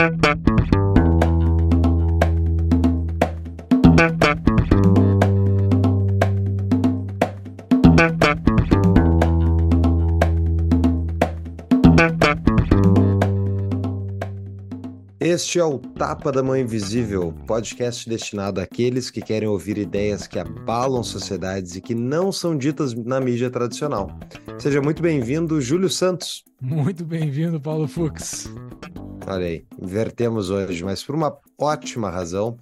[0.00, 0.08] Este
[15.58, 21.02] é o Tapa da Mão Invisível, podcast destinado àqueles que querem ouvir ideias que abalam
[21.02, 24.18] sociedades e que não são ditas na mídia tradicional.
[24.58, 26.42] Seja muito bem-vindo, Júlio Santos.
[26.58, 28.50] Muito bem-vindo, Paulo Fux.
[29.26, 32.58] Olha aí, invertemos hoje, mas por uma ótima razão.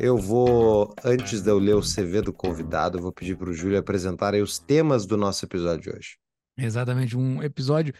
[0.00, 3.52] Eu vou, antes de eu ler o CV do convidado, eu vou pedir para o
[3.52, 6.16] Júlio apresentar os temas do nosso episódio de hoje.
[6.58, 7.92] Exatamente, um episódio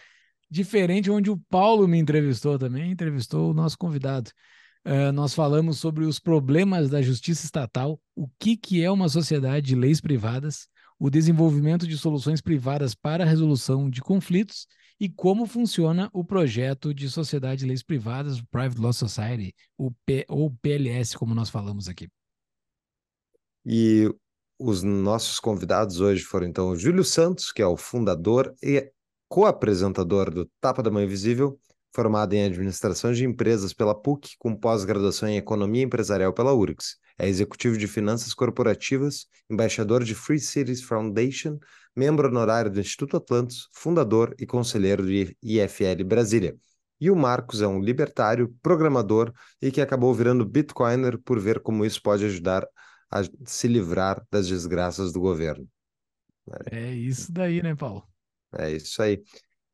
[0.51, 4.31] diferente, onde o Paulo me entrevistou também, entrevistou o nosso convidado.
[4.87, 9.67] Uh, nós falamos sobre os problemas da justiça estatal, o que, que é uma sociedade
[9.67, 14.67] de leis privadas, o desenvolvimento de soluções privadas para a resolução de conflitos
[14.99, 20.51] e como funciona o projeto de Sociedade de Leis Privadas, o Private Law Society, ou
[20.63, 22.09] PLS, como nós falamos aqui.
[23.65, 24.09] E
[24.59, 28.91] os nossos convidados hoje foram então o Júlio Santos, que é o fundador e
[29.29, 31.59] co-apresentador do Tapa da Mãe Invisível,
[31.95, 36.97] formado em Administração de Empresas pela PUC, com pós-graduação em Economia Empresarial pela URGS.
[37.19, 41.59] É executivo de Finanças Corporativas, embaixador de Free Cities Foundation,
[41.95, 46.57] membro honorário do Instituto Atlantis, fundador e conselheiro do IFL Brasília.
[47.01, 51.85] E o Marcos é um libertário, programador e que acabou virando Bitcoiner por ver como
[51.85, 52.67] isso pode ajudar
[53.11, 55.69] a se livrar das desgraças do governo.
[56.71, 58.07] É isso daí, né, Paulo?
[58.59, 59.23] É isso aí.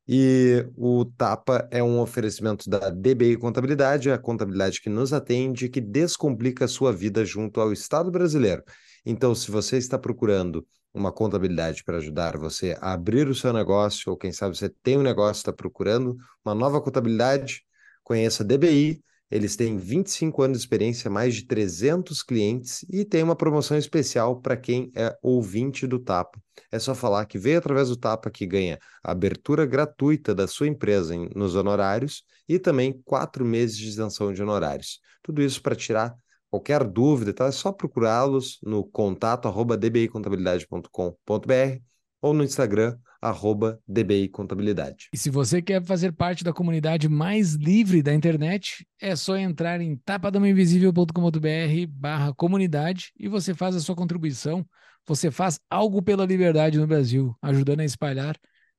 [0.07, 5.69] E o Tapa é um oferecimento da DBI Contabilidade, a contabilidade que nos atende e
[5.69, 8.63] que descomplica a sua vida junto ao Estado brasileiro.
[9.07, 14.11] Então, se você está procurando uma contabilidade para ajudar você a abrir o seu negócio,
[14.11, 17.63] ou quem sabe você tem um negócio e está procurando uma nova contabilidade,
[18.03, 23.23] conheça a DBI eles têm 25 anos de experiência, mais de 300 clientes e tem
[23.23, 26.39] uma promoção especial para quem é ouvinte do Tapa.
[26.71, 31.15] É só falar que veio através do Tapa que ganha abertura gratuita da sua empresa
[31.15, 35.01] em, nos honorários e também quatro meses de isenção de honorários.
[35.23, 36.15] Tudo isso para tirar
[36.51, 37.47] qualquer dúvida, tá?
[37.47, 41.92] é só procurá-los no contato arroba dbicontabilidade.com.br
[42.23, 45.09] ou no Instagram, arroba DBI Contabilidade.
[45.13, 49.81] E se você quer fazer parte da comunidade mais livre da internet, é só entrar
[49.81, 54.65] em tapadamainvisível.com.br barra comunidade e você faz a sua contribuição.
[55.05, 58.39] Você faz algo pela liberdade no Brasil, ajudando a espalhar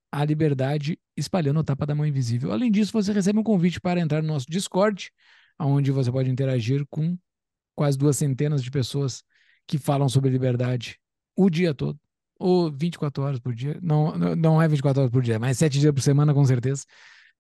[0.10, 2.54] a liberdade, espalhando o Tapa da Mão Invisível.
[2.54, 5.12] Além disso, você recebe um convite para entrar no nosso Discord,
[5.60, 7.18] onde você pode interagir com
[7.76, 9.22] quase duas centenas de pessoas
[9.68, 10.98] que falam sobre liberdade
[11.36, 12.00] o dia todo
[12.40, 13.80] ou 24 horas por dia.
[13.82, 16.86] Não, não é 24 horas por dia, mas 7 dias por semana, com certeza.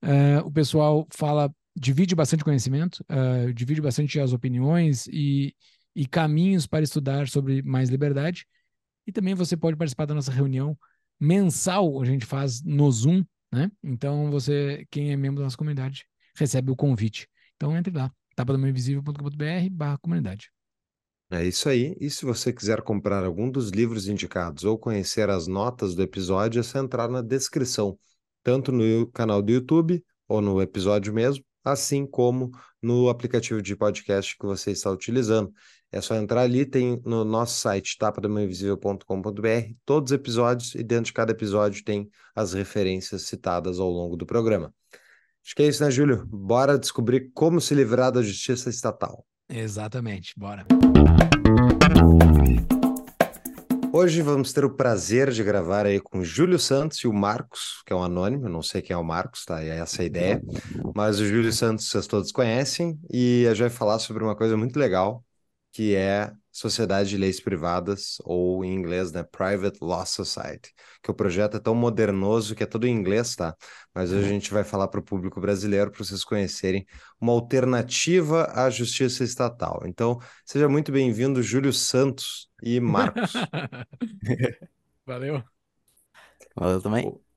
[0.03, 5.55] Uh, o pessoal fala, divide bastante conhecimento, uh, divide bastante as opiniões e,
[5.95, 8.45] e caminhos para estudar sobre mais liberdade.
[9.07, 10.77] E também você pode participar da nossa reunião
[11.19, 13.71] mensal, a gente faz no Zoom, né?
[13.81, 16.05] Então você, quem é membro da nossa comunidade,
[16.35, 17.27] recebe o convite.
[17.55, 20.52] Então entre lá, tapadamainvisível.com.br barra comunidade.
[21.33, 21.97] É isso aí.
[21.99, 26.59] E se você quiser comprar algum dos livros indicados ou conhecer as notas do episódio,
[26.59, 27.97] é só entrar na descrição,
[28.43, 34.37] tanto no canal do YouTube ou no episódio mesmo, assim como no aplicativo de podcast
[34.37, 35.51] que você está utilizando.
[35.91, 41.13] É só entrar ali, tem no nosso site tapadamainvisível.com.br todos os episódios e dentro de
[41.13, 44.71] cada episódio tem as referências citadas ao longo do programa.
[45.43, 46.27] Acho que é isso, né, Júlio?
[46.27, 49.25] Bora descobrir como se livrar da justiça estatal.
[49.49, 50.65] Exatamente, bora.
[53.95, 57.83] Hoje vamos ter o prazer de gravar aí com o Júlio Santos e o Marcos,
[57.85, 59.63] que é um anônimo, não sei quem é o Marcos, tá?
[59.63, 60.41] É essa a ideia.
[60.95, 64.57] Mas o Júlio Santos vocês todos conhecem e a gente vai falar sobre uma coisa
[64.57, 65.23] muito legal,
[65.73, 71.13] que é Sociedade de Leis Privadas, ou em inglês, né, Private Law Society, que o
[71.15, 73.55] projeto é tão modernoso que é todo em inglês, tá?
[73.93, 74.33] Mas hoje a uhum.
[74.33, 76.85] gente vai falar para o público brasileiro, para vocês conhecerem
[77.19, 79.81] uma alternativa à justiça estatal.
[79.85, 83.33] Então, seja muito bem-vindo, Júlio Santos e Marcos.
[85.07, 85.43] Valeu.
[86.55, 87.32] Valeu também.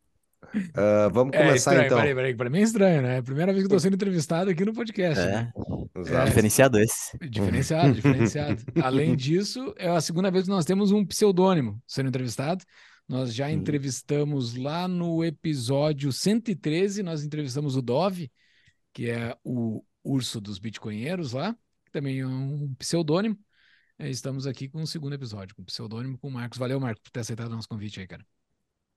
[0.54, 1.98] Uh, vamos é, começar estranho, então.
[1.98, 3.16] Peraí, peraí, para mim é estranho, né?
[3.16, 5.22] É a primeira vez que estou sendo entrevistado aqui no podcast.
[5.22, 5.52] É, né?
[5.96, 7.18] é diferenciado esse.
[7.28, 8.62] Diferenciado, diferenciado.
[8.82, 12.64] Além disso, é a segunda vez que nós temos um pseudônimo sendo entrevistado.
[13.08, 13.50] Nós já hum.
[13.50, 18.30] entrevistamos lá no episódio 113, nós entrevistamos o Dove,
[18.92, 21.54] que é o urso dos bitcoinheiros lá,
[21.84, 23.38] que também é um pseudônimo.
[23.98, 26.58] É, estamos aqui com o segundo episódio, com o pseudônimo com o Marcos.
[26.58, 28.26] Valeu, Marcos, por ter aceitado o nosso convite aí, cara.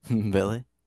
[0.09, 0.78] Beleza.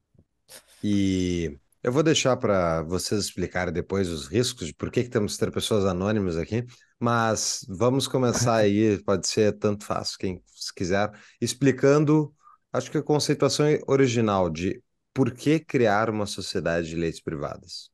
[0.82, 5.34] E Eu vou deixar para vocês explicarem depois os riscos de por que, que temos
[5.34, 6.64] que ter pessoas anônimas aqui,
[6.98, 10.42] mas vamos começar aí, pode ser tanto fácil, quem
[10.76, 11.10] quiser,
[11.40, 12.34] explicando,
[12.72, 17.90] acho que a conceituação original de por que criar uma sociedade de leis privadas.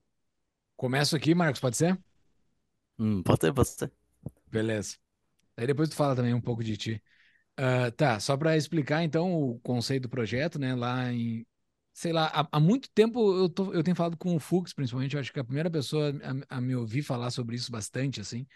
[0.77, 1.99] Começo aqui, Marcos, pode ser?
[2.99, 3.93] Hum, pode ser, pode ser.
[4.47, 4.97] Beleza.
[5.57, 7.03] Aí depois tu fala também um pouco de ti.
[7.59, 10.75] Uh, tá, só para explicar então o conceito do projeto, né?
[10.75, 11.47] Lá em
[11.99, 15.15] sei lá, há, há, muito tempo eu, tô, eu tenho falado com o Fux, principalmente,
[15.15, 16.15] eu acho que a primeira pessoa
[16.49, 18.47] a, a, me ouvir falar sobre isso bastante, assim,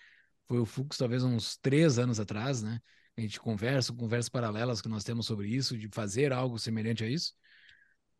[0.46, 2.80] foi o Fux, talvez uns três anos atrás, né?
[3.16, 7.08] A gente conversa, conversas paralelas que nós temos sobre isso, de fazer algo semelhante a
[7.08, 7.32] isso.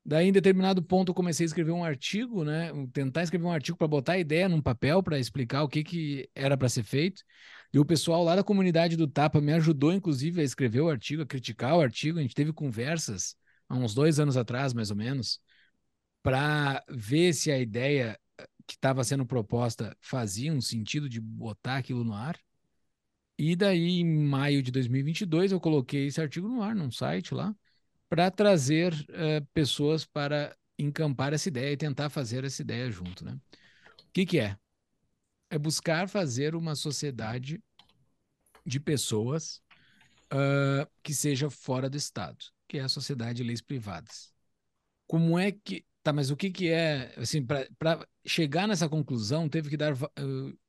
[0.05, 2.73] Daí, em determinado ponto, eu comecei a escrever um artigo, né?
[2.93, 6.29] Tentar escrever um artigo para botar a ideia num papel, para explicar o que, que
[6.35, 7.23] era para ser feito.
[7.73, 11.23] E o pessoal lá da comunidade do Tapa me ajudou, inclusive, a escrever o artigo,
[11.23, 12.19] a criticar o artigo.
[12.19, 13.37] A gente teve conversas
[13.73, 15.41] há uns dois anos atrás, mais ou menos,
[16.23, 18.19] para ver se a ideia
[18.67, 22.39] que estava sendo proposta fazia um sentido de botar aquilo no ar.
[23.39, 27.57] E daí, em maio de 2022, eu coloquei esse artigo no ar, num site lá,
[28.11, 33.33] para trazer uh, pessoas para encampar essa ideia e tentar fazer essa ideia junto, né?
[33.33, 34.57] O que, que é?
[35.51, 37.63] É buscar fazer uma sociedade
[38.67, 39.63] de pessoas
[40.31, 44.33] uh, que seja fora do Estado que é a Sociedade de Leis Privadas.
[45.07, 45.85] Como é que.
[46.03, 47.13] Tá, mas o que, que é.
[47.19, 49.95] Assim, para chegar nessa conclusão, teve que dar.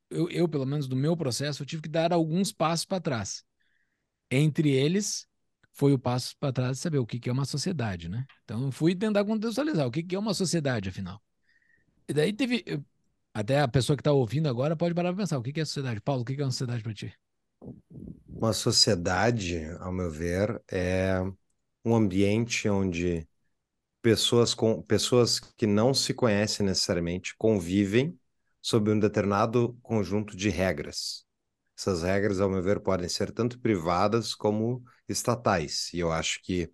[0.10, 3.42] Eu, eu, pelo menos do meu processo, eu tive que dar alguns passos para trás.
[4.30, 5.26] Entre eles,
[5.72, 8.26] foi o passo para trás de saber o que, que é uma sociedade, né?
[8.44, 11.22] Então, eu fui tentar contextualizar o que, que é uma sociedade, afinal.
[12.06, 12.66] E daí teve.
[13.34, 15.66] Até a pessoa que está ouvindo agora pode parar para pensar: o que, que é
[15.66, 16.02] sociedade?
[16.02, 17.14] Paulo, o que, que é uma sociedade para ti?
[18.28, 21.24] Uma sociedade, ao meu ver, é
[21.84, 23.28] um ambiente onde
[24.02, 28.18] pessoas com pessoas que não se conhecem necessariamente convivem
[28.62, 31.26] sob um determinado conjunto de regras.
[31.78, 35.92] Essas regras, ao meu ver, podem ser tanto privadas como estatais.
[35.94, 36.72] E eu acho que,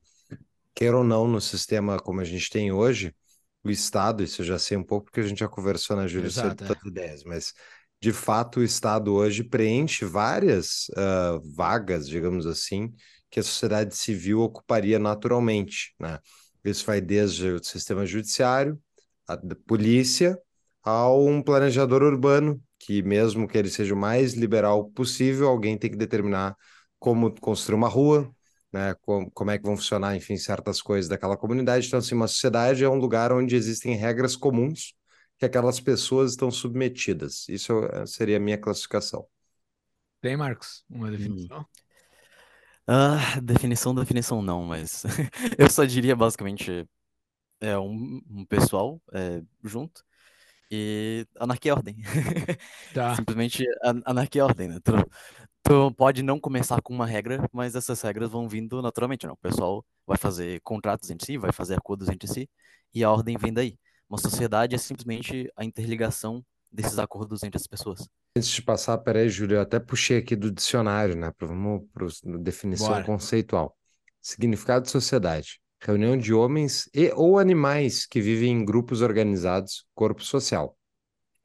[0.75, 3.15] queira ou não, no sistema como a gente tem hoje,
[3.63, 6.29] o Estado, isso eu já sei um pouco porque a gente já conversou na Júlia
[6.29, 6.87] sobre é.
[6.87, 7.53] ideias, mas
[8.01, 12.93] de fato o Estado hoje preenche várias uh, vagas, digamos assim,
[13.29, 16.19] que a sociedade civil ocuparia naturalmente, né?
[16.63, 18.79] Isso vai desde o sistema judiciário,
[19.27, 19.37] a
[19.67, 20.37] polícia,
[20.83, 25.89] ao um planejador urbano, que mesmo que ele seja o mais liberal possível, alguém tem
[25.89, 26.55] que determinar
[26.97, 28.29] como construir uma rua,
[28.71, 28.93] né?
[29.01, 31.87] Como, como é que vão funcionar, enfim, certas coisas daquela comunidade.
[31.87, 34.93] Então, assim, uma sociedade é um lugar onde existem regras comuns
[35.37, 37.47] que aquelas pessoas estão submetidas.
[37.47, 37.73] Isso
[38.05, 39.25] seria a minha classificação.
[40.21, 41.11] Tem, Marcos, uma hum.
[41.11, 41.61] definição?
[41.61, 41.65] Hum.
[42.91, 45.03] Ah, definição, definição não, mas
[45.59, 46.89] eu só diria basicamente
[47.61, 50.03] é um, um pessoal é, junto
[50.71, 51.97] e anarquia e ordem.
[52.93, 53.13] Tá.
[53.17, 53.63] Simplesmente
[54.05, 54.79] anarquia e ordem, né?
[54.83, 54.91] Tu,
[55.61, 59.33] tu pode não começar com uma regra, mas essas regras vão vindo naturalmente, né?
[59.33, 62.49] O pessoal vai fazer contratos entre si, vai fazer acordos entre si
[62.91, 63.77] e a ordem vem daí.
[64.09, 68.07] Uma sociedade é simplesmente a interligação desses acordos entre as pessoas.
[68.35, 71.31] Antes de passar, peraí, Júlio, eu até puxei aqui do dicionário, né?
[71.39, 73.03] Vamos para a definição Bora.
[73.03, 73.75] conceitual.
[74.21, 75.59] Significado de sociedade.
[75.81, 80.77] Reunião de homens e ou animais que vivem em grupos organizados, corpo social.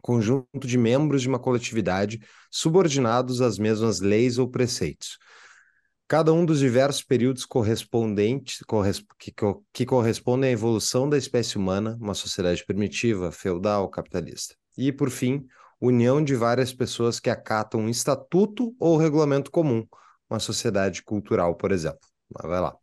[0.02, 5.18] Conjunto de membros de uma coletividade subordinados às mesmas leis ou preceitos.
[6.06, 8.62] Cada um dos diversos períodos correspondentes
[9.18, 9.32] que,
[9.72, 14.54] que correspondem à evolução da espécie humana, uma sociedade primitiva, feudal, capitalista.
[14.76, 15.46] E, por fim,
[15.80, 19.86] união de várias pessoas que acatam um estatuto ou regulamento comum,
[20.28, 22.00] uma sociedade cultural, por exemplo.
[22.32, 22.76] Mas vai lá.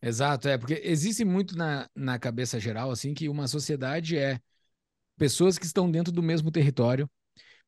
[0.00, 4.40] Exato, é, porque existe muito na, na cabeça geral, assim, que uma sociedade é
[5.16, 7.10] pessoas que estão dentro do mesmo território,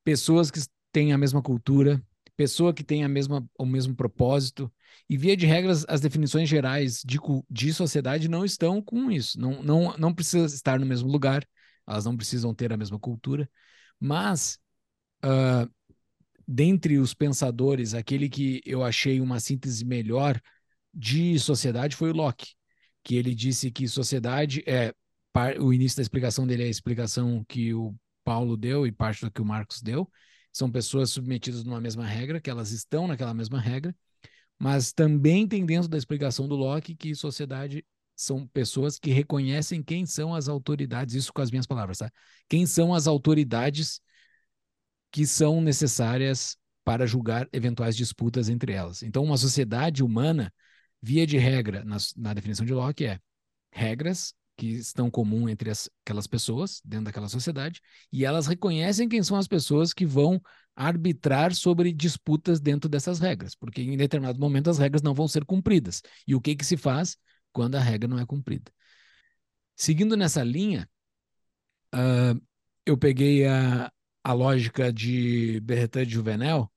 [0.05, 0.61] pessoas que
[0.93, 2.03] têm a mesma cultura,
[2.37, 4.73] pessoa que tem a mesma, o mesmo propósito,
[5.09, 7.19] e via de regras, as definições gerais de,
[7.51, 11.47] de sociedade não estão com isso, não, não, não precisa estar no mesmo lugar,
[11.91, 13.51] elas não precisam ter a mesma cultura,
[13.99, 14.59] mas
[15.25, 15.71] uh,
[16.47, 20.41] dentre os pensadores, aquele que eu achei uma síntese melhor
[20.95, 22.55] de sociedade foi o Locke,
[23.03, 24.95] que ele disse que sociedade é
[25.61, 27.95] o início da explicação dele é a explicação que o
[28.25, 30.11] Paulo deu e parte do que o Marcos deu.
[30.53, 33.95] São pessoas submetidas numa mesma regra, que elas estão naquela mesma regra,
[34.59, 37.85] mas também tem dentro da explicação do Locke que sociedade
[38.21, 42.11] são pessoas que reconhecem quem são as autoridades, isso com as minhas palavras, tá?
[42.49, 44.01] Quem são as autoridades
[45.11, 49.03] que são necessárias para julgar eventuais disputas entre elas.
[49.03, 50.53] Então, uma sociedade humana,
[51.03, 53.19] via de regra, na, na definição de Locke, é
[53.73, 57.81] regras que estão comum entre as, aquelas pessoas dentro daquela sociedade
[58.13, 60.39] e elas reconhecem quem são as pessoas que vão
[60.77, 65.45] arbitrar sobre disputas dentro dessas regras, porque em determinado momento as regras não vão ser
[65.47, 66.03] cumpridas.
[66.27, 67.17] E o que que se faz
[67.53, 68.73] quando a regra não é cumprida?
[69.77, 70.89] Seguindo nessa linha,
[71.95, 72.41] uh,
[72.85, 73.91] eu peguei a,
[74.23, 76.71] a lógica de Bertrand de Juvenel,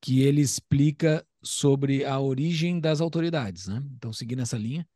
[0.00, 3.66] que ele explica sobre a origem das autoridades.
[3.66, 3.82] Né?
[3.96, 4.86] Então, seguindo essa linha,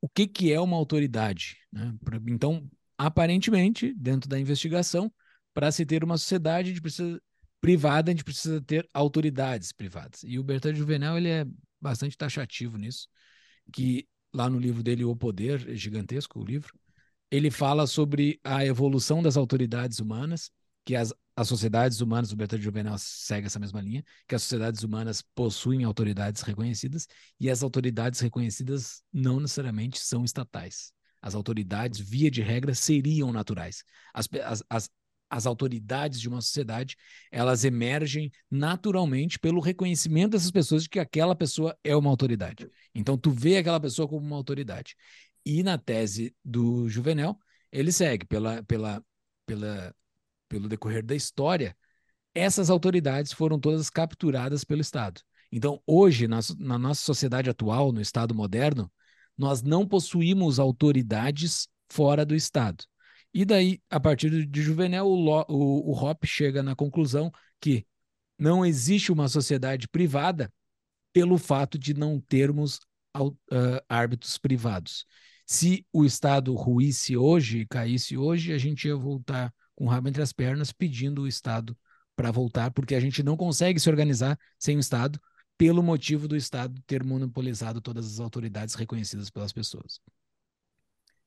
[0.00, 1.56] o que, que é uma autoridade?
[1.72, 1.94] Né?
[2.28, 5.12] Então, aparentemente, dentro da investigação,
[5.54, 7.20] para se ter uma sociedade, gente precisa
[7.60, 10.22] privada, a gente precisa ter autoridades privadas.
[10.22, 11.46] E o Bertrand Juvenal ele é
[11.80, 13.08] bastante taxativo nisso,
[13.72, 16.78] que lá no livro dele O Poder, gigantesco o livro,
[17.30, 20.50] ele fala sobre a evolução das autoridades humanas,
[20.84, 24.82] que as, as sociedades humanas, o Bertrand Juvenal segue essa mesma linha, que as sociedades
[24.82, 27.06] humanas possuem autoridades reconhecidas
[27.38, 30.92] e as autoridades reconhecidas não necessariamente são estatais.
[31.22, 33.84] As autoridades, via de regra, seriam naturais.
[34.12, 34.90] As, as, as,
[35.30, 36.96] as autoridades de uma sociedade,
[37.30, 42.68] elas emergem naturalmente pelo reconhecimento dessas pessoas de que aquela pessoa é uma autoridade.
[42.94, 44.96] Então, tu vê aquela pessoa como uma autoridade.
[45.46, 47.38] E na tese do Juvenel,
[47.70, 49.02] ele segue pela, pela,
[49.46, 49.94] pela,
[50.48, 51.76] pelo decorrer da história,
[52.34, 55.20] essas autoridades foram todas capturadas pelo Estado.
[55.52, 58.90] Então, hoje, na, na nossa sociedade atual, no Estado moderno,
[59.36, 62.84] nós não possuímos autoridades fora do Estado.
[63.32, 67.86] E daí, a partir de Juvenel, o, o, o Hoppe chega na conclusão que
[68.38, 70.52] não existe uma sociedade privada
[71.12, 72.80] pelo fato de não termos
[73.16, 73.36] uh,
[73.88, 75.04] árbitros privados.
[75.46, 80.22] Se o Estado ruísse hoje, caísse hoje, a gente ia voltar com o rabo entre
[80.22, 81.76] as pernas pedindo o Estado
[82.14, 85.20] para voltar, porque a gente não consegue se organizar sem o Estado,
[85.56, 90.00] pelo motivo do Estado ter monopolizado todas as autoridades reconhecidas pelas pessoas.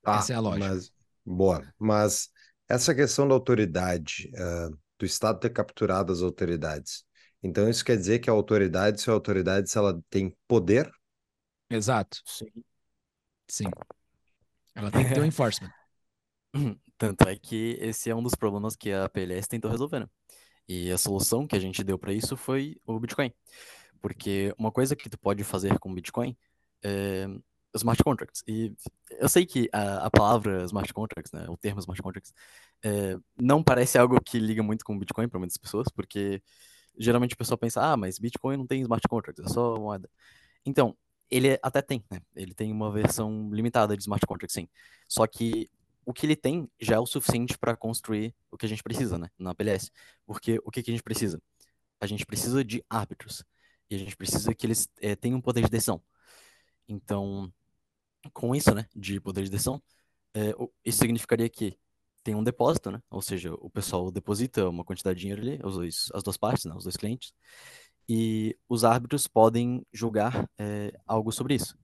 [0.04, 0.70] Ah, Essa é a lógica.
[0.70, 0.92] Mas
[1.26, 2.30] Boa, mas
[2.68, 7.06] essa questão da autoridade, uh, do Estado ter capturado as autoridades,
[7.42, 10.90] então isso quer dizer que a autoridade, se a autoridade, se ela tem poder?
[11.70, 12.22] Exato.
[12.26, 12.46] Sim.
[13.50, 13.66] Sim.
[14.76, 15.72] Ela tem que ter um enforcement.
[16.98, 20.08] Tanto é que esse é um dos problemas que a PLS tentou resolver, né?
[20.68, 23.34] E a solução que a gente deu para isso foi o Bitcoin.
[24.02, 26.38] Porque uma coisa que tu pode fazer com o Bitcoin
[26.82, 27.28] é
[27.76, 28.44] smart contracts.
[28.48, 28.74] E
[29.20, 32.34] eu sei que a, a palavra smart contracts, né, o termo smart contracts,
[32.84, 36.42] é, não parece algo que liga muito com Bitcoin para muitas pessoas, porque
[36.98, 40.10] geralmente o pessoal pensa, ah, mas Bitcoin não tem smart contracts, é só moeda.
[40.66, 40.96] Então,
[41.30, 42.22] ele até tem, né?
[42.36, 44.68] Ele tem uma versão limitada de smart contracts, sim.
[45.08, 45.70] Só que
[46.06, 49.18] o que ele tem já é o suficiente para construir o que a gente precisa,
[49.18, 49.92] né, na PLS.
[50.26, 51.42] Porque o que, que a gente precisa?
[52.00, 53.44] A gente precisa de árbitros.
[53.90, 56.02] E a gente precisa que eles é, tenham poder de decisão.
[56.88, 57.52] Então,
[58.32, 59.82] com isso, né, de poder de decisão,
[60.36, 60.54] é,
[60.86, 61.78] isso significaria que
[62.24, 63.02] tem um depósito, né?
[63.12, 66.66] Ou seja, o pessoal deposita uma quantidade de dinheiro ali, os dois, as duas partes,
[66.66, 66.74] né?
[66.74, 67.34] Os dois clientes.
[68.08, 71.78] E os árbitros podem julgar é, algo sobre isso.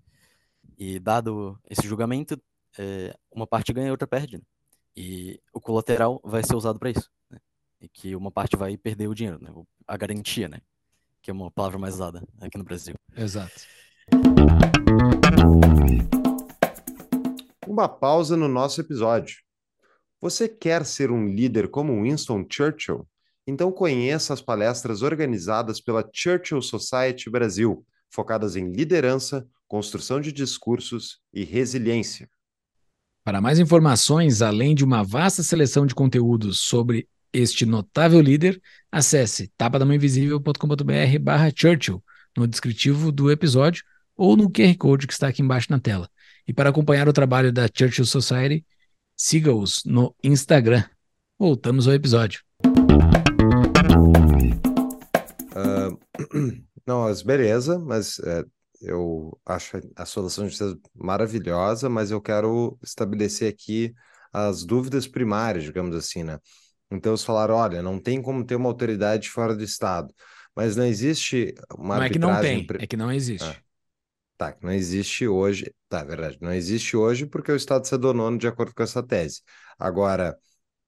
[0.77, 2.41] E dado esse julgamento,
[2.77, 4.37] é, uma parte ganha e outra perde.
[4.37, 4.43] Né?
[4.95, 7.09] E o colateral vai ser usado para isso.
[7.29, 7.37] Né?
[7.81, 9.51] E que uma parte vai perder o dinheiro, né?
[9.87, 10.61] A garantia, né?
[11.21, 12.95] Que é uma palavra mais usada aqui no Brasil.
[13.15, 13.61] Exato.
[17.69, 19.35] Uma pausa no nosso episódio.
[20.19, 23.07] Você quer ser um líder como Winston Churchill?
[23.45, 31.19] Então conheça as palestras organizadas pela Churchill Society Brasil, focadas em liderança, construção de discursos
[31.31, 32.27] e resiliência.
[33.23, 38.59] Para mais informações, além de uma vasta seleção de conteúdos sobre este notável líder,
[38.91, 42.03] acesse tapadamainvisível.com.br barra Churchill
[42.35, 43.83] no descritivo do episódio
[44.17, 46.09] ou no QR Code que está aqui embaixo na tela.
[46.47, 48.65] E para acompanhar o trabalho da Churchill Society,
[49.15, 50.83] siga-os no Instagram.
[51.37, 52.41] Voltamos ao episódio.
[55.55, 55.99] Uh,
[56.85, 58.43] não, mas beleza, mas é,
[58.81, 63.93] eu acho a solução de ser maravilhosa, mas eu quero estabelecer aqui
[64.31, 66.39] as dúvidas primárias, digamos assim, né?
[66.91, 70.13] Então eles falaram, olha, não tem como ter uma autoridade fora do Estado,
[70.55, 72.61] mas não existe uma não arbitragem...
[72.61, 73.47] é que não tem, é que não existe.
[73.47, 73.68] Ah.
[74.39, 75.69] Tá, não existe hoje.
[75.89, 76.37] Tá, verdade.
[76.39, 79.41] Não existe hoje porque o Estado se adonou de acordo com essa tese.
[79.77, 80.39] Agora,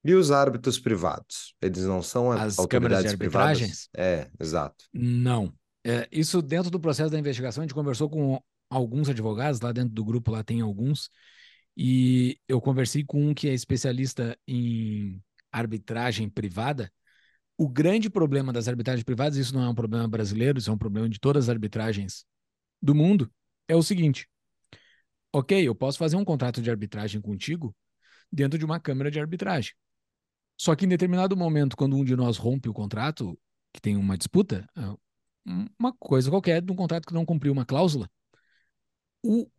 [0.05, 1.53] e os árbitros privados?
[1.61, 3.17] Eles não são As arbitragens?
[3.17, 3.89] Privadas?
[3.93, 4.85] É, exato.
[4.93, 5.53] Não.
[5.83, 9.93] É, isso dentro do processo da investigação, a gente conversou com alguns advogados, lá dentro
[9.93, 11.09] do grupo lá tem alguns,
[11.75, 16.89] e eu conversei com um que é especialista em arbitragem privada.
[17.57, 20.77] O grande problema das arbitragens privadas, isso não é um problema brasileiro, isso é um
[20.77, 22.23] problema de todas as arbitragens
[22.81, 23.29] do mundo,
[23.71, 24.27] é o seguinte:
[25.33, 27.75] ok, eu posso fazer um contrato de arbitragem contigo
[28.31, 29.73] dentro de uma câmara de arbitragem.
[30.57, 33.37] Só que em determinado momento, quando um de nós rompe o contrato,
[33.73, 37.65] que tem uma disputa, é, uma coisa qualquer de um contrato que não cumpriu uma
[37.65, 38.09] cláusula,
[39.23, 39.49] o,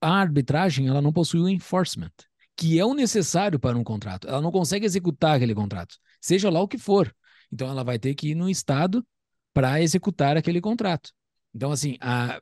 [0.00, 2.12] a arbitragem ela não possui o enforcement,
[2.56, 4.28] que é o necessário para um contrato.
[4.28, 7.14] Ela não consegue executar aquele contrato, seja lá o que for.
[7.50, 9.06] Então ela vai ter que ir no estado
[9.54, 11.10] para executar aquele contrato.
[11.54, 12.40] Então assim, a,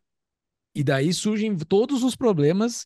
[0.75, 2.85] e daí surgem todos os problemas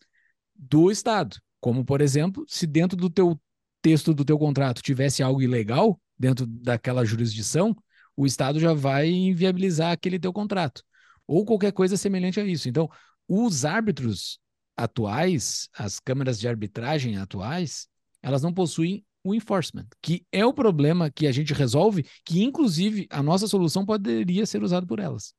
[0.55, 3.41] do estado, como por exemplo, se dentro do teu
[3.81, 7.77] texto do teu contrato tivesse algo ilegal dentro daquela jurisdição,
[8.17, 10.83] o estado já vai inviabilizar aquele teu contrato
[11.27, 12.69] ou qualquer coisa semelhante a isso.
[12.69, 12.91] Então,
[13.29, 14.41] os árbitros
[14.77, 17.87] atuais, as câmaras de arbitragem atuais,
[18.23, 23.07] elas não possuem o enforcement, que é o problema que a gente resolve, que inclusive
[23.11, 25.35] a nossa solução poderia ser usada por elas.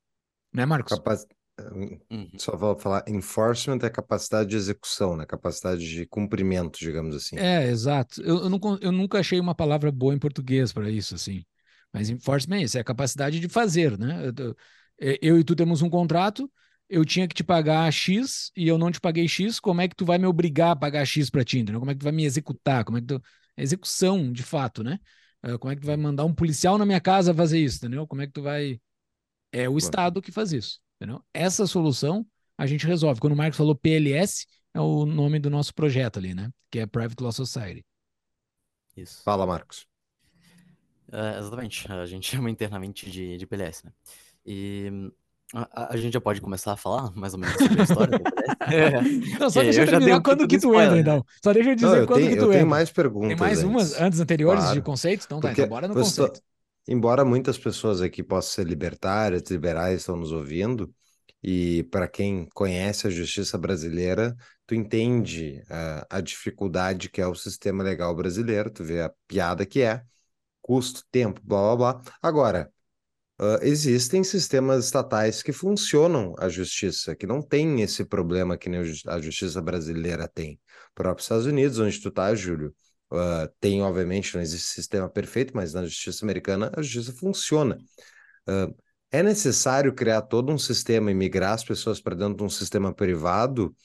[0.53, 0.93] Né, Marcos?
[0.93, 1.25] Capaz...
[2.09, 2.29] Uhum.
[2.37, 5.25] Só vou falar, enforcement é capacidade de execução, né?
[5.25, 7.37] Capacidade de cumprimento, digamos assim.
[7.37, 8.21] É, exato.
[8.21, 11.43] Eu, eu, não, eu nunca achei uma palavra boa em português para isso, assim.
[11.91, 14.31] Mas enforcement é isso, é a capacidade de fazer, né?
[14.99, 16.51] Eu, eu, e tu temos um contrato,
[16.87, 19.95] eu tinha que te pagar X e eu não te paguei X, como é que
[19.95, 21.79] tu vai me obrigar a pagar X para ti, entendeu?
[21.79, 22.83] Como é que tu vai me executar?
[22.83, 23.21] Como é que tu...
[23.57, 24.99] Execução, de fato, né?
[25.43, 28.07] Eh, como é que tu vai mandar um policial na minha casa fazer isso, entendeu?
[28.07, 28.79] Como é que tu vai...
[29.51, 31.23] É o Estado que faz isso, entendeu?
[31.33, 32.25] Essa solução
[32.57, 33.21] a gente resolve.
[33.21, 36.51] Quando o Marcos falou PLS, é o nome do nosso projeto ali, né?
[36.69, 37.85] Que é Private Law Society.
[38.95, 39.23] Isso.
[39.23, 39.87] Fala, Marcos.
[41.07, 41.91] Uh, exatamente.
[41.91, 43.91] A gente chama internamente de, de PLS, né?
[44.45, 45.11] E
[45.53, 48.23] a, a, gente já pode começar a falar mais ou menos sobre a história do
[48.23, 48.57] PLS?
[49.33, 49.39] é.
[49.39, 51.25] Não, só deixa eu, eu terminar quando que tu entra, então.
[51.41, 52.59] Só deixa eu dizer Não, eu quando tenho, que tu eu entra.
[52.59, 53.29] Tem mais perguntas.
[53.29, 53.69] Tem mais antes.
[53.69, 54.75] umas antes anteriores claro.
[54.75, 55.25] de conceitos?
[55.25, 56.41] Então tá, então bora no conceito.
[56.91, 60.91] Embora muitas pessoas aqui possam ser libertárias, liberais, estão nos ouvindo,
[61.43, 67.35] e para quem conhece a justiça brasileira, tu entende uh, a dificuldade que é o
[67.35, 70.01] sistema legal brasileiro, tu vê a piada que é,
[70.63, 72.13] custo, tempo, blá blá blá.
[72.23, 72.73] Agora,
[73.39, 78.81] uh, existem sistemas estatais que funcionam a justiça, que não tem esse problema que nem
[79.05, 80.59] a justiça brasileira tem.
[80.89, 82.73] O próprio Estados Unidos, onde tu tá, Júlio,
[83.11, 87.77] uh, tem, obviamente, não existe sistema perfeito, mas na justiça americana a justiça funciona.
[88.47, 88.75] Uh,
[89.11, 92.93] é necessário criar todo um sistema e migrar as pessoas para dentro de um sistema
[92.93, 93.75] privado,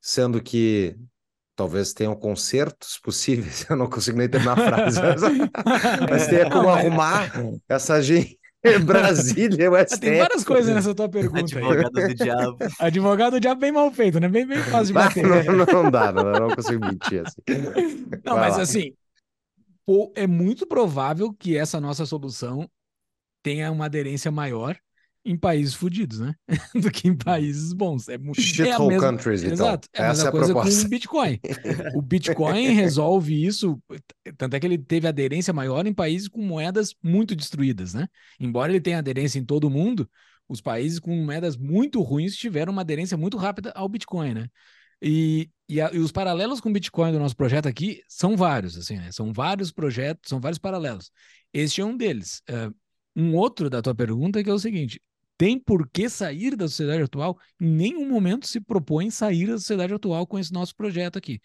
[0.00, 0.96] sendo que
[1.56, 5.22] talvez tenham consertos possíveis, eu não consigo nem terminar a frase, mas,
[6.10, 7.32] mas tem como arrumar
[7.68, 8.38] essa gente.
[8.84, 10.00] Brasília, o STF.
[10.00, 11.40] Tem várias coisas nessa tua pergunta.
[11.40, 12.08] Advogado aí.
[12.08, 12.58] do diabo.
[12.78, 14.28] Advogado do diabo bem mal feito, né?
[14.28, 15.26] Bem, bem fácil de bater.
[15.26, 17.40] Não, não dá, não, não consigo mentir assim.
[18.24, 18.62] Não, Vai mas lá.
[18.62, 18.92] assim,
[20.14, 22.68] é muito provável que essa nossa solução
[23.42, 24.76] tenha uma aderência maior
[25.26, 26.34] em países fodidos, né?
[26.74, 28.08] Do que em países bons.
[28.08, 29.54] É muito Shithole é countries, então.
[29.54, 29.88] Exato.
[29.92, 30.80] É a mesma é a coisa proposta.
[30.80, 31.40] com o Bitcoin.
[31.96, 33.82] O Bitcoin resolve isso,
[34.38, 38.06] tanto é que ele teve aderência maior em países com moedas muito destruídas, né?
[38.38, 40.08] Embora ele tenha aderência em todo o mundo,
[40.48, 44.46] os países com moedas muito ruins tiveram uma aderência muito rápida ao Bitcoin, né?
[45.02, 48.76] E, e, a, e, os paralelos com o Bitcoin do nosso projeto aqui são vários,
[48.76, 49.10] assim, né?
[49.10, 51.10] São vários projetos, são vários paralelos.
[51.52, 52.42] Este é um deles.
[52.48, 52.74] Uh,
[53.16, 55.00] um outro da tua pergunta que é o seguinte:
[55.36, 57.38] tem por que sair da sociedade atual?
[57.60, 61.40] Em nenhum momento se propõe sair da sociedade atual com esse nosso projeto aqui.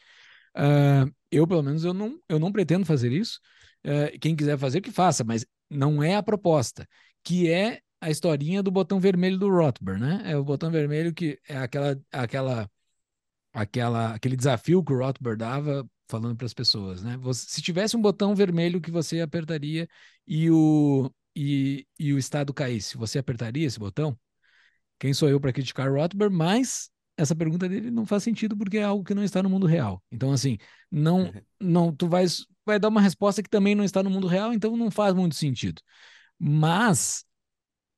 [0.55, 3.39] Uh, eu, pelo menos, eu não, eu não pretendo fazer isso.
[3.85, 6.87] Uh, quem quiser fazer, que faça, mas não é a proposta,
[7.23, 10.21] que é a historinha do botão vermelho do Rothbard, né?
[10.25, 12.69] É o botão vermelho que é aquela, aquela,
[13.53, 17.17] aquela, aquele desafio que o Rothbard dava falando para as pessoas, né?
[17.17, 19.87] Você, se tivesse um botão vermelho que você apertaria
[20.27, 21.09] e o,
[21.43, 24.15] e, e o Estado caísse, você apertaria esse botão?
[24.99, 26.35] Quem sou eu para criticar Rothbard?
[26.35, 29.65] Mas essa pergunta dele não faz sentido porque é algo que não está no mundo
[29.65, 30.03] real.
[30.11, 30.59] Então, assim,
[30.91, 31.41] não, uhum.
[31.59, 34.77] não, tu vais, vai dar uma resposta que também não está no mundo real, então
[34.77, 35.81] não faz muito sentido.
[36.37, 37.25] Mas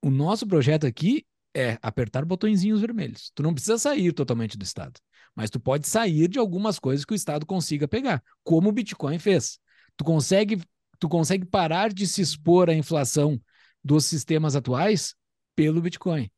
[0.02, 3.30] o nosso projeto aqui é apertar botõezinhos vermelhos.
[3.36, 5.02] Tu não precisa sair totalmente do Estado,
[5.36, 9.20] mas tu pode sair de algumas coisas que o Estado consiga pegar, como o Bitcoin
[9.20, 9.60] fez.
[9.98, 10.62] Tu consegue
[11.04, 13.38] tu consegue parar de se expor à inflação
[13.84, 15.14] dos sistemas atuais
[15.54, 16.32] pelo Bitcoin.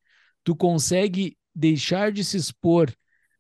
[0.44, 2.92] Tu consegue deixar de se expor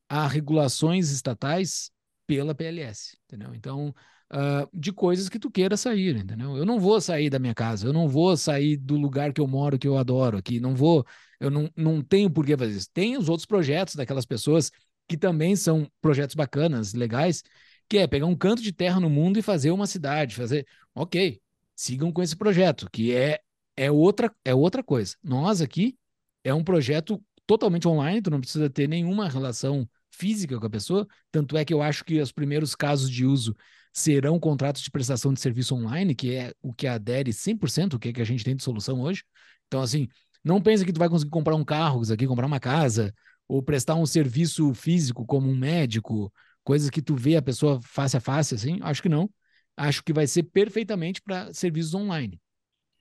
[0.07, 1.89] a regulações estatais
[2.27, 3.55] pela PLS, entendeu?
[3.55, 3.87] Então,
[4.31, 6.55] uh, de coisas que tu queira sair, entendeu?
[6.57, 9.47] Eu não vou sair da minha casa, eu não vou sair do lugar que eu
[9.47, 11.03] moro, que eu adoro aqui, não vou,
[11.39, 12.89] eu não, não tenho por que fazer isso.
[12.93, 14.71] Tem os outros projetos daquelas pessoas
[15.07, 17.41] que também são projetos bacanas, legais,
[17.87, 21.39] que é pegar um canto de terra no mundo e fazer uma cidade, fazer, ok,
[21.75, 23.39] sigam com esse projeto, que é
[23.77, 25.15] é outra é outra coisa.
[25.23, 25.97] Nós aqui
[26.43, 31.07] é um projeto totalmente online, tu não precisa ter nenhuma relação física com a pessoa.
[31.31, 33.55] Tanto é que eu acho que os primeiros casos de uso
[33.93, 38.09] serão contratos de prestação de serviço online, que é o que adere 100%, o que,
[38.09, 39.23] é que a gente tem de solução hoje.
[39.67, 40.07] Então, assim,
[40.43, 43.13] não pensa que tu vai conseguir comprar um carro aqui, comprar uma casa,
[43.47, 46.31] ou prestar um serviço físico como um médico,
[46.65, 48.79] coisas que tu vê a pessoa face a face, assim.
[48.81, 49.29] Acho que não.
[49.77, 52.41] Acho que vai ser perfeitamente para serviços online.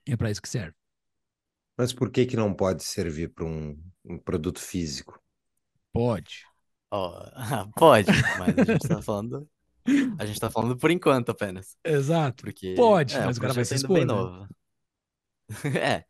[0.07, 0.75] É para isso que serve.
[1.77, 5.21] Mas por que que não pode servir para um, um produto físico?
[5.93, 6.45] Pode.
[6.93, 7.13] Oh,
[7.77, 9.49] pode, mas a gente tá falando.
[10.19, 11.77] A gente tá falando por enquanto apenas.
[11.83, 12.45] Exato.
[12.45, 12.75] Porque.
[12.75, 14.07] Pode, é, mas o cara vai se projeto ainda expor.
[14.07, 14.15] bem né?
[14.15, 14.49] novo.
[15.79, 16.05] é,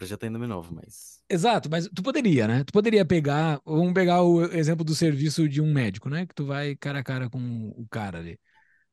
[0.00, 1.22] projeto ainda bem novo, mas.
[1.28, 2.64] Exato, mas tu poderia, né?
[2.64, 6.26] Tu poderia pegar, vamos pegar o exemplo do serviço de um médico, né?
[6.26, 8.38] Que tu vai cara a cara com o cara ali.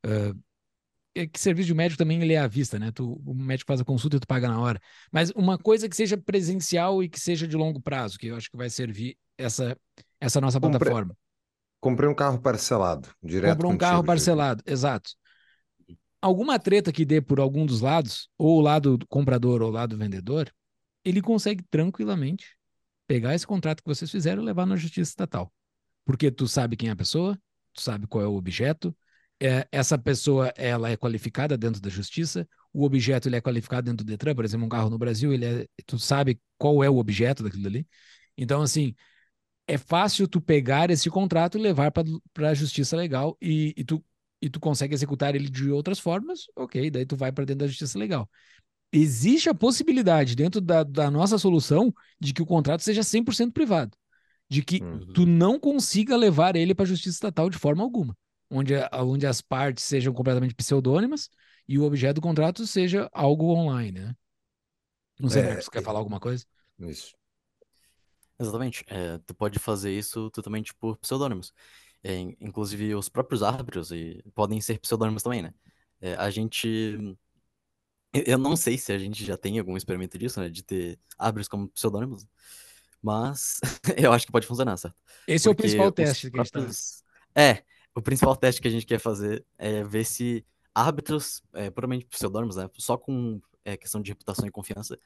[0.05, 0.33] Ah,
[1.15, 2.91] é que serviço de médico também ele é à vista, né?
[2.91, 4.79] Tu, o médico faz a consulta e tu paga na hora.
[5.11, 8.49] Mas uma coisa que seja presencial e que seja de longo prazo, que eu acho
[8.51, 9.77] que vai servir essa,
[10.21, 11.17] essa nossa Compre- plataforma.
[11.81, 15.11] Comprei um carro parcelado, direto Comprou um contigo, carro parcelado, exato.
[16.21, 19.71] Alguma treta que dê por algum dos lados, ou o lado do comprador ou o
[19.71, 20.51] lado do vendedor,
[21.07, 22.57] ele consegue tranquilamente
[23.07, 25.53] pegar esse contrato que vocês fizeram e levar na justiça estatal.
[26.05, 27.39] Porque tu sabe quem é a pessoa,
[27.73, 28.95] tu sabe qual é o objeto,
[29.39, 34.05] é, essa pessoa ela é qualificada dentro da justiça, o objeto ele é qualificado dentro
[34.05, 36.97] do Detran, por exemplo, um carro no Brasil, ele é, tu sabe qual é o
[36.97, 37.87] objeto daquilo ali.
[38.37, 38.93] Então, assim,
[39.67, 44.03] é fácil tu pegar esse contrato e levar para a justiça legal e, e, tu,
[44.41, 47.67] e tu consegue executar ele de outras formas, ok, daí tu vai para dentro da
[47.67, 48.29] justiça legal.
[48.91, 53.97] Existe a possibilidade dentro da, da nossa solução de que o contrato seja 100% privado,
[54.49, 54.99] de que Hum.
[55.13, 58.17] tu não consiga levar ele para a justiça estatal de forma alguma,
[58.49, 61.29] onde, onde as partes sejam completamente pseudônimas
[61.67, 64.15] e o objeto do contrato seja algo online, né?
[65.19, 66.45] Não sei, É, Marcos, quer falar alguma coisa?
[66.79, 67.15] Isso.
[68.39, 68.83] Exatamente.
[68.87, 71.53] É, tu pode fazer isso totalmente por pseudônimos.
[72.03, 75.53] É, in- inclusive, os próprios árbitros e, podem ser pseudônimos também, né?
[75.99, 77.17] É, a gente.
[78.13, 80.49] Eu- Eu não sei se a gente já tem algum experimento disso, né?
[80.49, 82.25] De ter árbitros como pseudônimos.
[83.01, 83.59] Mas
[84.09, 84.95] eu acho que pode funcionar, certo?
[85.27, 86.59] Esse é o Porque principal teste que a gente tá.
[86.59, 87.03] próprios-
[87.35, 87.63] É,
[87.95, 92.55] o principal teste que a gente quer fazer é ver se árbitros, é, puramente pseudônimos,
[92.55, 92.69] né?
[92.77, 94.97] Só com é, questão de reputação e confiança,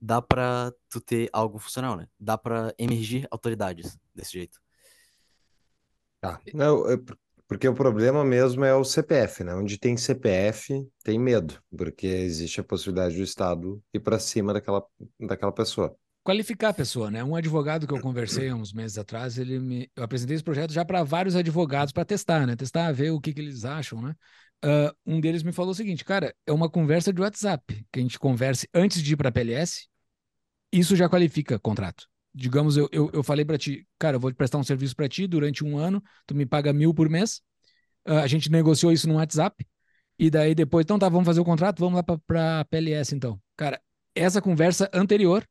[0.00, 2.08] dá pra tu ter algo funcional, né?
[2.18, 4.60] Dá pra emergir autoridades desse jeito.
[6.20, 6.40] Tá.
[6.52, 7.18] Não, é por-
[7.50, 9.52] porque o problema mesmo é o CPF, né?
[9.56, 14.84] Onde tem CPF, tem medo, porque existe a possibilidade do Estado ir para cima daquela,
[15.18, 15.92] daquela pessoa.
[16.22, 17.24] qualificar a pessoa, né?
[17.24, 20.84] Um advogado que eu conversei uns meses atrás, ele me, eu apresentei esse projeto já
[20.84, 22.54] para vários advogados para testar, né?
[22.54, 24.14] Testar, ver o que, que eles acham, né?
[24.62, 28.02] Ah, um deles me falou o seguinte, cara, é uma conversa de WhatsApp que a
[28.02, 29.88] gente converse antes de ir para a PLS,
[30.72, 32.09] isso já qualifica contrato.
[32.34, 35.26] Digamos, eu, eu, eu falei para ti, cara, eu vou prestar um serviço para ti
[35.26, 37.42] durante um ano, tu me paga mil por mês,
[38.04, 39.66] Ah, a gente negociou isso no WhatsApp,
[40.18, 43.40] e daí depois, então tá, vamos fazer o contrato, vamos lá para PLS então.
[43.56, 43.80] Cara,
[44.14, 45.46] essa conversa anterior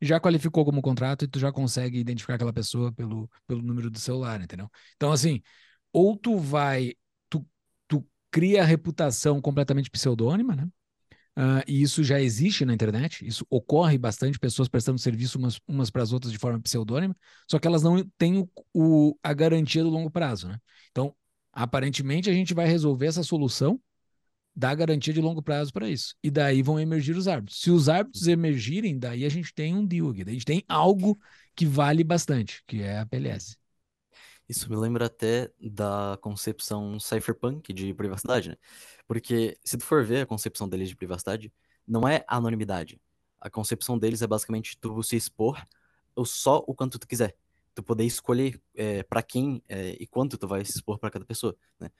[0.00, 3.98] já qualificou como contrato e tu já consegue identificar aquela pessoa pelo, pelo número do
[3.98, 4.70] celular, entendeu?
[4.96, 5.42] Então, assim,
[5.92, 6.94] ou tu vai,
[7.30, 7.46] tu,
[7.88, 10.68] tu cria a reputação completamente pseudônima, né?
[11.36, 15.90] Ah, e isso já existe na internet, isso ocorre bastante, pessoas prestando serviço umas, umas
[15.90, 17.16] para as outras de forma pseudônima,
[17.50, 18.48] só que elas não têm o,
[19.10, 20.58] o- a garantia do longo prazo, né?
[20.92, 21.14] Então,
[21.52, 23.80] aparentemente, a gente vai resolver essa solução
[24.56, 26.14] dá garantia de longo prazo para isso.
[26.22, 27.60] E daí vão emergir os árbitros.
[27.60, 30.24] Se os árbitros emergirem, daí a gente tem um deal aqui.
[30.24, 31.18] Daí a gente tem algo
[31.56, 33.56] que vale bastante, que é a PLS.
[34.48, 38.56] Isso me lembra até da concepção cypherpunk de privacidade, né?
[39.06, 41.52] Porque se tu for ver a concepção deles de privacidade,
[41.86, 43.00] não é anonimidade.
[43.40, 45.62] A concepção deles é basicamente tu se expor
[46.14, 47.36] ou só o quanto tu quiser.
[47.74, 51.24] Tu poder escolher é, para quem é, e quanto tu vai se expor para cada
[51.24, 51.90] pessoa, né?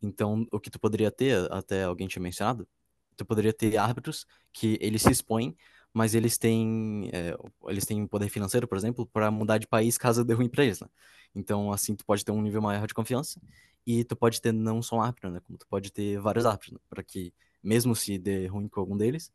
[0.00, 2.68] Então, o que tu poderia ter, até alguém tinha mencionado,
[3.16, 5.56] tu poderia ter árbitros que eles se expõem,
[5.92, 7.36] mas eles têm, é,
[7.68, 10.80] eles têm poder financeiro, por exemplo, para mudar de país caso dê ruim pra eles,
[10.80, 10.88] né?
[11.34, 13.40] Então, assim, tu pode ter um nível maior de confiança
[13.86, 15.40] e tu pode ter não só um árbitro, né?
[15.40, 16.78] Como tu pode ter vários árbitros, né?
[16.88, 19.30] Para que, mesmo se der ruim com algum deles,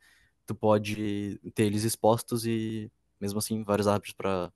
[0.46, 4.52] tu pode ter eles expostos e, mesmo assim, vários árbitros para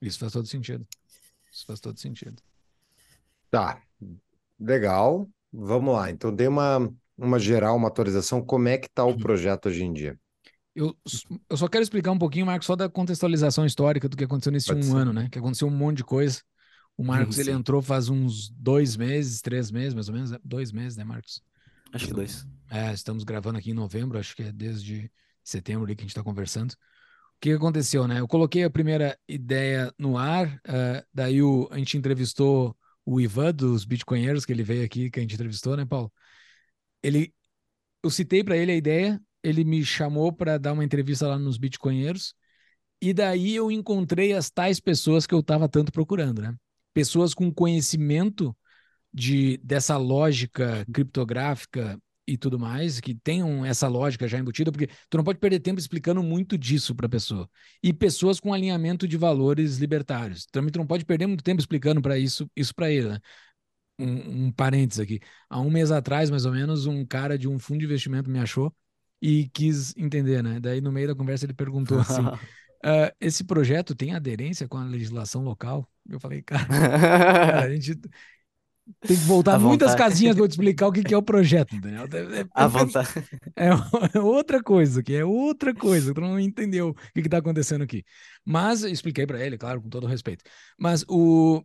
[0.00, 0.86] Isso faz todo sentido.
[1.50, 2.42] Isso faz todo sentido.
[3.50, 3.82] Tá,
[4.58, 5.28] legal.
[5.52, 6.10] Vamos lá.
[6.10, 8.44] Então, dei uma, uma geral, uma atualização.
[8.44, 10.18] Como é que tá o projeto hoje em dia?
[10.74, 10.96] Eu,
[11.48, 14.66] eu só quero explicar um pouquinho, Marcos, só da contextualização histórica do que aconteceu nesse
[14.66, 14.96] Pode um ser.
[14.96, 15.28] ano, né?
[15.30, 16.42] Que aconteceu um monte de coisa.
[16.96, 20.30] O Marcos, ele entrou faz uns dois meses, três meses, mais ou menos.
[20.30, 20.38] né?
[20.44, 21.42] Dois meses, né, Marcos?
[21.92, 22.46] acho que dois.
[22.70, 25.10] É, estamos gravando aqui em novembro, acho que é desde
[25.42, 26.72] setembro ali que a gente está conversando.
[26.72, 26.76] O
[27.40, 28.20] que aconteceu, né?
[28.20, 33.52] Eu coloquei a primeira ideia no ar, uh, daí o, a gente entrevistou o Ivan
[33.52, 36.12] dos Bitcoinheiros, que ele veio aqui, que a gente entrevistou, né, Paulo?
[37.02, 37.34] Ele,
[38.02, 41.58] eu citei para ele a ideia, ele me chamou para dar uma entrevista lá nos
[41.58, 42.34] Bitcoinheiros,
[43.00, 46.56] e daí eu encontrei as tais pessoas que eu estava tanto procurando, né?
[46.94, 48.56] Pessoas com conhecimento
[49.12, 55.16] de dessa lógica criptográfica e tudo mais, que tenham essa lógica já embutida, porque tu
[55.18, 57.48] não pode perder tempo explicando muito disso para a pessoa.
[57.82, 60.46] E pessoas com alinhamento de valores libertários.
[60.50, 63.18] Também tu não pode perder muito tempo explicando para isso isso para ele, né?
[63.98, 65.20] Um, um parênteses aqui.
[65.48, 68.38] Há um mês atrás, mais ou menos, um cara de um fundo de investimento me
[68.40, 68.74] achou
[69.20, 70.58] e quis entender, né?
[70.60, 72.22] Daí no meio da conversa ele perguntou assim:
[72.84, 75.88] uh, esse projeto tem aderência com a legislação local?
[76.08, 77.98] Eu falei, cara, cara a gente
[79.00, 82.02] tem que voltar muitas casinhas para te explicar o que, que é o projeto, entendeu?
[82.02, 83.08] É, é, a vontade.
[83.56, 83.68] É,
[84.14, 88.04] é, outra coisa, que é outra coisa, tu não entendeu o que está acontecendo aqui.
[88.44, 90.44] Mas expliquei para ele, claro, com todo respeito.
[90.78, 91.62] Mas o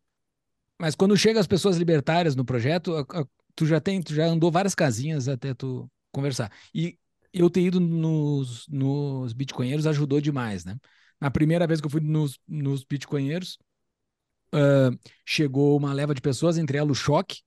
[0.81, 4.25] mas quando chega as pessoas libertárias no projeto, a, a, tu já tem, tu já
[4.25, 6.49] andou várias casinhas até tu conversar.
[6.73, 6.97] E
[7.33, 10.77] eu ter ido nos, nos bitcoinheiros ajudou demais, né?
[11.19, 13.57] Na primeira vez que eu fui nos, nos bitcoinheiros,
[14.53, 17.41] uh, chegou uma leva de pessoas, entre elas o Choque,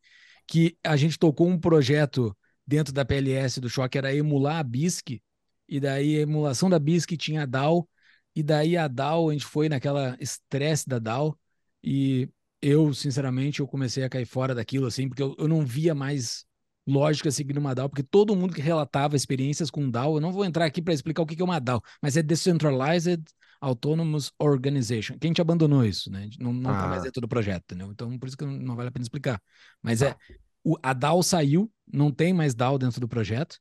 [0.47, 5.23] que a gente tocou um projeto dentro da PLS do Choque, era emular a BISC,
[5.69, 7.89] e daí a emulação da BISC tinha a DAO,
[8.35, 11.39] e daí a DAO, a gente foi naquela estresse da DAO,
[11.83, 12.29] e
[12.61, 16.45] eu, sinceramente, eu comecei a cair fora daquilo, assim, porque eu, eu não via mais
[16.87, 20.45] lógica seguindo uma DAO, porque todo mundo que relatava experiências com DAO, eu não vou
[20.45, 23.25] entrar aqui para explicar o que é uma DAO, mas é Decentralized
[23.63, 25.17] Autonomous Organization.
[25.19, 26.29] Quem te abandonou isso, né?
[26.39, 26.83] Não, não ah.
[26.83, 27.91] tá mais dentro do projeto, entendeu?
[27.91, 29.41] Então, por isso que não vale a pena explicar.
[29.81, 30.17] Mas é, ah.
[30.65, 33.59] o, a DAO saiu, não tem mais DAO dentro do projeto,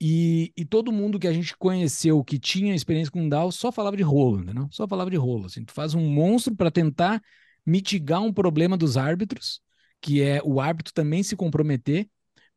[0.00, 3.96] e, e todo mundo que a gente conheceu que tinha experiência com DAO só falava
[3.96, 4.68] de rolo, entendeu?
[4.70, 5.64] Só falava de rolo, assim.
[5.64, 7.20] Tu faz um monstro para tentar
[7.66, 9.60] mitigar um problema dos árbitros,
[10.00, 12.08] que é o árbitro também se comprometer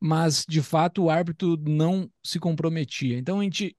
[0.06, 3.18] mas de fato o árbitro não se comprometia.
[3.18, 3.74] Então a gente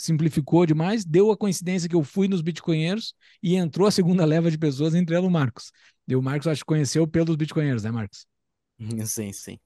[0.00, 4.50] simplificou demais, deu a coincidência que eu fui nos bitcoinheiros e entrou a segunda leva
[4.50, 5.72] de pessoas, entre elas o Marcos.
[6.08, 8.26] E o Marcos acho que conheceu pelos bitcoinheiros, né, Marcos?
[9.06, 9.58] Sim, sim.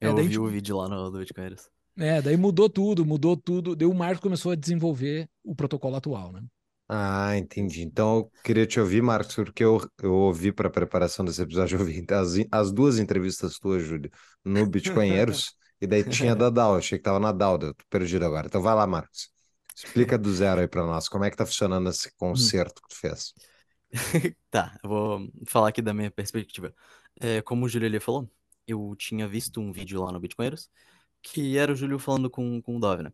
[0.00, 0.44] É, eu é, vi tipo...
[0.44, 1.68] o vídeo lá no, no Bitcoinheiros.
[1.98, 3.76] É, daí mudou tudo, mudou tudo.
[3.76, 6.42] Daí o Marcos começou a desenvolver o protocolo atual, né?
[6.88, 7.82] Ah, entendi.
[7.82, 11.76] Então eu queria te ouvir, Marcos, porque eu, eu ouvi para a preparação desse episódio,
[11.76, 14.10] eu ouvi as, as duas entrevistas tuas, Júlio,
[14.44, 18.24] no Bitcoinheiros, e daí tinha da DAO, achei que tava na DAO, eu tô perdido
[18.24, 18.46] agora.
[18.46, 19.30] Então vai lá, Marcos.
[19.84, 22.12] Explica do zero aí para nós, como é que tá funcionando esse hum.
[22.16, 23.34] concerto que tu fez?
[24.50, 26.74] Tá, vou falar aqui da minha perspectiva.
[27.20, 28.30] É, como o Júlio ali falou,
[28.66, 30.70] eu tinha visto um vídeo lá no Bitcoinheiros,
[31.22, 33.12] que era o Júlio falando com, com o Dove, né?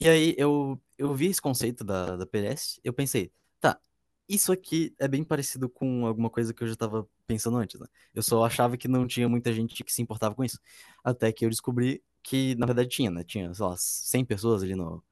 [0.00, 3.80] E aí eu, eu vi esse conceito da, da PLS, eu pensei, tá,
[4.28, 7.86] isso aqui é bem parecido com alguma coisa que eu já estava pensando antes, né?
[8.14, 10.60] Eu só achava que não tinha muita gente que se importava com isso.
[11.04, 13.24] Até que eu descobri que, na verdade, tinha, né?
[13.24, 15.02] Tinha, sei lá, 100 pessoas ali no,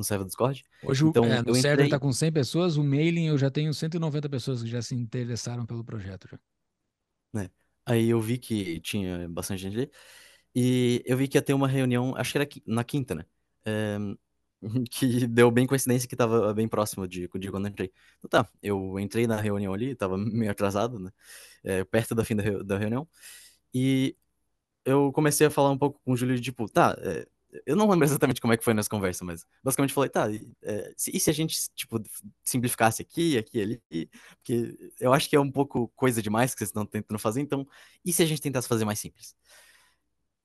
[0.00, 0.64] no server do Discord.
[0.82, 4.28] Hoje então, é, no server está com 100 pessoas, o mailing eu já tenho 190
[4.28, 6.26] pessoas que já se interessaram pelo projeto.
[6.30, 6.38] Já.
[7.32, 7.50] Né?
[7.86, 9.90] Aí eu vi que tinha bastante gente ali.
[10.54, 13.24] E eu vi que ia ter uma reunião, acho que era na quinta, né?
[13.64, 13.98] É,
[14.90, 17.92] que deu bem coincidência que tava bem próximo de, de quando eu entrei.
[18.18, 21.10] Então tá, eu entrei na reunião ali, tava meio atrasado, né?
[21.62, 23.06] É, perto da fim da, da reunião.
[23.72, 24.16] E
[24.84, 27.26] eu comecei a falar um pouco com o Júlio, tipo, tá, é,
[27.66, 30.28] eu não lembro exatamente como é que foi nessa conversa, mas basicamente falei, tá,
[30.62, 32.00] é, se, e se a gente, tipo,
[32.44, 33.82] simplificasse aqui, aqui ali?
[34.36, 37.66] Porque eu acho que é um pouco coisa demais que vocês estão tentando fazer, então,
[38.04, 39.34] e se a gente tentasse fazer mais simples?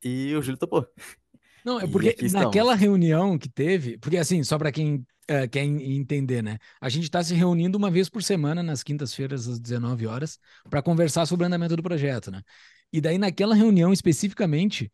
[0.04, 0.88] E o Júlio topou.
[1.66, 6.44] Não, é porque naquela reunião que teve, porque assim, só para quem uh, quer entender,
[6.44, 6.60] né?
[6.80, 10.40] A gente está se reunindo uma vez por semana nas quintas-feiras às 19 horas
[10.70, 12.44] para conversar sobre o andamento do projeto, né?
[12.94, 14.92] E daí naquela reunião especificamente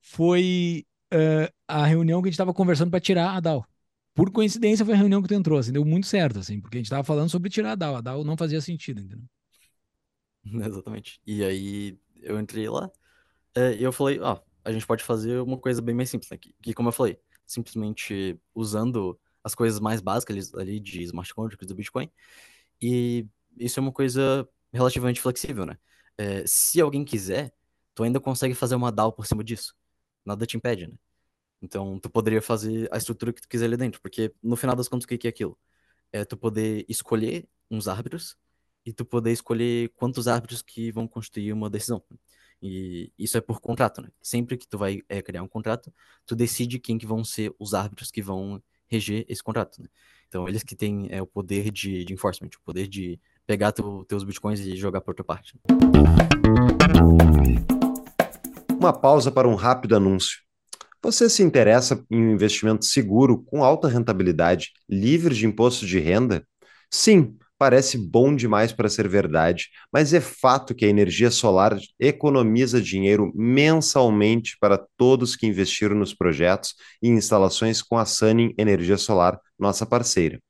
[0.00, 3.64] foi uh, a reunião que a gente estava conversando para tirar a DAO.
[4.14, 6.80] Por coincidência foi a reunião que tu entrou, assim, deu muito certo, assim, porque a
[6.80, 7.96] gente estava falando sobre tirar a DAO.
[7.96, 9.26] A DAO não fazia sentido, entendeu?
[10.44, 11.20] Exatamente.
[11.26, 12.90] E aí eu entrei lá
[13.54, 16.30] eh, e eu falei, ó, oh, a gente pode fazer uma coisa bem mais simples.
[16.30, 16.38] Né?
[16.38, 21.74] Que, como eu falei, simplesmente usando as coisas mais básicas ali de smart contracts do
[21.74, 22.10] Bitcoin.
[22.80, 25.76] E isso é uma coisa relativamente flexível, né?
[26.18, 27.52] É, se alguém quiser,
[27.94, 29.74] tu ainda consegue fazer uma DAO por cima disso.
[30.24, 30.94] Nada te impede, né?
[31.60, 34.88] Então, tu poderia fazer a estrutura que tu quiser ali dentro, porque no final das
[34.88, 35.56] contas, o que é aquilo?
[36.12, 38.36] É tu poder escolher uns árbitros
[38.84, 42.02] e tu poder escolher quantos árbitros que vão constituir uma decisão.
[42.60, 44.08] E isso é por contrato, né?
[44.20, 45.92] Sempre que tu vai é, criar um contrato,
[46.26, 49.88] tu decide quem que vão ser os árbitros que vão reger esse contrato, né?
[50.28, 54.04] Então, eles que têm é, o poder de, de enforcement, o poder de pegar teu,
[54.04, 55.58] teus bitcoins e jogar para outra parte.
[58.82, 60.38] Uma pausa para um rápido anúncio.
[61.00, 66.44] Você se interessa em um investimento seguro, com alta rentabilidade, livre de imposto de renda?
[66.90, 72.82] Sim, parece bom demais para ser verdade, mas é fato que a energia solar economiza
[72.82, 79.38] dinheiro mensalmente para todos que investiram nos projetos e instalações com a Sunning Energia Solar,
[79.56, 80.40] nossa parceira.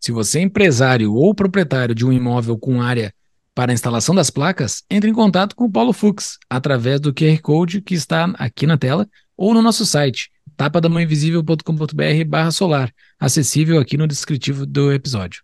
[0.00, 3.12] Se você é empresário ou proprietário de um imóvel com área
[3.58, 7.40] para a instalação das placas, entre em contato com o Paulo Fux através do QR
[7.42, 13.96] Code que está aqui na tela ou no nosso site tapadamãoinvisível.com.br barra solar, acessível aqui
[13.96, 15.42] no descritivo do episódio.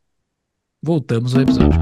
[0.81, 1.77] Voltamos ao episódio.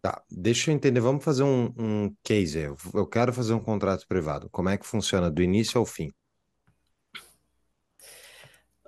[0.00, 2.58] Tá, deixa eu entender, vamos fazer um, um case.
[2.58, 4.50] Eu, eu quero fazer um contrato privado.
[4.50, 6.10] Como é que funciona do início ao fim?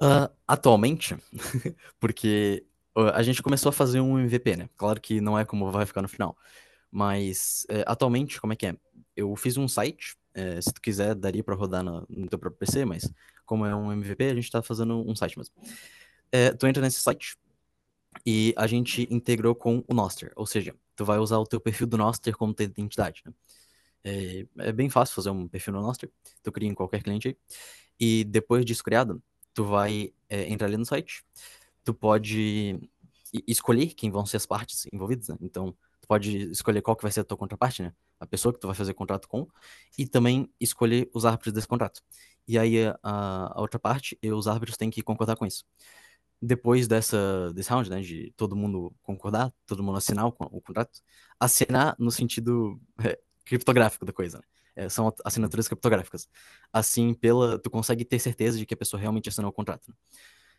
[0.02, 1.16] Uh, atualmente,
[2.00, 4.68] porque a gente começou a fazer um MVP, né?
[4.76, 6.36] Claro que não é como vai ficar no final.
[6.90, 8.76] Mas uh, atualmente, como é que é?
[9.16, 12.58] eu fiz um site, é, se tu quiser, daria para rodar no, no, teu próprio
[12.58, 13.10] PC, mas
[13.46, 15.54] como é um MVP, a gente está fazendo um site mesmo.
[16.32, 17.36] É, tu entra nesse site
[18.26, 21.86] e a gente integrou com o Noster, ou seja, tu vai usar o teu perfil
[21.86, 23.22] do Noster como tua identidade.
[23.24, 23.32] Né?
[24.04, 26.10] É, é, bem fácil fazer um perfil no Noster,
[26.42, 27.36] tu cria em qualquer cliente aí,
[27.98, 31.24] e depois disso criado, tu vai é, entrar ali no site,
[31.84, 32.80] tu pode
[33.46, 35.36] escolher quem vão ser as partes envolvidas, né?
[35.40, 37.92] Então, tu pode escolher qual que vai ser a tua contraparte, né?
[38.20, 39.46] A pessoa que tu vai fazer contrato com,
[39.98, 42.00] e também escolher os árbitros desse contrato.
[42.46, 45.64] E aí a, a outra parte, os árbitros têm que concordar com isso.
[46.40, 51.00] Depois dessa, desse round, né, de todo mundo concordar, todo mundo assinar o, o contrato,
[51.40, 54.44] assinar no sentido é, criptográfico da coisa, né?
[54.76, 56.28] É, são assinaturas criptográficas.
[56.72, 59.88] Assim, pela, tu consegue ter certeza de que a pessoa realmente assinou o contrato.
[59.88, 59.94] Né?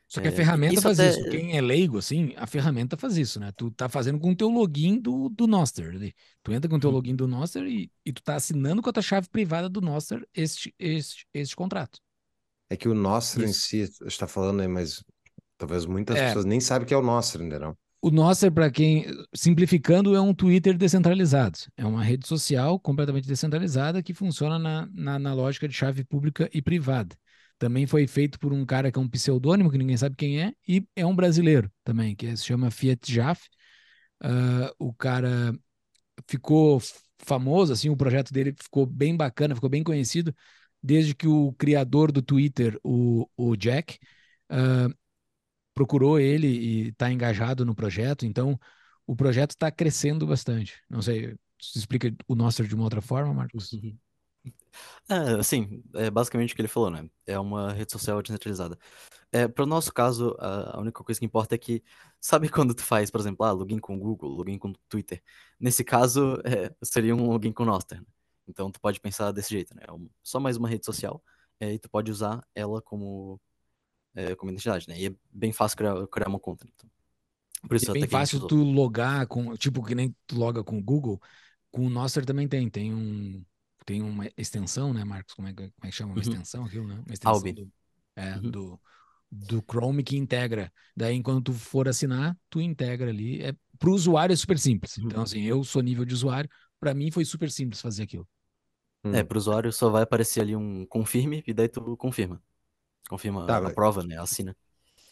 [0.07, 1.09] Só que a é, ferramenta faz até...
[1.09, 1.29] isso.
[1.29, 3.51] Quem é leigo, assim, a ferramenta faz isso, né?
[3.55, 6.13] Tu tá fazendo com o teu login do, do Noster ali.
[6.43, 6.95] Tu entra com o teu uhum.
[6.95, 10.25] login do Noster e, e tu tá assinando com a tua chave privada do Noster
[10.33, 11.99] este, este, este contrato.
[12.69, 13.75] É que o Noster isso.
[13.75, 15.03] em si, está falando aí, mas
[15.57, 16.27] talvez muitas é.
[16.27, 17.75] pessoas nem sabem que é o Noster, ainda não.
[18.01, 21.57] O Noster, para quem, simplificando, é um Twitter descentralizado.
[21.75, 26.47] É uma rede social completamente descentralizada que funciona na, na, na lógica de chave pública
[26.53, 27.15] e privada.
[27.57, 30.53] Também foi feito por um cara que é um pseudônimo, que ninguém sabe quem é,
[30.67, 33.47] e é um brasileiro também, que se chama Fiat Jaff.
[34.23, 35.53] Uh, o cara
[36.27, 36.81] ficou
[37.19, 40.35] famoso, assim, o projeto dele ficou bem bacana, ficou bem conhecido,
[40.81, 43.97] desde que o criador do Twitter, o, o Jack,
[44.51, 44.93] uh,
[45.73, 48.25] procurou ele e está engajado no projeto.
[48.25, 48.59] Então,
[49.05, 50.81] o projeto está crescendo bastante.
[50.89, 53.71] Não sei, se explica o nosso de uma outra forma, Marcos?
[55.09, 57.09] É, sim, é basicamente o que ele falou, né?
[57.25, 58.77] É uma rede social descentralizada.
[59.31, 61.83] É, para o nosso caso, a, a única coisa que importa é que,
[62.19, 65.21] sabe quando tu faz, por exemplo, ah, login com o Google, login com o Twitter?
[65.59, 67.99] Nesse caso, é, seria um login com o Noster.
[67.99, 68.07] Né?
[68.47, 69.83] Então, tu pode pensar desse jeito, né?
[69.87, 71.23] É um, só mais uma rede social,
[71.59, 73.39] é, e tu pode usar ela como,
[74.15, 74.99] é, como identidade, né?
[74.99, 76.65] E é bem fácil criar, criar uma conta.
[76.73, 76.89] Então.
[77.67, 80.83] Por isso, é bem fácil tu logar com, tipo, que nem tu loga com o
[80.83, 81.19] Google,
[81.71, 83.43] com o Noster também tem, tem um
[83.85, 85.33] tem uma extensão, né, Marcos?
[85.33, 86.11] Como é, como é que chama?
[86.11, 86.21] Uma uhum.
[86.21, 86.95] extensão aquilo, né?
[87.05, 87.71] Uma extensão do,
[88.15, 88.41] é, uhum.
[88.41, 88.81] do,
[89.31, 90.71] do Chrome que integra.
[90.95, 93.41] Daí, quando tu for assinar, tu integra ali.
[93.41, 94.97] É, para o usuário é super simples.
[94.97, 95.05] Uhum.
[95.05, 98.27] Então, assim, eu sou nível de usuário, para mim foi super simples fazer aquilo.
[99.13, 102.41] É, para o usuário só vai aparecer ali um confirme e daí tu confirma.
[103.07, 103.73] Confirma tá, a, mas...
[103.73, 104.17] prova, né?
[104.17, 104.55] Assina.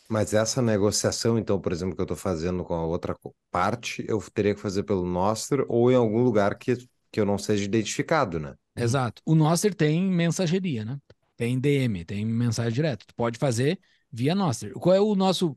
[0.09, 3.15] Mas essa negociação, então, por exemplo, que eu estou fazendo com a outra
[3.51, 6.75] parte, eu teria que fazer pelo Nostr ou em algum lugar que,
[7.11, 8.55] que eu não seja identificado, né?
[8.75, 8.83] Uhum.
[8.83, 9.21] Exato.
[9.25, 10.97] O Nostr tem mensageria, né?
[11.35, 13.05] Tem DM, tem mensagem direta.
[13.07, 13.79] Tu pode fazer
[14.11, 14.71] via Nostr.
[14.73, 15.55] Qual é o nosso.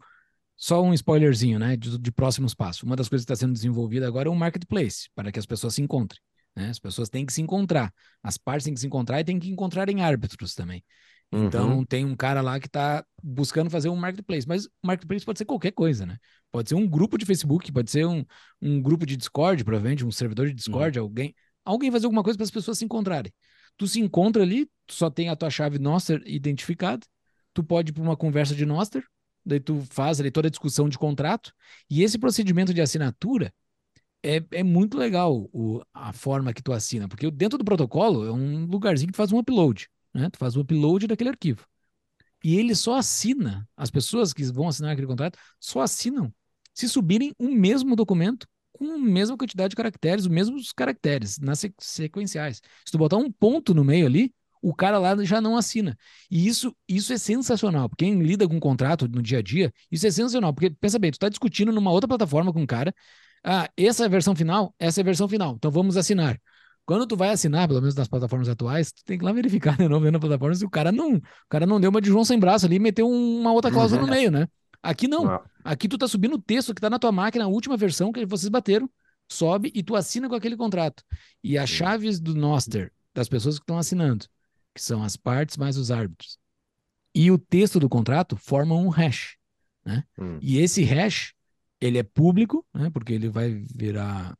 [0.58, 1.76] Só um spoilerzinho, né?
[1.76, 2.82] De, de próximos passos.
[2.82, 5.74] Uma das coisas que está sendo desenvolvida agora é um marketplace, para que as pessoas
[5.74, 6.20] se encontrem.
[6.56, 6.70] Né?
[6.70, 7.92] As pessoas têm que se encontrar.
[8.22, 10.82] As partes têm que se encontrar e têm que encontrar em árbitros também.
[11.30, 11.84] Então, uhum.
[11.84, 14.46] tem um cara lá que está buscando fazer um marketplace.
[14.46, 16.16] Mas marketplace pode ser qualquer coisa, né?
[16.50, 18.24] Pode ser um grupo de Facebook, pode ser um,
[18.62, 21.04] um grupo de Discord, provavelmente, um servidor de Discord, uhum.
[21.04, 21.34] alguém
[21.66, 23.32] alguém fazer alguma coisa para as pessoas se encontrarem.
[23.76, 27.04] Tu se encontra ali, tu só tem a tua chave Noster identificada,
[27.52, 29.04] tu pode ir para uma conversa de Noster,
[29.44, 31.52] daí tu faz ali toda a discussão de contrato,
[31.90, 33.52] e esse procedimento de assinatura
[34.22, 38.32] é, é muito legal o, a forma que tu assina, porque dentro do protocolo é
[38.32, 40.30] um lugarzinho que tu faz um upload, né?
[40.30, 41.66] Tu faz o upload daquele arquivo.
[42.42, 46.32] E ele só assina, as pessoas que vão assinar aquele contrato só assinam
[46.74, 48.46] se subirem o mesmo documento
[48.76, 52.60] com a mesma quantidade de caracteres, os mesmos caracteres, nas sequenciais.
[52.84, 55.96] Se tu botar um ponto no meio ali, o cara lá já não assina.
[56.30, 57.88] E isso, isso é sensacional.
[57.96, 60.52] Quem lida com contrato no dia a dia, isso é sensacional.
[60.52, 62.94] Porque, pensa bem, tu tá discutindo numa outra plataforma com um cara,
[63.44, 66.40] ah, essa é a versão final, essa é a versão final, então vamos assinar.
[66.84, 70.00] Quando tu vai assinar, pelo menos nas plataformas atuais, tu tem que lá verificar, não
[70.00, 72.38] vendo a plataforma, se o cara não, o cara não deu uma de João sem
[72.38, 74.48] braço ali e meteu uma outra cláusula no meio, né?
[74.86, 75.42] Aqui não.
[75.64, 78.24] Aqui tu tá subindo o texto que tá na tua máquina, a última versão que
[78.24, 78.88] vocês bateram,
[79.28, 81.02] sobe e tu assina com aquele contrato.
[81.42, 84.26] E as chaves do Noster, das pessoas que estão assinando,
[84.72, 86.38] que são as partes mais os árbitros,
[87.14, 89.36] e o texto do contrato formam um hash,
[89.84, 90.04] né?
[90.18, 90.38] Hum.
[90.40, 91.32] E esse hash,
[91.80, 92.88] ele é público, né?
[92.90, 94.36] Porque ele vai virar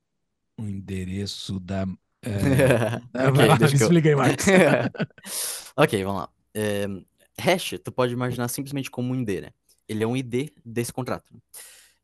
[0.59, 1.86] um endereço da...
[2.22, 2.97] É...
[3.30, 4.44] okay, lá, explica aí, Marcos.
[5.76, 6.28] ok, vamos lá.
[6.55, 6.86] É,
[7.40, 9.51] hash, tu pode imaginar simplesmente como um ID, né?
[9.89, 11.32] Ele é um ID desse contrato.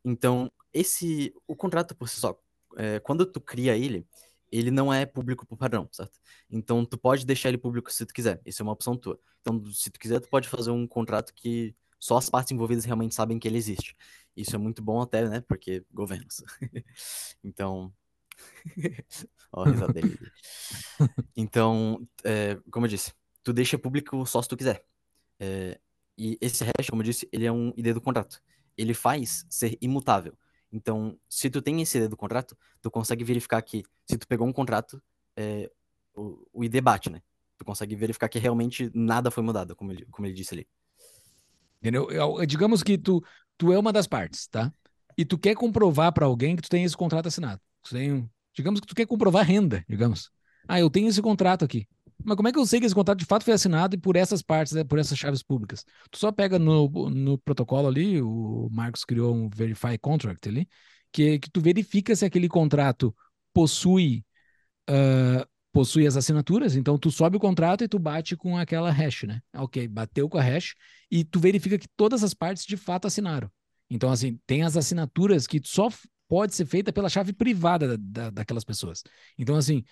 [0.03, 2.37] Então, esse, o contrato por si só,
[2.77, 4.05] é, quando tu cria ele,
[4.51, 6.19] ele não é público por padrão, certo?
[6.49, 8.41] Então, tu pode deixar ele público se tu quiser.
[8.45, 9.19] Isso é uma opção tua.
[9.41, 13.15] Então, se tu quiser, tu pode fazer um contrato que só as partes envolvidas realmente
[13.15, 13.95] sabem que ele existe.
[14.35, 15.41] Isso é muito bom até, né?
[15.41, 16.43] Porque governos.
[17.43, 17.93] então...
[19.51, 20.19] Ó, a dele.
[21.35, 23.13] Então, é, como eu disse,
[23.43, 24.85] tu deixa público só se tu quiser.
[25.39, 25.79] É,
[26.17, 28.41] e esse hash, como eu disse, ele é um ID do contrato.
[28.77, 30.37] Ele faz ser imutável.
[30.71, 34.47] Então, se tu tem esse ID do contrato, tu consegue verificar que se tu pegou
[34.47, 35.01] um contrato,
[35.35, 35.69] é,
[36.15, 37.21] o, o ID bate, né?
[37.57, 40.67] Tu consegue verificar que realmente nada foi mudado, como ele, como ele disse ali.
[41.79, 42.07] Entendeu?
[42.47, 43.23] Digamos que tu,
[43.57, 44.73] tu é uma das partes, tá?
[45.17, 47.61] E tu quer comprovar para alguém que tu tem esse contrato assinado.
[47.83, 50.31] Tu tem, digamos que tu quer comprovar renda, digamos.
[50.67, 51.87] Ah, eu tenho esse contrato aqui.
[52.25, 54.15] Mas como é que eu sei que esse contrato de fato foi assinado e por
[54.15, 55.85] essas partes, né, por essas chaves públicas?
[56.11, 60.67] Tu só pega no, no protocolo ali, o Marcos criou um Verify Contract ali,
[61.11, 63.15] que, que tu verifica se aquele contrato
[63.53, 64.25] possui,
[64.89, 69.23] uh, possui as assinaturas, então tu sobe o contrato e tu bate com aquela hash,
[69.23, 69.41] né?
[69.55, 70.75] Ok, bateu com a hash
[71.11, 73.51] e tu verifica que todas as partes de fato assinaram.
[73.89, 75.89] Então, assim, tem as assinaturas que só
[76.27, 79.03] pode ser feita pela chave privada da, da, daquelas pessoas.
[79.37, 79.83] Então, assim,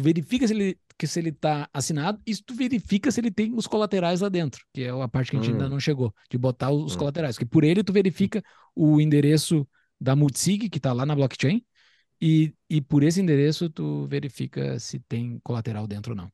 [0.00, 3.54] tu verifica se ele que se ele está assinado e tu verifica se ele tem
[3.54, 5.54] os colaterais lá dentro, que é a parte que a gente hum.
[5.54, 6.98] ainda não chegou, de botar os hum.
[6.98, 7.36] colaterais.
[7.36, 8.42] Porque por ele tu verifica
[8.74, 9.66] o endereço
[9.98, 11.64] da Multisig, que está lá na blockchain,
[12.20, 16.30] e, e por esse endereço tu verifica se tem colateral dentro ou não.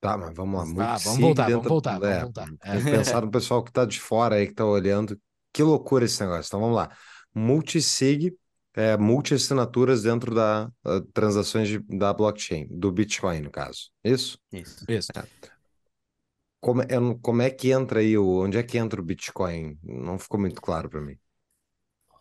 [0.00, 0.86] Tá, mas vamos lá.
[0.86, 1.62] Tá, vamos voltar, dentro...
[1.62, 2.48] vamos voltar, é, vamos voltar.
[2.64, 2.80] É.
[2.82, 5.16] Pensar no pessoal que está de fora aí, que está olhando.
[5.52, 6.48] Que loucura esse negócio.
[6.48, 6.90] Então vamos lá.
[7.32, 8.32] Multisig
[8.78, 13.90] é, multi-assinaturas dentro da uh, transações de, da blockchain, do Bitcoin, no caso.
[14.04, 14.38] Isso?
[14.52, 14.84] Isso.
[14.88, 15.10] Isso.
[15.16, 15.24] É.
[16.60, 16.86] Como, é,
[17.20, 19.76] como é que entra aí, o, onde é que entra o Bitcoin?
[19.82, 21.18] Não ficou muito claro para mim.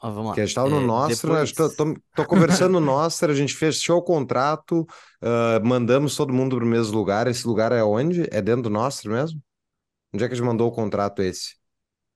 [0.02, 0.30] Ah, vamos lá.
[0.30, 1.52] Porque a gente estava no é, Nostra, depois...
[1.52, 4.82] tô, tô, tô, conversando no Nostra, a gente fechou o contrato,
[5.22, 7.28] uh, mandamos todo mundo para o mesmo lugar.
[7.28, 8.28] Esse lugar é onde?
[8.32, 9.40] É dentro do Nostra mesmo?
[10.12, 11.56] Onde é que a gente mandou o contrato esse?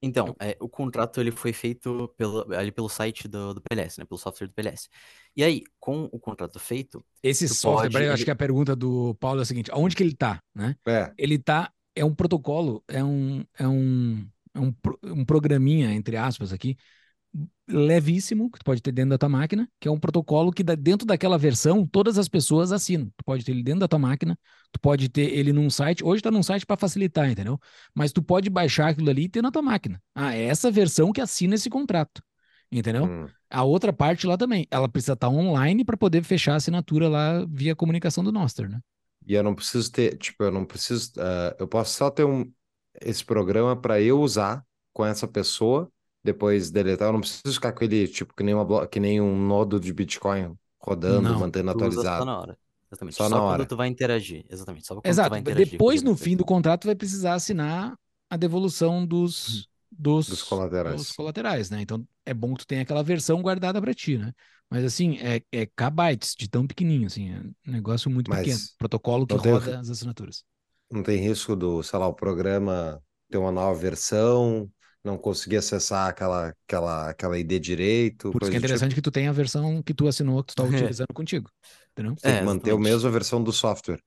[0.01, 4.05] Então, é, o contrato ele foi feito pelo, ali pelo site do, do PLS, né?
[4.05, 4.89] Pelo software do PLS.
[5.35, 7.05] E aí, com o contrato feito.
[7.21, 10.01] Esse software, pode, eu acho que a pergunta do Paulo é a seguinte: aonde que
[10.01, 10.75] ele está, né?
[10.87, 11.13] É.
[11.17, 14.73] Ele está, é um protocolo, é um, é um, é um,
[15.03, 16.75] um programinha, entre aspas, aqui,
[17.67, 21.05] levíssimo que tu pode ter dentro da tua máquina, que é um protocolo que dentro
[21.07, 23.05] daquela versão todas as pessoas assinam.
[23.17, 24.37] Tu pode ter ele dentro da tua máquina,
[24.71, 26.03] tu pode ter ele num site.
[26.03, 27.59] Hoje está num site para facilitar, entendeu?
[27.95, 30.01] Mas tu pode baixar aquilo ali e ter na tua máquina.
[30.13, 32.21] Ah, é essa versão que assina esse contrato,
[32.71, 33.05] entendeu?
[33.05, 33.27] Hum.
[33.49, 37.07] A outra parte lá também, ela precisa estar tá online para poder fechar a assinatura
[37.07, 38.79] lá via comunicação do Noster, né?
[39.25, 42.51] E eu não preciso ter, tipo, eu não preciso, uh, eu posso só ter um
[42.99, 45.89] esse programa para eu usar com essa pessoa
[46.23, 47.09] depois deletar.
[47.09, 49.93] Eu não preciso ficar com ele, tipo, que nem, uma, que nem um nodo de
[49.93, 52.19] Bitcoin rodando, não, mantendo atualizado.
[52.19, 52.57] Só na hora.
[52.91, 53.15] Exatamente.
[53.15, 53.65] Só, só na hora.
[53.65, 54.45] tu vai interagir.
[54.49, 54.85] Exatamente.
[54.85, 55.29] Só quando Exato.
[55.29, 57.95] tu vai interagir depois, no fim do contrato, vai precisar assinar
[58.29, 60.95] a devolução dos, dos, dos colaterais.
[60.95, 61.81] Dos colaterais, né?
[61.81, 64.33] Então é bom que tu tenha aquela versão guardada para ti, né?
[64.69, 68.59] Mas assim, é, é kbytes de tão pequenininho, assim, é um negócio muito Mas pequeno.
[68.77, 70.45] Protocolo que roda tem, as assinaturas.
[70.89, 74.69] Não tem risco do, sei lá, o programa ter uma nova versão,
[75.03, 78.31] não conseguir acessar aquela, aquela, aquela ID direito.
[78.31, 78.65] Por isso que é tipo.
[78.65, 78.95] interessante tipo...
[78.95, 81.49] que tu tenha a versão que tu assinou, que tu está utilizando contigo.
[81.91, 82.15] Entendeu?
[82.15, 84.01] Tem é, manter a mesma versão do software.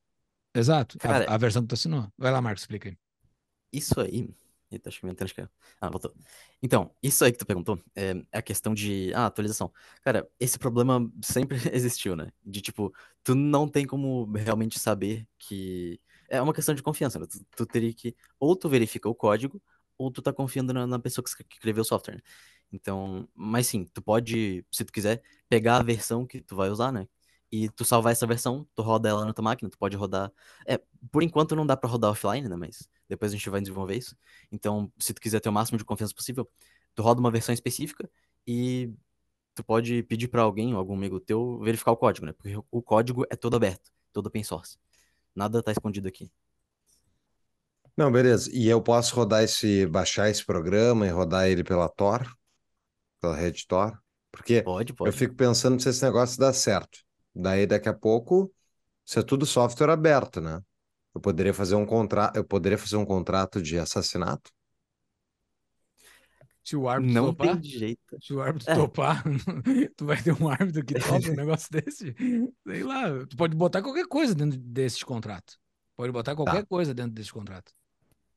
[0.54, 2.08] Exato, Cara, a, a, versão que tu assinou.
[2.16, 2.96] Vai lá, Marcos, explica aí.
[3.72, 4.28] Isso aí.
[4.70, 5.48] Eita, acho que minha que
[5.80, 6.12] Ah, voltou.
[6.62, 9.72] Então, isso aí que tu perguntou é, é a questão de ah, atualização.
[10.02, 12.30] Cara, esse problema sempre existiu, né?
[12.44, 12.92] De tipo,
[13.22, 16.00] tu não tem como realmente saber que.
[16.28, 17.26] É uma questão de confiança, né?
[17.26, 18.16] Tu, tu teria que.
[18.38, 19.62] Ou tu verifica o código,
[19.98, 22.16] ou tu tá confiando na, na pessoa que escreveu o software.
[22.16, 22.22] Né?
[22.72, 26.92] Então, mas sim, tu pode, se tu quiser, pegar a versão que tu vai usar,
[26.92, 27.08] né?
[27.52, 30.32] E tu salvar essa versão, tu roda ela na tua máquina, tu pode rodar.
[30.66, 30.80] É,
[31.12, 32.56] por enquanto não dá pra rodar offline, né?
[32.56, 34.16] Mas depois a gente vai desenvolver isso.
[34.50, 36.50] Então, se tu quiser ter o máximo de confiança possível,
[36.94, 38.10] tu roda uma versão específica
[38.46, 38.92] e
[39.54, 42.32] tu pode pedir pra alguém, ou algum amigo teu, verificar o código, né?
[42.32, 44.78] Porque o código é todo aberto, todo open source.
[45.34, 46.30] Nada tá escondido aqui.
[47.96, 48.50] Não, beleza.
[48.52, 52.26] E eu posso rodar esse, baixar esse programa e rodar ele pela Tor,
[53.20, 53.98] pela rede Tor?
[54.32, 55.12] Porque Pode, eu pode.
[55.12, 56.98] fico pensando se esse negócio dá certo.
[57.34, 58.52] Daí daqui a pouco,
[59.06, 60.60] isso é tudo software aberto, né?
[61.14, 64.50] Eu poderia fazer um contrato, eu poderia fazer um contrato de assassinato?
[66.64, 68.00] Se o árbitro Não topar, tem jeito.
[68.22, 68.74] se o árbitro É.
[68.74, 69.22] topar,
[69.96, 72.14] tu vai ter um árbitro que topa um negócio desse.
[72.66, 75.58] Sei lá, tu pode botar qualquer coisa dentro desse contrato.
[75.96, 77.72] Pode botar qualquer coisa dentro desse contrato.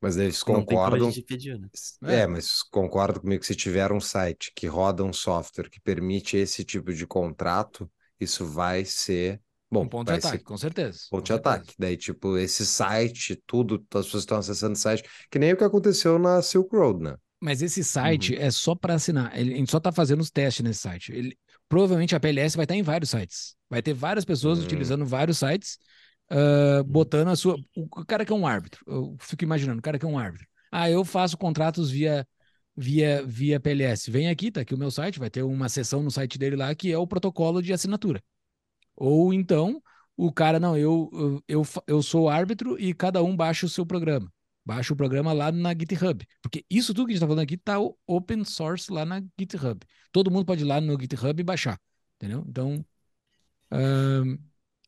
[0.02, 1.12] Mas eles concordam.
[1.28, 1.68] pedir, né?
[2.04, 2.28] É, É.
[2.28, 6.64] mas concordo comigo que se tiver um site que roda um software que permite esse
[6.64, 7.90] tipo de contrato,
[8.20, 9.42] isso vai ser.
[9.70, 11.00] Bom, um ponto de ataque, ser com certeza.
[11.10, 11.58] ponto com de certeza.
[11.58, 11.74] ataque.
[11.78, 15.64] Daí, tipo, esse site, tudo, as pessoas estão acessando o site, que nem o que
[15.64, 17.16] aconteceu na Silk Road, né?
[17.40, 18.42] Mas esse site Uhum.
[18.42, 19.38] é só para assinar.
[19.38, 21.12] Ele, a gente só tá fazendo os testes nesse site.
[21.12, 21.38] Ele,
[21.70, 23.56] provavelmente a PLS vai estar em vários sites.
[23.70, 24.64] Vai ter várias pessoas Hum.
[24.64, 25.78] utilizando vários sites,
[26.30, 27.58] ah, botando a sua.
[27.76, 28.84] O, cara que é um árbitro.
[28.88, 30.48] Eu fico imaginando, o cara que é um árbitro.
[30.72, 32.28] Ah, eu faço contratos via,
[32.76, 34.12] via, via PLS.
[34.12, 36.74] Vem aqui, tá aqui o meu site, vai ter uma seção no site dele lá
[36.76, 38.22] que é o protocolo de assinatura.
[38.96, 39.82] Ou então,
[40.18, 43.86] o cara, não, eu, eu, eu, eu sou árbitro e cada um baixa o seu
[43.86, 44.32] programa.
[44.66, 46.26] Baixa o programa lá na GitHub.
[46.42, 49.80] Porque isso tudo que a gente está falando aqui está open source lá na GitHub.
[50.12, 51.80] Todo mundo pode ir lá no GitHub e baixar.
[52.18, 52.44] Entendeu?
[52.48, 52.86] Então,
[53.72, 54.38] ahn,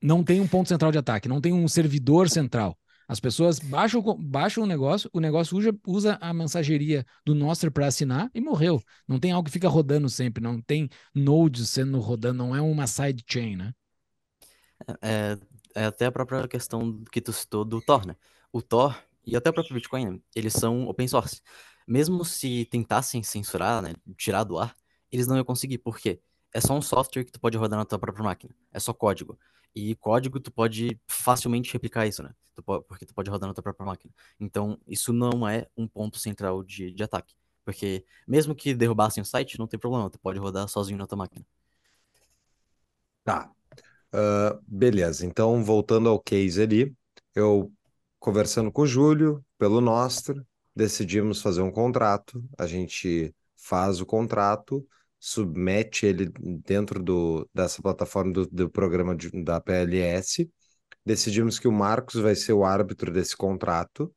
[0.02, 2.78] não tem um ponto central de ataque, não tem um servidor central.
[3.08, 7.88] As pessoas baixam, baixam o negócio, o negócio usa, usa a mensageria do Nostr para
[7.88, 8.80] assinar e morreu.
[9.08, 12.86] Não tem algo que fica rodando sempre, não tem nodes sendo rodando, não é uma
[12.86, 13.74] sidechain, né?
[15.02, 15.38] É,
[15.74, 18.16] é até a própria questão que tu citou do Tor, né?
[18.52, 18.96] O Tor
[19.26, 20.20] e até o próprio Bitcoin, né?
[20.36, 21.42] eles são open source.
[21.88, 24.76] Mesmo se tentassem censurar, né, tirar do ar,
[25.12, 25.80] eles não iam conseguir.
[25.80, 26.22] Por quê?
[26.54, 28.56] É só um software que tu pode rodar na tua própria máquina.
[28.72, 29.38] É só código.
[29.76, 32.34] E código tu pode facilmente replicar isso, né?
[32.56, 34.14] Tu po- porque tu pode rodar na tua própria máquina.
[34.40, 37.36] Então, isso não é um ponto central de, de ataque.
[37.64, 40.10] Porque mesmo que derrubassem o site, não tem problema.
[40.10, 41.46] Tu pode rodar sozinho na tua máquina.
[43.24, 43.52] Tá.
[44.14, 45.26] Ah, beleza.
[45.26, 46.96] Então, voltando ao case ali,
[47.36, 47.74] eu
[48.20, 50.44] conversando com o Júlio pelo Nostr,
[50.76, 52.44] decidimos fazer um contrato.
[52.58, 54.88] A gente faz o contrato,
[55.20, 56.32] submete ele
[56.66, 60.50] dentro do, dessa plataforma do, do programa de- da PLS.
[61.06, 64.14] Decidimos que o Marcos vai ser o árbitro desse contrato.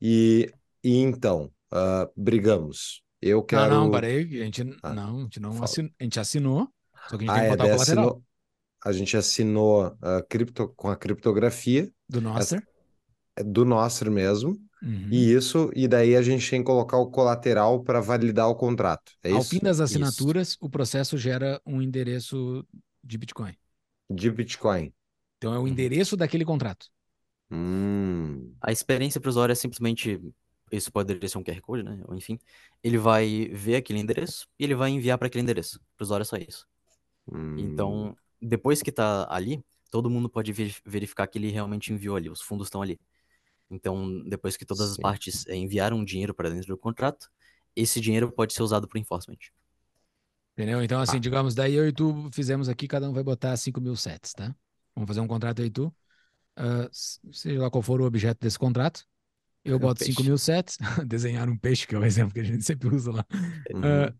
[0.00, 0.50] E,
[0.82, 3.02] e então, ah, brigamos.
[3.20, 3.70] Eu quero.
[3.70, 4.40] Não, não, parei.
[4.40, 6.68] A gente, Ah, não, a gente não assinou, a gente assinou,
[7.08, 8.24] só que a gente Ah, tem que é, botar o daí colateral assinou-
[8.84, 12.56] a gente assinou a cripto, com a criptografia do Nostr.
[12.58, 12.75] é
[13.44, 15.10] do Nostr mesmo, Uhum.
[15.10, 19.12] e isso, e daí a gente tem que colocar o colateral para validar o contrato.
[19.22, 19.44] É Ao isso?
[19.44, 20.26] fim das Isso.
[20.26, 22.66] assinaturas, o processo gera um endereço
[23.04, 23.56] de Bitcoin.
[24.10, 24.92] De Bitcoin.
[25.38, 25.68] Então é o Uhum.
[25.68, 26.88] endereço daquele contrato.
[27.50, 30.20] Hum, A experiência para o usuário é simplesmente,
[30.72, 32.02] isso poderia ser um QR Code, né?
[32.08, 32.38] Ou enfim,
[32.82, 35.78] ele vai ver aquele endereço e ele vai enviar para aquele endereço.
[35.96, 36.66] Para o usuário é só isso.
[37.26, 42.16] hum, Então, depois que tá ali, todo mundo pode ver- verificar que ele realmente enviou
[42.16, 43.00] ali, os fundos estão ali.
[43.70, 45.02] Então, depois que todas as Sim.
[45.02, 47.28] partes eh, enviaram dinheiro para dentro do contrato,
[47.74, 49.38] esse dinheiro pode ser usado para enforcement.
[50.54, 50.82] Entendeu?
[50.82, 51.20] Então, assim, Ah.
[51.20, 54.54] digamos, daí eu e tu fizemos aqui, cada um vai botar 5 mil sets, tá?
[54.94, 55.94] Vamos fazer um contrato aí, tu.
[56.90, 59.04] s- seja lá qual for o objeto desse contrato.
[59.64, 60.24] Eu É um boto 5 peixe.
[60.24, 60.78] mil sets.
[61.06, 63.26] Desenhar um peixe, que é o exemplo que a gente sempre usa lá.
[63.70, 63.82] uhum.
[63.84, 64.14] Ah,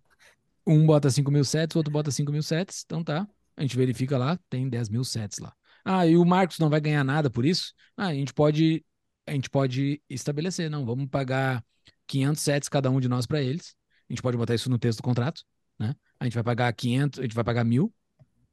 [0.66, 2.84] um bota 5 mil sets, o outro bota 5 mil sets.
[2.86, 3.28] Então tá.
[3.56, 5.54] A gente verifica lá, tem 10 mil sets lá.
[5.84, 7.74] Ah, e o Marcos não vai ganhar nada por isso?
[7.96, 8.84] Ah, a gente pode,
[9.26, 11.64] a gente pode estabelecer, não, vamos pagar
[12.06, 13.74] 500 sets cada um de nós para eles.
[14.08, 15.42] A gente pode botar isso no texto do contrato,
[15.78, 15.94] né?
[16.20, 17.92] A gente vai pagar 500, a gente vai pagar mil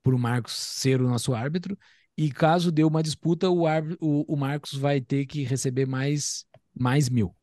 [0.01, 1.77] por o Marcos ser o nosso árbitro.
[2.17, 6.45] E caso dê uma disputa, o, árbitro, o, o Marcos vai ter que receber mais,
[6.73, 7.35] mais mil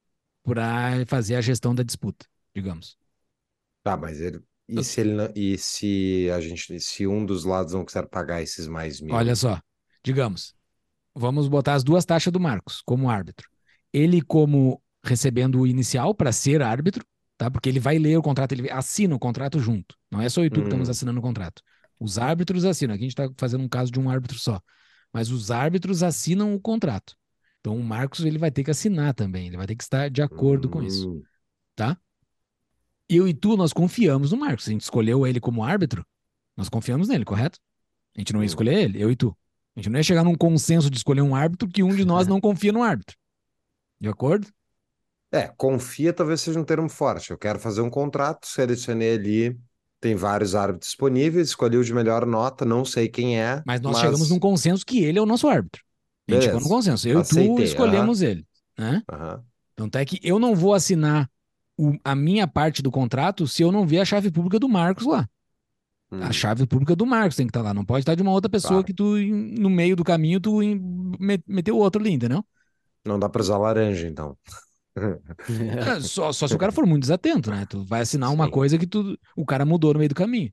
[0.43, 2.97] para fazer a gestão da disputa, digamos.
[3.83, 4.41] Tá, mas ele.
[4.69, 8.41] E se ele não, e se a gente, se um dos lados não quiser pagar
[8.41, 9.15] esses mais mil?
[9.15, 9.61] Olha só,
[10.05, 10.55] digamos,
[11.15, 13.49] vamos botar as duas taxas do Marcos como árbitro.
[13.93, 17.05] Ele como recebendo o inicial para ser árbitro,
[17.37, 17.51] tá?
[17.51, 19.97] Porque ele vai ler o contrato, ele assina o contrato junto.
[20.11, 20.91] Não é só eu e tu que estamos Hum.
[20.91, 21.63] assinando o contrato.
[21.99, 22.95] Os árbitros assinam.
[22.95, 24.61] Aqui a gente está fazendo um caso de um árbitro só.
[25.13, 27.15] Mas os árbitros assinam o contrato.
[27.61, 29.49] Então o Marcos ele vai ter que assinar também.
[29.49, 31.23] Ele vai ter que estar de acordo com isso, Hum,
[31.77, 31.99] tá?
[33.09, 34.69] Eu e tu, nós confiamos no Marcos.
[34.69, 36.07] A gente escolheu ele como árbitro.
[36.57, 37.59] Nós confiamos nele, correto?
[38.17, 38.47] A gente não ia Hum.
[38.47, 39.37] escolher ele, eu e tu.
[39.77, 42.27] A gente não ia chegar num consenso de escolher um árbitro que um de nós
[42.27, 43.17] não confia no árbitro.
[44.01, 44.47] De acordo?
[45.33, 47.31] É, confia talvez seja um termo forte.
[47.31, 49.59] Eu quero fazer um contrato, selecionei ali,
[50.01, 53.63] tem vários árbitros disponíveis, escolhi o de melhor nota, não sei quem é.
[53.65, 55.83] Mas nós chegamos num consenso que ele é o nosso árbitro.
[56.29, 57.09] A gente chegou num consenso.
[57.09, 58.47] Eu Aceitei, e tu escolhemos ele.
[58.77, 59.03] Né?
[59.11, 59.45] Aham.
[59.77, 61.31] Tanto é que eu não vou assinar
[61.77, 65.07] o- a minha parte do contrato se eu não ver a chave pública do Marcos
[65.07, 65.29] lá.
[66.19, 67.73] A Hum, chave pública do Marcos tem que estar lá.
[67.73, 68.87] Não pode estar de uma outra pessoa Claro.
[68.87, 70.59] que tu, no meio do caminho, tu
[71.47, 72.45] meteu outro ali, entendeu?
[73.05, 74.37] Não dá pra usar laranja, então.
[75.79, 77.67] É, só, só se o cara for muito desatento, né?
[77.67, 78.51] Tu vai assinar uma Sim.
[78.51, 80.53] coisa que tu, o cara mudou no meio do caminho.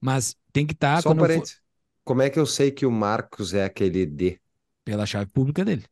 [0.00, 1.42] Mas tem que estar Só um for-.
[2.04, 4.40] Como é que eu sei que o Marcos é aquele D?
[4.84, 5.84] pela chave pública dele.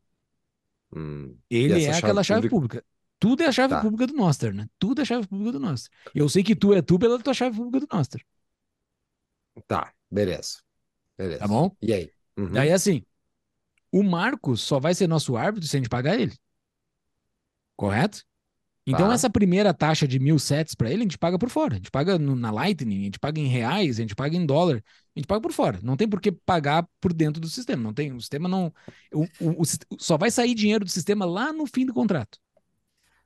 [0.95, 2.85] Hum, Ele é chave aquela chave pública- pública.
[3.19, 3.81] Tudo é a chave Tá.
[3.81, 4.67] pública do Noster, né?
[4.77, 5.91] Tudo é a chave pública do Noster.
[6.13, 8.21] Eu sei que tu é tu pela tua chave pública do Noster.
[9.67, 10.59] Tá, beleza.
[11.17, 11.39] Beleza.
[11.39, 11.75] Tá bom?
[11.81, 12.11] E aí?
[12.37, 12.51] Uhum.
[12.51, 13.03] Daí assim,
[13.91, 16.33] o Marcos só vai ser nosso árbitro se a gente pagar ele.
[17.75, 18.23] Correto?
[18.87, 19.13] Então, Tá.
[19.15, 21.73] essa primeira taxa de mil sets pra ele, a gente paga por fora.
[21.73, 24.45] A gente paga no- na Lightning, a gente paga em reais, a gente paga em
[24.45, 24.75] dólar,
[25.15, 25.79] a gente paga por fora.
[25.81, 27.81] Não tem por que pagar por dentro do sistema.
[27.81, 28.71] Não tem, o sistema não.
[29.11, 29.65] O, o- o
[29.99, 32.37] só vai sair dinheiro do sistema lá no fim do contrato.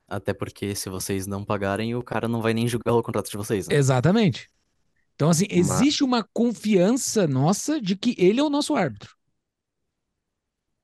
[0.08, 3.36] Até porque se vocês não pagarem, o cara não vai nem julgar o contrato de
[3.36, 3.74] vocês, né?
[3.74, 4.48] Exatamente.
[5.20, 9.14] Então, assim, Mas- existe uma confiança nossa de que ele é o nosso árbitro.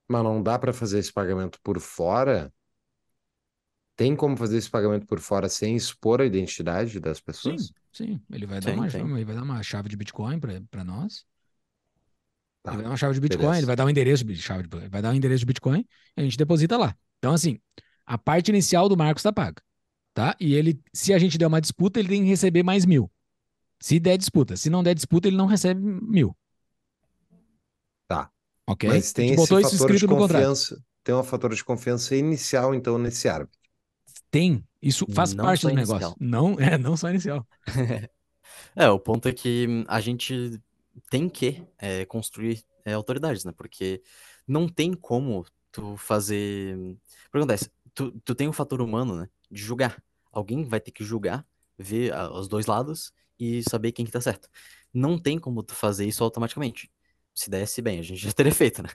[0.07, 2.51] Mas não dá pra fazer esse pagamento por fora?
[3.95, 7.73] Tem como fazer esse pagamento por fora sem expor a identidade das Sim, pessoas?
[7.91, 8.21] sim.
[8.31, 8.99] Ele vai dar Sim, uma, sim.
[9.15, 11.25] ele vai dar uma chave de Bitcoin pra nós.
[12.61, 13.59] Tá, Ele vai dar uma chave de Bitcoin, beleza.
[13.59, 15.85] ele vai dar um endereço de chave de, vai dar um endereço de Bitcoin
[16.17, 16.95] e a gente deposita lá.
[17.17, 17.59] Então, assim,
[18.05, 19.61] a parte inicial do Marcos tá paga,
[20.13, 20.35] tá?
[20.39, 23.11] E ele, se a gente der uma disputa, ele tem que receber mais mil.
[23.79, 24.55] Se der disputa.
[24.57, 26.35] Se não der disputa, ele não recebe mil.
[28.07, 28.31] Tá.
[28.65, 28.89] Ok?
[28.89, 30.39] Mas tem esse botou isso fator de escrito no contrato.
[30.39, 30.83] confiança.
[31.03, 33.57] Tem um fator de confiança inicial, então, nesse árbitro.
[34.29, 34.63] Tem.
[34.81, 35.99] Isso faz Não parte do inicial.
[35.99, 36.17] negócio.
[36.19, 37.45] Não, é, não só inicial.
[38.75, 40.61] É, o ponto é que a gente
[41.09, 43.51] tem que é, construir é, autoridades, né?
[43.51, 44.01] Porque
[44.47, 46.75] não tem como tu fazer.
[46.75, 47.71] O que acontece?
[47.93, 49.29] Tu, tu tem o fator humano, né?
[49.49, 50.01] De julgar.
[50.31, 51.45] Alguém vai ter que julgar,
[51.77, 54.49] ver ah, os dois lados e saber quem que tá certo.
[54.93, 56.89] Não tem como tu fazer isso automaticamente.
[57.33, 58.89] Se desse bem, a gente já teria feito, né?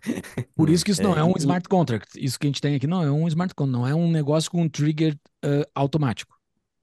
[0.54, 2.08] Por isso que isso não É, é um smart contract.
[2.16, 4.50] Isso que a gente tem aqui não é um smart contract, não é um negócio
[4.50, 6.36] com um trigger ah, automático.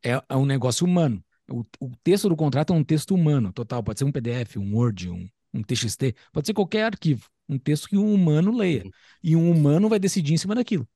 [0.04, 1.24] É, é um negócio humano.
[1.52, 3.84] O, o texto do contrato é um texto humano, total.
[3.84, 7.28] Pode ser um PDF, um Word, um, um TXT, pode ser qualquer arquivo.
[7.48, 8.84] Um texto que um humano leia.
[8.86, 8.92] Uhum.
[9.24, 10.88] E um humano vai decidir em cima daquilo.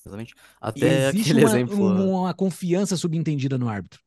[0.00, 0.34] Exatamente.
[0.60, 2.20] Até existe aquele uma, exemplo.
[2.20, 4.00] uma confiança subentendida no árbitro.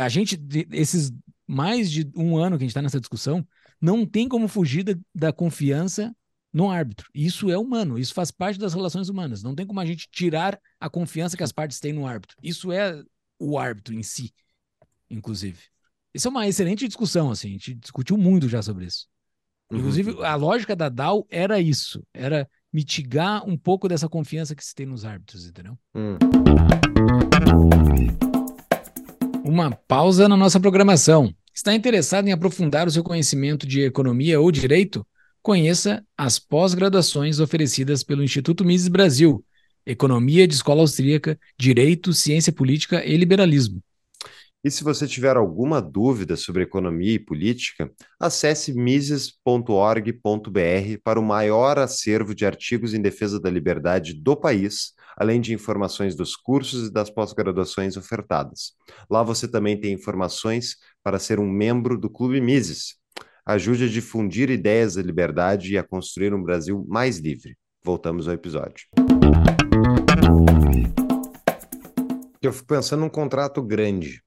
[0.00, 0.40] A gente,
[0.72, 1.12] esses
[1.46, 3.46] mais de um ano que a gente está nessa discussão,
[3.80, 6.14] não tem como fugir da, da confiança
[6.52, 7.08] no árbitro.
[7.14, 9.42] Isso é humano, isso faz parte das relações humanas.
[9.42, 12.36] Não tem como a gente tirar a confiança que as partes têm no árbitro.
[12.42, 13.02] Isso é
[13.38, 14.32] o árbitro em si,
[15.08, 15.58] inclusive.
[16.12, 19.06] Isso é uma excelente discussão, assim, a gente discutiu muito já sobre isso.
[19.70, 19.78] Uhum.
[19.78, 24.74] Inclusive, a lógica da DAO era isso, era mitigar um pouco dessa confiança que se
[24.74, 25.78] tem nos árbitros, entendeu?
[25.94, 26.16] Hum.
[29.50, 31.34] Uma pausa na nossa programação.
[31.52, 35.04] Está interessado em aprofundar o seu conhecimento de economia ou direito?
[35.42, 39.44] Conheça as pós-graduações oferecidas pelo Instituto Mises Brasil:
[39.84, 43.82] Economia de Escola Austríaca, Direito, Ciência Política e Liberalismo.
[44.62, 50.20] E se você tiver alguma dúvida sobre economia e política, acesse mises.org.br
[51.02, 56.14] para o maior acervo de artigos em defesa da liberdade do país, além de informações
[56.14, 58.74] dos cursos e das pós-graduações ofertadas.
[59.08, 62.96] Lá você também tem informações para ser um membro do Clube Mises.
[63.46, 67.56] Ajude a difundir ideias da liberdade e a construir um Brasil mais livre.
[67.82, 68.88] Voltamos ao episódio.
[72.42, 74.22] Eu fico pensando num contrato grande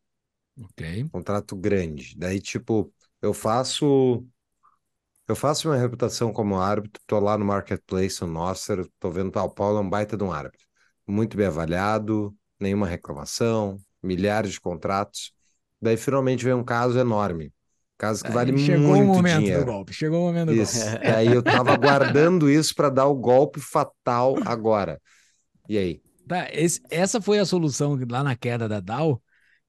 [0.58, 1.12] Ok.
[1.12, 2.16] contrato grande.
[2.18, 4.26] Daí, tipo, eu faço
[5.28, 9.44] eu faço minha reputação como árbitro, tô lá no marketplace, no Nostr, tô vendo, ah,
[9.44, 10.66] o Paulo é um baita de um árbitro.
[11.08, 15.34] Muito bem avaliado, nenhuma reclamação, milhares de contratos.
[15.82, 17.54] Daí, finalmente, vem um caso enorme.
[17.98, 19.66] Caso que vale Aí chegou o muito momento do dinheiro.
[19.66, 19.94] golpe.
[19.94, 20.78] Chegou o momento do golpe.
[20.78, 21.00] Isso.
[21.04, 25.02] Daí eu tava guardando isso para dar o golpe fatal agora.
[25.70, 26.04] E aí?
[26.28, 29.22] Tá, esse- essa foi a solução lá na queda da DAO,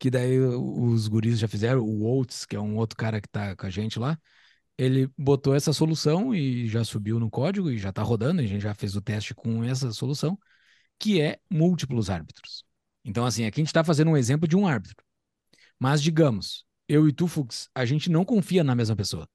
[0.04, 3.56] que daí os guris já fizeram, o Oates, que é um outro cara que tá
[3.56, 4.20] com a gente lá,
[4.76, 8.60] ele botou essa solução e já subiu no código e já tá rodando, a gente
[8.60, 10.38] já fez o teste com essa solução,
[10.98, 12.66] que é múltiplos árbitros.
[13.02, 15.02] Então, assim, aqui a gente tá fazendo um exemplo de um árbitro.
[15.78, 19.26] Mas, digamos, eu e tu, Fux, a gente não confia na mesma pessoa.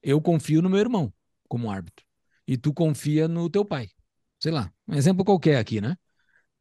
[0.00, 1.12] Eu confio no meu irmão
[1.48, 2.06] como árbitro.
[2.46, 3.90] e tu confia no teu pai.
[4.38, 5.96] Sei lá, um exemplo qualquer aqui, né?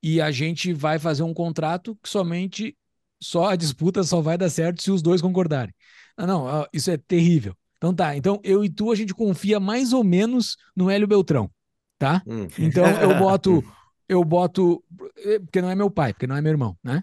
[0.02, 2.76] E a gente vai fazer um contrato que somente
[3.24, 5.74] só a disputa só vai dar certo se os dois concordarem.
[6.18, 7.56] Ah, não, isso é terrível.
[7.78, 11.50] Então tá, então eu e tu a gente confia mais ou menos no Hélio Beltrão,
[11.98, 12.22] tá?
[12.26, 12.48] Hum.
[12.58, 13.64] Então eu boto,
[14.08, 14.84] eu boto,
[15.18, 17.02] eh, porque não é meu pai, porque não é meu irmão, né?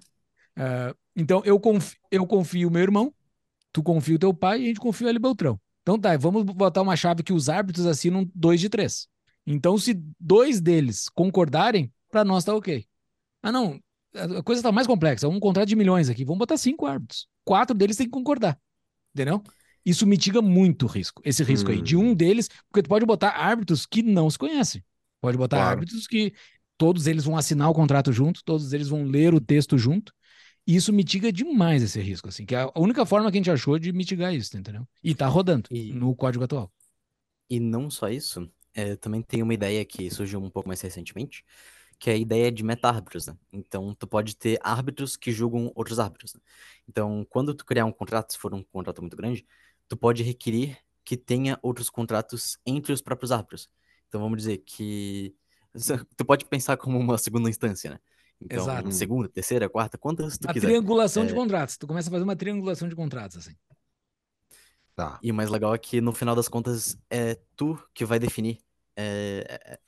[0.57, 3.13] Uh, então eu confio, eu confio o meu irmão,
[3.73, 5.61] tu confia o teu pai e a gente confia o Hélio Beltrão.
[5.83, 9.09] Então tá, vamos botar uma chave que os árbitros assinam dois de três.
[9.47, 12.87] Então, se dois deles concordarem, para nós tá ok.
[13.43, 13.81] Ah, não,
[14.15, 15.29] a coisa tá mais complexa.
[15.29, 16.25] Um contrato de milhões aqui.
[16.25, 17.29] Vamos botar cinco árbitros.
[17.45, 18.59] Quatro deles têm que concordar.
[19.15, 19.43] Entendeu?
[19.85, 21.75] Isso mitiga muito o risco, esse risco hum.
[21.75, 21.83] aí.
[21.83, 22.15] De um hum.
[22.15, 24.85] deles, porque tu pode botar árbitros que não se conhecem.
[25.21, 25.71] Pode botar claro.
[25.71, 26.33] árbitros que
[26.77, 30.13] todos eles vão assinar o contrato junto, todos eles vão ler o texto junto.
[30.67, 33.51] E isso mitiga demais esse risco, assim, que é a única forma que a gente
[33.51, 34.87] achou de mitigar isso, entendeu?
[35.03, 36.73] E tá rodando e, no código atual.
[37.49, 41.45] E não só isso, é, também tem uma ideia que surgiu um pouco mais recentemente,
[42.01, 43.37] que é a ideia de meta-árbitros, né?
[43.53, 46.33] Então, tu pode ter árbitros que julgam outros árbitros.
[46.33, 46.41] Né?
[46.89, 49.47] Então, quando tu criar um contrato, se for um contrato muito grande,
[49.87, 53.69] tu pode requerer que tenha outros contratos entre os próprios árbitros.
[54.09, 55.35] Então, vamos dizer que
[56.17, 58.01] tu pode pensar como uma segunda instância, né?
[58.41, 58.91] Então, Exato.
[58.93, 60.69] segunda, terceira, quarta, quantas tu a quiser.
[60.69, 61.27] triangulação é...
[61.27, 61.77] de contratos.
[61.77, 63.55] Tu começa a fazer uma triangulação de contratos, assim.
[64.97, 65.21] Tá.
[65.23, 68.59] E o mais legal é que, no final das contas, é tu que vai definir
[68.97, 69.81] é, é,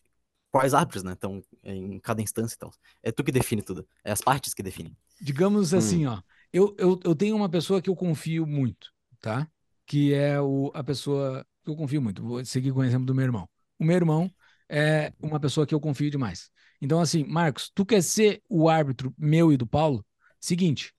[0.53, 1.13] quais árbitros, né?
[1.13, 2.71] Então, em cada instância e então.
[2.71, 2.79] tal.
[3.03, 3.89] É tu que define tudo.
[4.05, 4.95] É as partes que definem.
[5.21, 6.13] Digamos assim, hum.
[6.13, 6.23] ó.
[6.53, 9.49] Eu, eu, eu tenho uma pessoa que eu confio muito, tá?
[9.87, 12.23] Que é o, a pessoa que eu confio muito.
[12.23, 13.49] Vou seguir com o exemplo do meu irmão.
[13.79, 14.31] O meu irmão
[14.69, 16.51] é uma pessoa que eu confio demais.
[16.81, 20.05] Então, assim, Marcos, tu quer ser o árbitro meu e do Paulo?
[20.39, 20.93] Seguinte,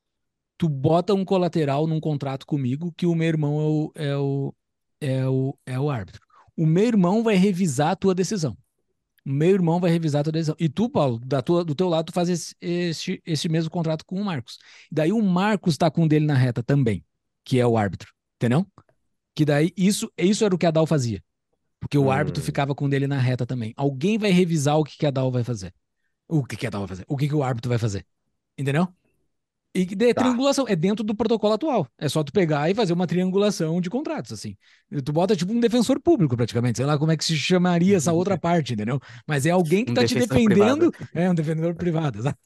[0.57, 4.55] tu bota um colateral num contrato comigo que o meu irmão é o, é o,
[4.99, 6.21] é o, é o árbitro.
[6.57, 8.57] O meu irmão vai revisar a tua decisão.
[9.25, 10.55] O meu irmão vai revisar a tua decisão.
[10.59, 14.05] E tu, Paulo, da tua, do teu lado, tu faz esse, esse, esse mesmo contrato
[14.05, 14.57] com o Marcos.
[14.91, 17.05] Daí o Marcos tá com o dele na reta também,
[17.43, 18.11] que é o árbitro.
[18.35, 18.67] Entendeu?
[19.33, 21.23] Que daí isso, isso era o que a Dal fazia.
[21.83, 22.11] Porque o hum.
[22.11, 23.73] árbitro ficava com dele na reta também.
[23.75, 25.73] Alguém vai revisar o que, que a DAO vai fazer.
[26.29, 27.05] O que, que a DAO vai fazer?
[27.09, 28.05] O que, que o árbitro vai fazer?
[28.57, 28.87] Entendeu?
[29.75, 30.21] E de tá.
[30.21, 31.87] triangulação é dentro do protocolo atual.
[31.97, 34.55] É só tu pegar e fazer uma triangulação de contratos, assim.
[35.03, 36.77] Tu bota tipo um defensor público, praticamente.
[36.77, 38.99] Sei lá como é que se chamaria essa outra parte, entendeu?
[39.27, 40.91] Mas é alguém que um tá te defendendo.
[40.91, 41.11] Privado.
[41.15, 42.37] É, um defensor privado, exato.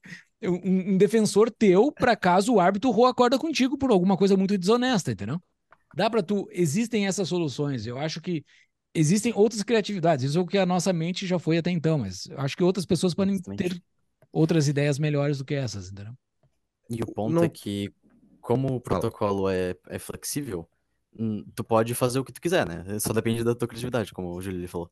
[0.41, 4.37] Um, um defensor teu para caso o árbitro roa a corda contigo por alguma coisa
[4.37, 5.41] muito desonesta, entendeu?
[5.93, 6.47] Dá para tu.
[6.49, 7.85] Existem essas soluções.
[7.85, 8.45] Eu acho que
[8.95, 10.23] existem outras criatividades.
[10.23, 12.85] Isso é o que a nossa mente já foi até então, mas acho que outras
[12.85, 13.81] pessoas podem ter
[14.31, 16.13] outras ideias melhores do que essas, entendeu?
[16.89, 17.43] E o ponto Não...
[17.43, 17.93] é que,
[18.41, 20.67] como o protocolo é, é flexível,
[21.17, 22.99] hum, tu pode fazer o que tu quiser, né?
[22.99, 24.89] Só depende da tua criatividade, como o Júlio falou.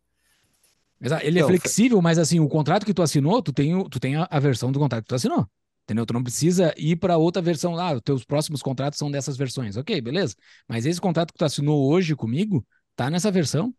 [1.02, 1.26] Exato.
[1.26, 4.28] Ele é flexível, mas assim, o contrato que tu assinou, tu tem, tu tem a,
[4.30, 5.48] a versão do contrato que tu assinou.
[5.84, 6.06] Entendeu?
[6.06, 7.90] Tu não precisa ir para outra versão lá.
[7.90, 9.78] Ah, os teus próximos contratos são dessas versões.
[9.78, 10.36] Ok, beleza.
[10.68, 12.66] Mas esse contrato que tu assinou hoje comigo
[12.96, 13.74] tá nessa versão.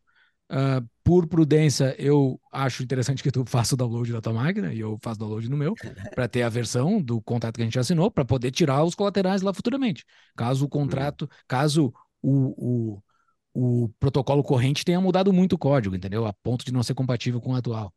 [0.49, 4.81] Uh, por prudência, eu acho interessante que tu faça o download da tua máquina e
[4.81, 5.73] eu faço download no meu,
[6.13, 9.41] para ter a versão do contrato que a gente assinou, para poder tirar os colaterais
[9.41, 10.05] lá futuramente.
[10.37, 12.97] Caso o contrato, caso o,
[13.55, 16.27] o, o protocolo corrente tenha mudado muito o código, entendeu?
[16.27, 17.95] A ponto de não ser compatível com o atual.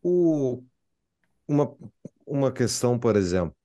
[0.00, 0.62] O,
[1.48, 1.76] uma,
[2.24, 3.56] uma questão, por exemplo,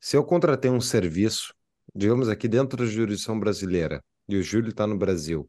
[0.00, 1.54] se eu contratei um serviço,
[1.94, 5.48] digamos aqui dentro da jurisdição brasileira, e o Júlio está no Brasil,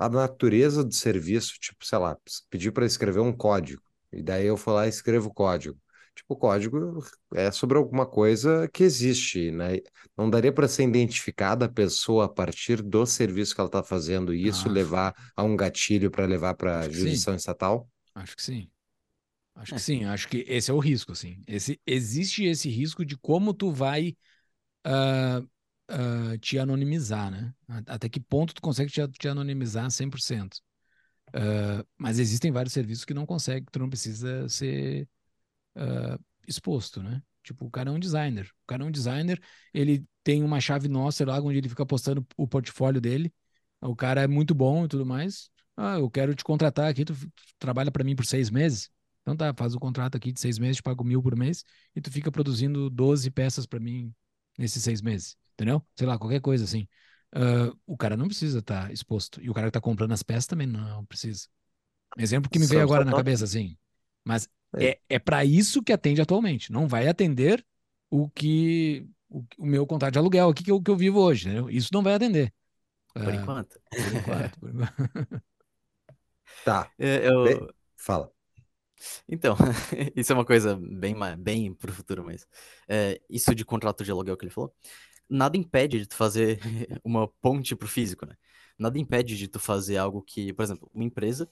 [0.00, 2.16] a natureza do serviço, tipo, sei lá,
[2.48, 5.78] pedir para escrever um código, e daí eu vou lá e escrevo o código.
[6.14, 9.78] Tipo, o código é sobre alguma coisa que existe, né?
[10.16, 14.34] Não daria para ser identificada a pessoa a partir do serviço que ela está fazendo
[14.34, 17.88] e isso levar a um gatilho para levar para a jurisdição estatal?
[18.14, 18.70] Acho que sim.
[19.54, 19.76] Acho é.
[19.76, 20.04] que sim.
[20.04, 21.42] Acho que esse é o risco, assim.
[21.46, 24.16] Esse, existe esse risco de como tu vai
[24.86, 25.48] uh,
[25.90, 27.52] uh, te anonimizar, né?
[27.86, 30.60] Até que ponto tu consegue te, te anonimizar 100%.
[31.28, 35.08] Uh, mas existem vários serviços que não consegue, que tu não precisa ser
[35.76, 37.22] uh, exposto, né?
[37.42, 38.46] Tipo, o cara é um designer.
[38.64, 39.40] O cara é um designer,
[39.72, 43.32] ele tem uma chave nossa lá onde ele fica postando o portfólio dele.
[43.80, 45.50] O cara é muito bom e tudo mais.
[45.76, 47.14] Ah, eu quero te contratar aqui, tu,
[47.58, 48.90] trabalha para mim por seis meses.
[49.22, 51.64] Então tá, faz o contrato aqui de seis meses, te pago mil por mês
[51.94, 54.12] e tu fica produzindo 12 peças para mim
[54.58, 55.84] nesses seis meses entendeu?
[55.94, 56.88] Sei lá, qualquer coisa assim.
[57.34, 59.40] Uh, o cara não precisa estar tá exposto.
[59.42, 61.46] E o cara que está comprando as peças também não precisa.
[62.18, 63.76] Exemplo que me veio agora na cabeça, assim.
[64.24, 66.72] Mas é, é, é para isso que atende atualmente.
[66.72, 67.64] Não vai atender
[68.08, 71.48] o que o, o meu contrato de aluguel aqui que eu, que eu vivo hoje,
[71.48, 71.70] entendeu?
[71.70, 72.52] Isso não vai atender.
[73.12, 73.80] Por uh, enquanto.
[73.90, 74.60] Por enquanto.
[74.60, 75.42] Por enquanto.
[76.64, 76.90] Tá.
[76.98, 77.72] É, eu...
[77.96, 78.30] Fala.
[79.28, 79.56] Então,
[80.16, 82.46] isso é uma coisa bem, bem pro futuro, mas
[82.88, 84.74] é, isso de contrato de aluguel que ele falou,
[85.28, 86.60] nada impede de tu fazer
[87.04, 88.36] uma ponte pro físico, né?
[88.78, 91.48] Nada impede de tu fazer algo que, por exemplo, uma empresa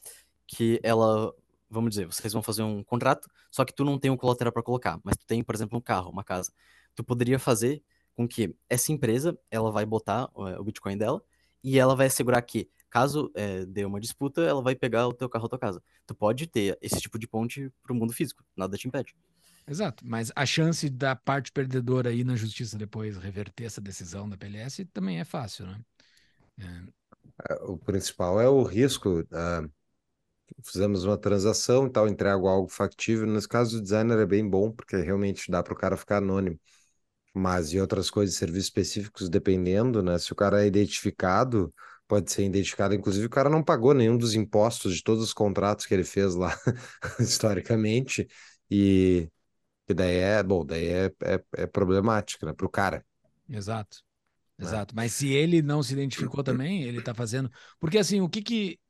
[0.47, 1.33] que ela,
[1.71, 4.63] vamos dizer, vocês vão fazer um contrato, só que tu não tem um colateral para
[4.63, 6.53] colocar, mas tu tem, por exemplo, um carro, uma casa.
[6.95, 7.83] Tu poderia fazer
[8.17, 11.23] com que essa empresa, ela vai botar é, o Bitcoin dela
[11.63, 15.29] e ela vai assegurar que caso é, dê uma disputa, ela vai pegar o teu
[15.29, 15.83] carro ou tua casa.
[16.07, 19.15] Tu pode ter esse tipo de ponte para o mundo físico, nada te impede.
[19.67, 24.37] Exato, mas a chance da parte perdedora aí na justiça depois reverter essa decisão da
[24.37, 25.81] PLS também é fácil, né?
[26.59, 26.99] É...
[27.65, 29.21] O principal é o risco.
[29.21, 29.71] Uh,
[30.65, 33.27] fizemos uma transação e tal, entrego algo factível.
[33.27, 36.59] Nesse caso, o designer é bem bom, porque realmente dá para o cara ficar anônimo.
[37.35, 40.19] Mas e outras coisas, serviços específicos, dependendo, né?
[40.19, 41.73] Se o cara é identificado,
[42.09, 42.95] pode ser identificado.
[42.95, 46.35] Inclusive, o cara não pagou nenhum dos impostos de todos os contratos que ele fez
[46.35, 46.57] lá,
[47.21, 48.27] historicamente,
[48.71, 49.29] e,
[49.95, 53.05] daí é, bom, daí é, é, é problemático, né, para o cara.
[53.49, 53.99] Exato.
[54.59, 54.67] Né?
[54.67, 54.97] Exato.
[54.97, 57.51] Mas se ele não se identificou também, ele está fazendo.
[57.79, 58.81] Porque assim, o que que,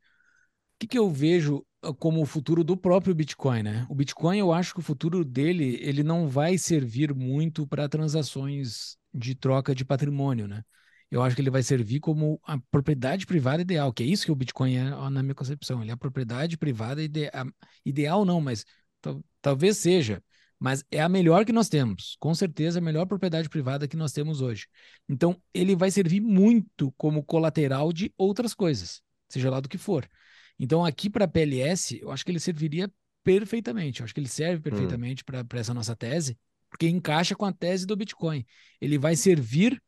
[0.75, 3.85] o que que eu vejo ah, como o futuro do próprio Bitcoin, né?
[3.89, 8.97] O Bitcoin, eu acho que o futuro dele, ele não vai servir muito para transações
[9.13, 10.63] de troca de patrimônio, né?
[11.11, 14.31] Eu acho que ele vai servir como a propriedade privada ideal, que é isso que
[14.31, 15.81] o Bitcoin é na minha concepção.
[15.81, 17.31] Ele é a propriedade privada ide
[17.83, 18.65] ideal, não, mas
[19.41, 20.23] talvez seja.
[20.59, 24.11] Mas é a melhor que nós temos, com certeza a melhor propriedade privada que nós
[24.11, 24.67] temos hoje.
[25.07, 30.07] Então, ele vai servir muito como colateral de outras coisas, seja lá do que for.
[30.59, 32.91] Então, aqui para a PLS, eu acho que ele serviria
[33.23, 34.01] perfeitamente.
[34.01, 34.61] Eu acho que ele serve hum.
[34.63, 35.43] perfeitamente hum.
[35.47, 36.37] para essa nossa tese,
[36.69, 38.45] porque encaixa com a tese do Bitcoin.
[38.81, 39.81] Ele vai servir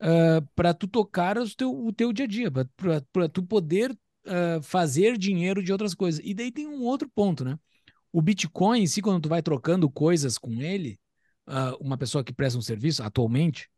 [0.00, 3.90] uh, ah, para tu tocar o teu, o teu dia a dia, para tu poder
[3.92, 6.20] uh, fazer dinheiro de outras coisas.
[6.24, 7.58] E daí tem um outro ponto, né?
[8.12, 10.98] O Bitcoin em si, quando tu vai trocando coisas com ele,
[11.48, 13.68] uh, uma pessoa que presta um serviço atualmente,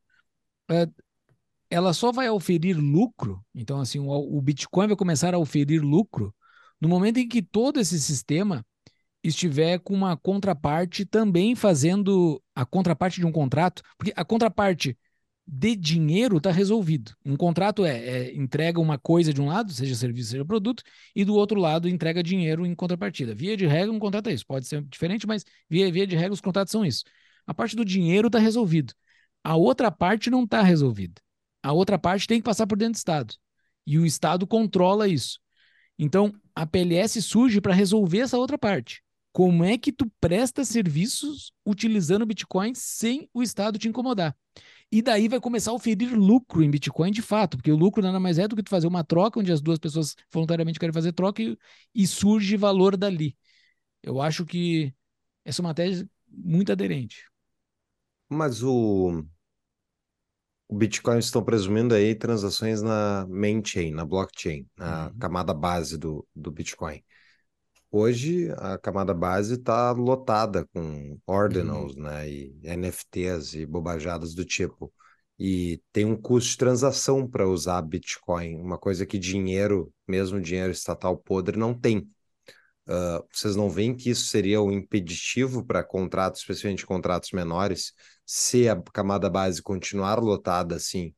[1.70, 3.42] ela só vai oferir lucro.
[3.54, 6.34] Então, assim, o, o Bitcoin vai começar a oferir lucro
[6.80, 8.64] no momento em que todo esse sistema
[9.22, 14.96] estiver com uma contraparte também fazendo a contraparte de um contrato, porque a contraparte
[15.50, 17.16] de dinheiro está resolvido.
[17.24, 20.82] Um contrato é, é, entrega uma coisa de um lado, seja serviço, seja produto,
[21.16, 23.34] e do outro lado entrega dinheiro em contrapartida.
[23.34, 24.44] Via de regra, um contrato é isso.
[24.46, 27.02] Pode ser diferente, mas via, via de regra, os contratos são isso.
[27.46, 28.92] A parte do dinheiro está resolvido.
[29.42, 31.14] A outra parte não está resolvida.
[31.62, 33.34] A outra parte tem que passar por dentro do Estado.
[33.86, 35.40] E o Estado controla isso.
[35.98, 39.02] Então, a PLS surge para resolver essa outra parte.
[39.32, 44.36] Como é que tu presta serviços utilizando Bitcoin sem o Estado te incomodar?
[44.90, 48.18] E daí vai começar a oferir lucro em Bitcoin de fato, porque o lucro nada
[48.18, 51.12] mais é do que tu fazer uma troca onde as duas pessoas voluntariamente querem fazer
[51.12, 51.58] troca e,
[51.94, 53.36] e surge valor dali.
[54.02, 54.94] Eu acho que
[55.44, 57.24] essa é uma tese muito aderente.
[58.30, 59.24] Mas o,
[60.68, 65.18] o Bitcoin estão presumindo aí transações na main chain, na blockchain, na uhum.
[65.18, 67.02] camada base do, do Bitcoin.
[67.90, 72.02] Hoje a camada base está lotada com ordinals, uhum.
[72.02, 74.92] né, e NFTs e bobajadas do tipo.
[75.38, 80.72] E tem um custo de transação para usar Bitcoin, uma coisa que dinheiro, mesmo dinheiro
[80.72, 81.98] estatal podre, não tem.
[82.86, 87.92] Uh, vocês não veem que isso seria um impeditivo para contratos, especialmente contratos menores,
[88.26, 91.14] se a camada base continuar lotada assim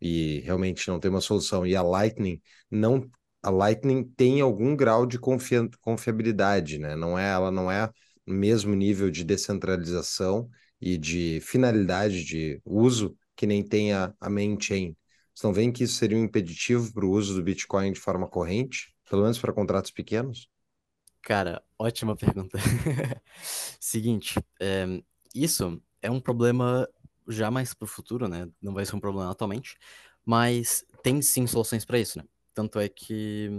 [0.00, 2.40] e realmente não tem uma solução e a Lightning
[2.70, 3.08] não
[3.44, 6.96] a Lightning tem algum grau de confia confiabilidade, né?
[6.96, 7.90] Não é, ela não é
[8.26, 10.48] no mesmo nível de descentralização
[10.80, 14.96] e de finalidade de uso que nem tem a, a main chain.
[15.34, 18.28] Vocês não veem que isso seria um impeditivo para o uso do Bitcoin de forma
[18.28, 20.48] corrente, pelo menos para contratos pequenos?
[21.22, 22.58] Cara, ótima pergunta.
[23.80, 25.02] Seguinte, é,
[25.34, 26.88] isso é um problema
[27.28, 28.48] já mais para o futuro, né?
[28.60, 29.76] Não vai ser um problema atualmente,
[30.24, 32.24] mas tem sim soluções para isso, né?
[32.54, 33.50] Tanto é que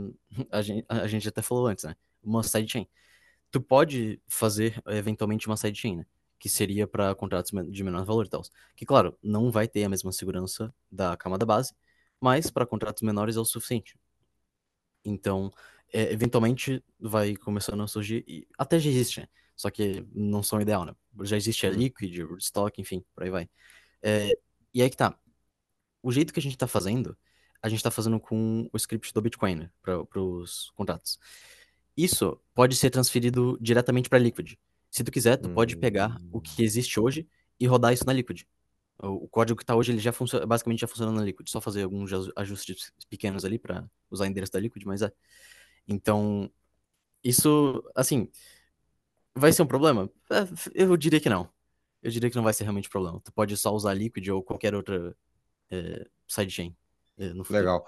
[0.50, 1.96] a gente, a gente até falou antes, né?
[2.24, 2.88] Uma sidechain.
[3.52, 6.06] Tu pode fazer eventualmente uma sidechain, né?
[6.40, 8.42] Que seria para contratos de menor valor e tal.
[8.76, 11.74] Que, claro, não vai ter a mesma segurança da camada base,
[12.20, 13.98] mas para contratos menores é o suficiente.
[15.04, 15.52] Então,
[15.94, 19.28] é, eventualmente vai começando a surgir, e até já existe, né?
[19.56, 20.96] Só que não são ideal, né?
[21.24, 21.78] Já existe a uhum.
[21.78, 23.50] Liquid, Rootstock, enfim, por aí vai.
[24.02, 24.32] É,
[24.74, 25.18] e aí que tá.
[26.04, 27.18] O jeito que a gente tá fazendo
[27.66, 31.18] a gente está fazendo com o script do Bitcoin né, para os contratos.
[31.98, 34.54] Isso pode ser transferido diretamente para Liquid.
[34.92, 35.54] Se tu quiser, tu hum.
[35.56, 36.66] pode pegar o que hum.
[36.66, 37.28] existe hoje
[37.60, 38.44] e rodar isso na Liquid.
[39.00, 41.50] O, código que está hoje, ele já funciona, basicamente já funciona na Liquid.
[41.50, 45.12] Só fazer alguns ajustes pequenos ali para usar o endereço da Liquid, mas é.
[45.88, 46.52] Então,
[47.24, 48.30] isso, assim,
[49.34, 50.08] vai ser um problema?
[50.30, 51.50] É, Eu diria que não.
[52.04, 53.20] Eu diria que não vai ser realmente problema.
[53.22, 55.18] Tu pode só usar Liquid ou qualquer outra
[55.72, 56.76] é, sidechain.
[57.50, 57.86] Legal.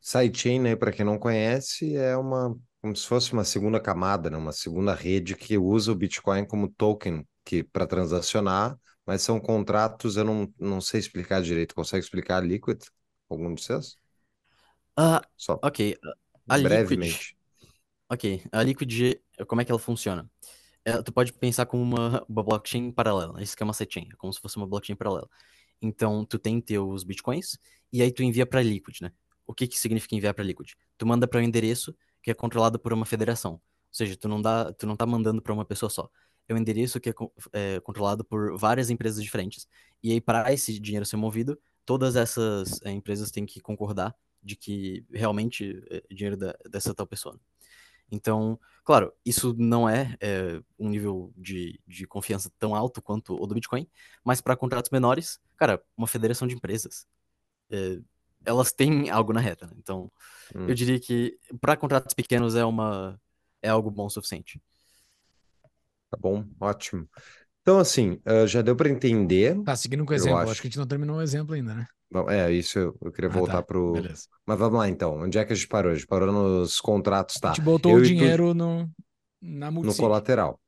[0.00, 4.36] Sidechain, né, para quem não conhece, é uma como se fosse uma segunda camada, né,
[4.36, 10.16] uma segunda rede que usa o Bitcoin como token que para transacionar, mas são contratos,
[10.16, 11.74] eu não, não sei explicar direito.
[11.74, 12.82] Consegue explicar a Liquid?
[13.28, 13.96] Algum de vocês?
[14.96, 15.96] Ah, Só ok.
[16.48, 17.36] A Liquid, brevemente.
[18.10, 18.42] ok.
[18.52, 20.30] A Liquid, como é que ela funciona?
[20.84, 23.42] É, tu pode pensar como uma, uma blockchain paralela.
[23.42, 25.28] Isso que é uma sidechain, é como se fosse uma blockchain paralela.
[25.80, 27.58] Então, tu tem teus bitcoins
[27.92, 29.12] e aí tu envia para Liquid, né?
[29.46, 30.72] O que que significa enviar para Liquid?
[30.96, 33.54] Tu manda para um endereço que é controlado por uma federação.
[33.54, 33.60] Ou
[33.90, 36.08] seja, tu não dá, tu não tá mandando para uma pessoa só.
[36.48, 37.14] É um endereço que é,
[37.52, 39.66] é controlado por várias empresas diferentes.
[40.02, 44.56] E aí, para esse dinheiro ser movido, todas essas é, empresas têm que concordar de
[44.56, 47.38] que realmente é dinheiro da- dessa tal pessoa.
[48.10, 53.46] Então, claro, isso não é, é, um nível de, de confiança tão alto quanto o
[53.46, 53.88] do Bitcoin,
[54.24, 57.06] mas para contratos menores, cara, uma federação de empresas,
[57.70, 57.98] é,
[58.44, 59.72] elas têm algo na reta, né?
[59.78, 60.10] Então,
[60.54, 60.68] Hum.
[60.68, 63.18] eu diria que para contratos pequenos é uma
[63.62, 64.60] é algo bom o suficiente.
[66.10, 67.08] Tá bom, ótimo.
[67.62, 69.60] Então, assim, ah, já deu para entender.
[69.64, 70.38] Tá, seguindo com o exemplo.
[70.38, 70.52] acho.
[70.52, 71.86] Acho que a gente não terminou o exemplo ainda, né?
[72.10, 73.62] Bom, É, isso eu, eu queria Ah, voltar tá.
[73.62, 73.92] pro.
[73.92, 74.28] Beleza.
[74.46, 75.16] Mas vamos lá então.
[75.20, 75.92] Onde é que a gente parou?
[75.92, 77.48] A gente parou nos contratos, A tá?
[77.48, 78.88] gente botou Eu o e tu dinheiro no,
[79.40, 80.00] na no multisig.
[80.00, 80.60] colateral.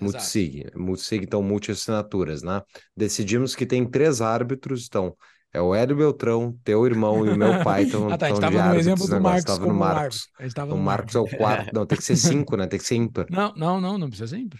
[0.00, 0.04] Exato.
[0.04, 0.66] Multisig.
[0.76, 2.62] Multisig, então, multi-assinaturas, né?
[2.96, 5.16] Decidimos que tem três árbitros, então.
[5.54, 8.26] É o Hélio Beltrão, teu irmão e o meu pai estão Ah, tá.
[8.26, 9.20] A gente tava no exemplo do.
[9.20, 10.28] Marcos Tava no Marcos.
[10.38, 11.74] A gente tava no o Marcos é o quarto.
[11.74, 12.66] Não, tem que ser cinco, né?
[12.66, 13.26] Tem que ser ímpar.
[13.30, 14.58] Não, não, não, não precisa sempre.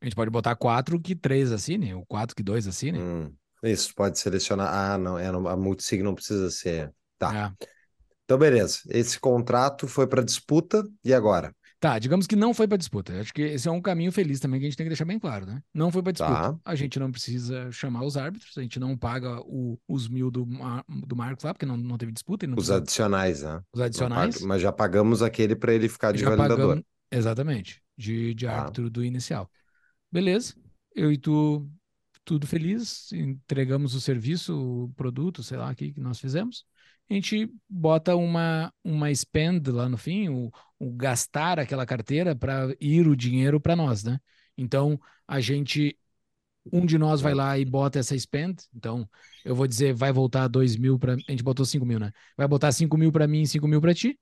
[0.00, 3.00] A gente pode botar quatro que três assinem, ou quatro que dois assinem.
[3.00, 3.32] Hum,
[3.62, 4.72] isso, pode selecionar.
[4.72, 6.92] Ah, não, é, a multisig não precisa ser.
[7.18, 7.52] Tá.
[7.60, 7.66] É.
[8.24, 8.80] Então, beleza.
[8.88, 11.54] Esse contrato foi para disputa e agora?
[11.80, 13.20] Tá, digamos que não foi para disputa.
[13.20, 15.18] Acho que esse é um caminho feliz também que a gente tem que deixar bem
[15.18, 15.60] claro, né?
[15.74, 16.34] Não foi para disputa.
[16.34, 16.56] Tá.
[16.64, 20.44] A gente não precisa chamar os árbitros, a gente não paga o- os mil do,
[21.06, 23.60] do Marcos lá, porque não, não teve disputa, não Os precisa adicionais, né?
[23.72, 24.34] os adicionais.
[24.36, 26.58] paga- mas já pagamos aquele para ele ficar de Já validador.
[26.58, 28.52] pagamos, exatamente, de, de Tá.
[28.52, 29.50] árbitro do inicial.
[30.10, 30.54] Beleza,
[30.94, 31.68] eu e tu,
[32.24, 36.64] tudo feliz, entregamos o serviço, o produto, sei lá, aqui que nós fizemos.
[37.10, 42.74] A gente bota uma, uma spend lá no fim, o, o gastar aquela carteira para
[42.80, 44.18] ir o dinheiro para nós, né?
[44.56, 45.98] Então, a gente,
[46.72, 48.62] um de nós vai lá e bota essa spend.
[48.74, 49.08] Então,
[49.44, 51.14] eu vou dizer, vai voltar 2 mil para.
[51.14, 52.12] A gente botou 5 mil, né?
[52.36, 54.18] Vai botar 5 mil para mim e 5 mil para ti.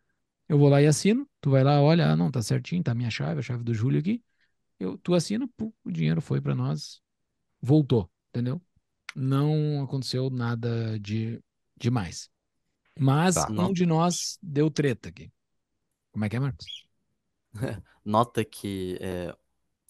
[0.48, 1.28] Eu vou lá e assino.
[1.40, 4.00] Tu vai lá, olha, ah, não, tá certinho, tá minha chave, a chave do Júlio
[4.00, 4.22] aqui.
[4.78, 5.48] Eu, tu assina,
[5.84, 7.00] o dinheiro foi para nós,
[7.60, 8.60] voltou, entendeu?
[9.14, 11.42] Não aconteceu nada de
[11.76, 12.30] demais.
[12.98, 13.48] Mas Tá.
[13.50, 15.32] um de nós deu treta aqui.
[16.12, 16.66] Como é que é, Marcos?
[18.04, 19.34] Nota que é,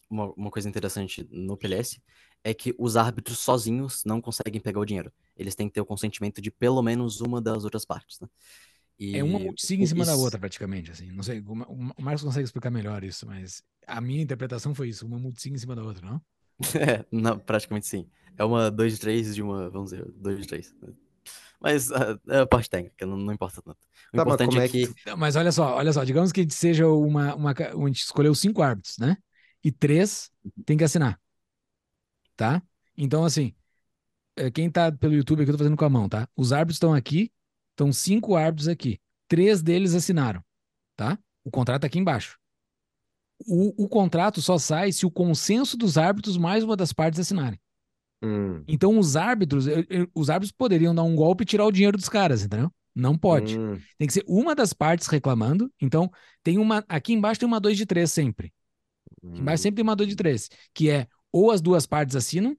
[0.09, 2.01] uma, uma coisa interessante no PLS
[2.43, 5.13] é que os árbitros sozinhos não conseguem pegar o dinheiro.
[5.37, 8.29] Eles têm que ter o consentimento de pelo menos uma das outras partes, né?
[9.13, 11.11] É uma E multisig em cima da isso- outra, praticamente, assim.
[11.11, 14.89] Não sei, o Ma- o Marcos consegue explicar melhor isso, mas a minha interpretação foi
[14.89, 16.21] isso, uma multisig em cima da outra, não?
[16.79, 18.07] É, não, praticamente sim.
[18.37, 20.75] É uma 2 de 3 de uma, vamos dizer, 2 de 3.
[21.61, 23.79] Mas ah, é a parte técnica, não, não importa tanto.
[24.13, 24.95] O Tá, mas importante como é é que que.
[25.07, 27.51] Não, Mas olha só, olha só, digamos que seja uma, uma.
[27.53, 29.17] A gente escolheu cinco árbitros, né?
[29.63, 30.31] E três
[30.65, 31.21] tem que assinar.
[32.37, 32.63] Tá?
[32.97, 33.55] Então, assim,
[34.37, 36.27] é, quem tá pelo YouTube aqui, eu tô fazendo com a mão, tá?
[36.35, 37.31] Os árbitros estão aqui,
[37.73, 38.99] estão cinco árbitros aqui.
[39.29, 40.43] Três deles assinaram,
[40.97, 41.19] tá?
[41.45, 42.40] O contrato tá aqui embaixo.
[43.47, 47.59] O, o contrato só sai se o consenso dos árbitros mais uma das partes assinarem.
[48.23, 49.67] Hum, Então, os árbitros,
[50.15, 52.71] os árbitros poderiam dar um golpe e tirar o dinheiro dos caras, entendeu?
[52.95, 53.59] Não pode.
[53.59, 55.73] hum, Tem que ser uma das partes reclamando.
[55.81, 56.11] Então,
[56.43, 56.85] tem uma.
[56.89, 58.53] Aqui embaixo tem uma 2 de 3 sempre.
[59.33, 59.65] Aqui embaixo hum.
[59.65, 60.49] sempre tem uma 2 de 3.
[60.75, 62.57] Que é ou as duas partes assinam,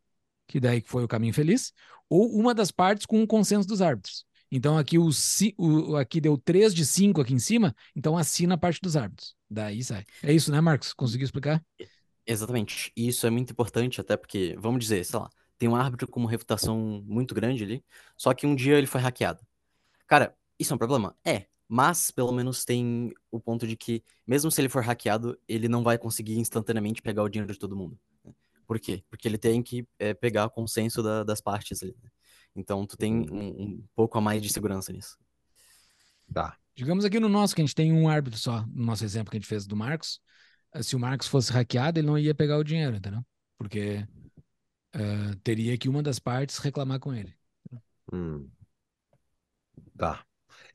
[0.48, 1.74] que daí foi o caminho feliz,
[2.10, 4.26] ou uma das partes com o consenso dos árbitros.
[4.52, 5.10] Então, aqui o,
[5.58, 9.36] o aqui deu 3 de 5 aqui em cima, então assina a parte dos árbitros.
[9.50, 10.06] Daí sai.
[10.22, 10.94] É isso, né, Marcos?
[10.94, 11.64] Conseguiu explicar?
[12.26, 12.92] Exatamente.
[12.96, 16.20] E isso é muito importante, até porque, vamos dizer, sei lá, tem um árbitro com
[16.20, 17.84] uma reputação muito grande ali,
[18.18, 19.42] só que um dia ele foi hackeado.
[20.08, 21.16] Cara, isso é um problema?
[21.26, 21.48] É.
[21.68, 25.84] Mas, pelo menos, tem o ponto de que, mesmo se ele for hackeado, ele não
[25.84, 28.00] vai conseguir instantaneamente pegar o dinheiro de todo mundo.
[28.26, 28.34] né?
[28.68, 29.04] Por quê?
[29.10, 31.96] Porque ele tem que é, pegar consenso da- das partes ali.
[32.04, 32.10] né?
[32.56, 35.18] Então, tu tem um, um pouco a mais de segurança nisso.
[36.34, 36.58] Tá.
[36.76, 39.38] Digamos aqui no nosso, que a gente tem um árbitro só, no nosso exemplo que
[39.38, 40.22] a gente fez do Marcos.
[40.74, 43.24] eh, Se o Marcos fosse hackeado, ele não ia pegar o dinheiro, entendeu?
[43.58, 44.08] Porque
[44.94, 47.36] eh, teria que uma das partes reclamar com ele.
[48.12, 48.52] Hum.
[49.98, 50.26] Tá.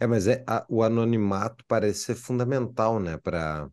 [0.01, 3.71] É, mas é, a- o anonimato parece ser fundamental, né, para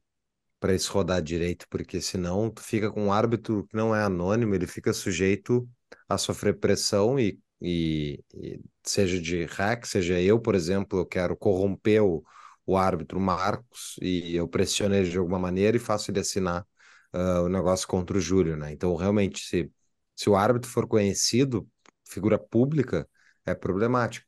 [0.59, 4.55] para isso rodar direito, porque senão tu fica com um árbitro que não é anônimo,
[4.55, 5.69] ele fica sujeito
[6.09, 11.37] a sofrer pressão e, e, e seja de hack, seja eu, por exemplo, eu quero
[11.37, 12.23] corromper o,
[12.65, 16.67] o árbitro Marcos e eu pressiono ele de alguma maneira e faço ele assinar
[17.13, 18.73] ah, o negócio contra o Júlio, né?
[18.73, 19.71] Então, realmente, se,
[20.15, 21.67] se o árbitro for conhecido,
[22.05, 23.07] figura pública,
[23.45, 24.27] é problemático.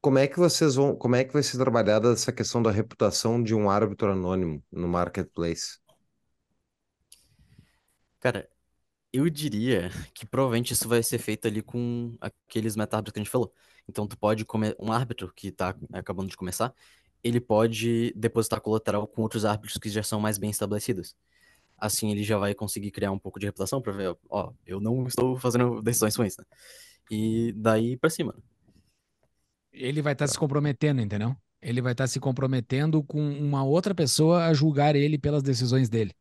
[0.00, 3.42] Como é que vocês vão, como é que vai ser trabalhada essa questão da reputação
[3.42, 5.78] de um árbitro anônimo no marketplace?
[8.20, 8.48] Cara,
[9.14, 13.30] eu diria que provavelmente isso vai ser feito ali com aqueles meta-árbitros que a gente
[13.30, 13.52] falou.
[13.88, 16.74] Então, tu pode comer um árbitro que tá acabando de começar,
[17.22, 21.14] ele pode depositar colateral com outros árbitros que já são mais bem estabelecidos.
[21.78, 25.06] Assim, ele já vai conseguir criar um pouco de reputação pra ver, ó, eu não
[25.06, 26.44] estou fazendo decisões ruins, né?
[27.08, 28.34] E daí pra cima.
[29.72, 31.36] Ele vai estar se comprometendo, entendeu?
[31.62, 36.12] Ele vai estar se comprometendo com uma outra pessoa a julgar ele pelas decisões dele,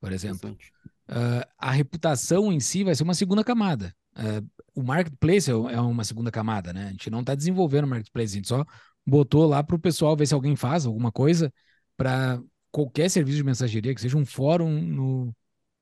[0.00, 0.48] por exemplo.
[0.48, 0.79] Exatamente.
[1.10, 3.94] Ah, a reputação em si vai ser uma segunda camada.
[4.14, 4.42] Ah,
[4.74, 6.86] o marketplace é é uma segunda camada, né?
[6.86, 8.64] A gente não está desenvolvendo o marketplace, a gente só
[9.06, 11.52] botou lá para o pessoal ver se alguém faz alguma coisa
[11.96, 12.40] para
[12.70, 15.34] qualquer serviço de mensageria, que seja um fórum no,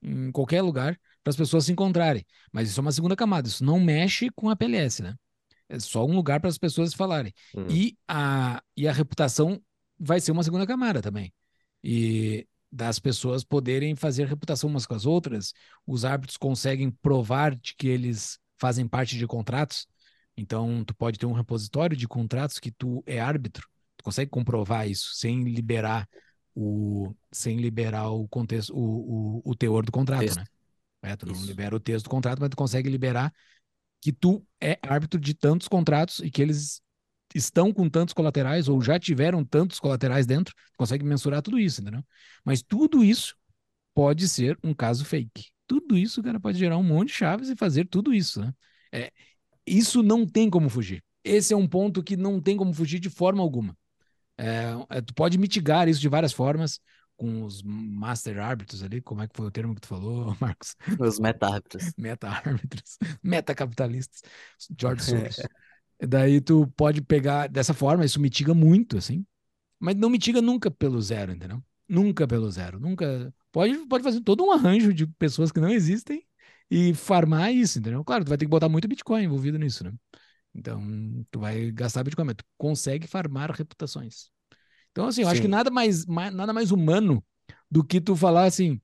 [0.02, 2.24] em qualquer lugar, para as pessoas se encontrarem.
[2.50, 5.14] Mas isso é uma segunda camada, isso não mexe com a PLS, né?
[5.68, 7.32] É só um lugar para as pessoas falarem.
[7.54, 7.66] Hum.
[7.68, 9.60] E a, e a reputação
[9.98, 11.30] vai ser uma segunda camada também.
[11.84, 15.52] E das pessoas poderem fazer reputação umas com as outras,
[15.86, 19.86] os árbitros conseguem provar de que eles fazem parte de contratos.
[20.36, 23.66] Então, tu pode ter um repositório de contratos que tu é árbitro.
[23.96, 26.08] Tu consegue comprovar isso sem liberar
[26.54, 30.38] o sem liberar o contexto, o, o, o teor do contrato, Texto.
[30.38, 30.44] né?
[31.02, 31.46] É, tu não Isso.
[31.46, 33.32] libera o texto do contrato, mas tu consegue liberar
[34.00, 36.82] que tu é árbitro de tantos contratos e que eles
[37.34, 42.04] estão com tantos colaterais ou já tiveram tantos colaterais dentro, consegue mensurar tudo isso, entendeu?
[42.44, 43.36] Mas tudo isso
[43.94, 45.50] pode ser um caso fake.
[45.66, 48.54] Tudo isso, cara, pode gerar um monte de chaves e fazer tudo isso, né?
[48.92, 49.12] É,
[49.66, 51.02] isso não tem como fugir.
[51.22, 53.76] Esse é um ponto que não tem como fugir de forma alguma.
[54.38, 56.80] É, é, tu pode mitigar isso de várias formas
[57.16, 60.76] com os master árbitros ali, como é que foi o termo que tu falou, Marcos?
[60.98, 61.92] Os meta-árbitros.
[61.98, 64.22] meta-árbitros, meta-capitalistas,
[64.78, 65.36] George Soros.
[66.00, 69.24] Daí tu pode pegar dessa forma, isso mitiga muito, assim,
[69.80, 71.62] mas não mitiga nunca pelo zero, entendeu?
[71.88, 73.32] Nunca pelo zero, nunca.
[73.50, 76.24] Pode, pode fazer todo um arranjo de pessoas que não existem
[76.70, 78.04] e farmar isso, entendeu?
[78.04, 79.92] Claro, tu vai ter que botar muito Bitcoin envolvido nisso, né?
[80.54, 80.82] Então,
[81.30, 84.30] tu vai gastar Bitcoin, mas tu consegue farmar reputações.
[84.92, 85.52] Então, assim, eu acho que Sim.
[85.52, 87.24] nada mais, mais- nada mais humano
[87.70, 88.80] do que tu falar assim,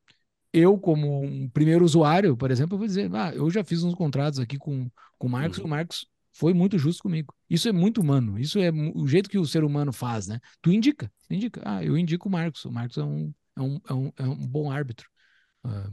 [0.53, 3.95] eu, como um primeiro usuário, por exemplo, eu vou dizer, ah, eu já fiz uns
[3.95, 5.71] contratos aqui com, com o Marcos, e o Uhum.
[5.71, 7.35] Marcos foi muito justo comigo.
[7.49, 10.41] Isso é muito humano, isso é o jeito que o ser humano faz, né?
[10.61, 13.81] Tu indica, tu indica, ah, eu indico o Marcos, o Marcos é um, é um,
[13.89, 15.09] é um, é um bom árbitro.
[15.65, 15.91] Ah,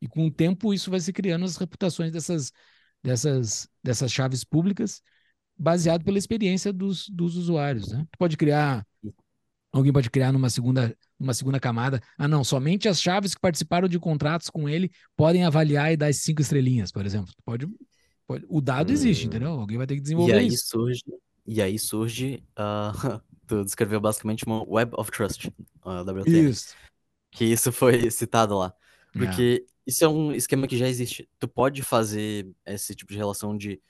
[0.00, 2.52] e com o tempo isso vai se criando as reputações dessas,
[3.02, 5.00] dessas, dessas chaves públicas
[5.56, 8.06] baseado pela experiência dos, dos usuários, né?
[8.10, 8.84] Tu pode criar
[9.74, 12.00] Alguém pode criar numa segunda, numa segunda camada.
[12.16, 16.06] Ah, não, somente as chaves que participaram de contratos com ele podem avaliar e dar
[16.06, 17.32] as cinco estrelinhas, por exemplo.
[17.44, 17.66] Pode,
[18.26, 19.28] pode- o dado existe, Hum.
[19.28, 19.50] entendeu?
[19.50, 20.66] Alguém vai ter que E desenvolver aí isso.
[20.68, 21.02] surge,
[21.46, 22.92] e aí surge, ah,
[23.46, 25.50] tu descreveu basicamente uma Web of Trust,
[25.82, 26.74] a WTN, Isso.
[27.30, 28.74] que isso foi citado lá.
[29.14, 29.18] É.
[29.18, 31.28] Porque isso é um esquema que já existe.
[31.38, 33.80] Tu pode fazer esse tipo de relação de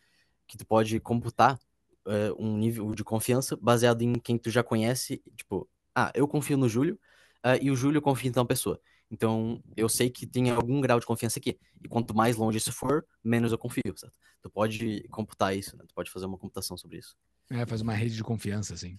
[0.47, 1.59] que tu pode computar
[2.07, 6.56] eh, um nível de confiança baseado em quem tu já conhece, tipo, ah, eu confio
[6.56, 6.98] no Júlio,
[7.43, 8.81] ah, e o Júlio confia em tal pessoa.
[9.15, 11.57] Então, eu sei que tem algum grau de confiança aqui.
[11.81, 14.12] E quanto mais longe isso for, menos eu confio, certo?
[14.43, 15.85] Tu pode computar isso, né?
[15.86, 17.16] Tu pode fazer uma computação sobre isso.
[17.49, 18.99] É, faz uma rede de confiança, assim.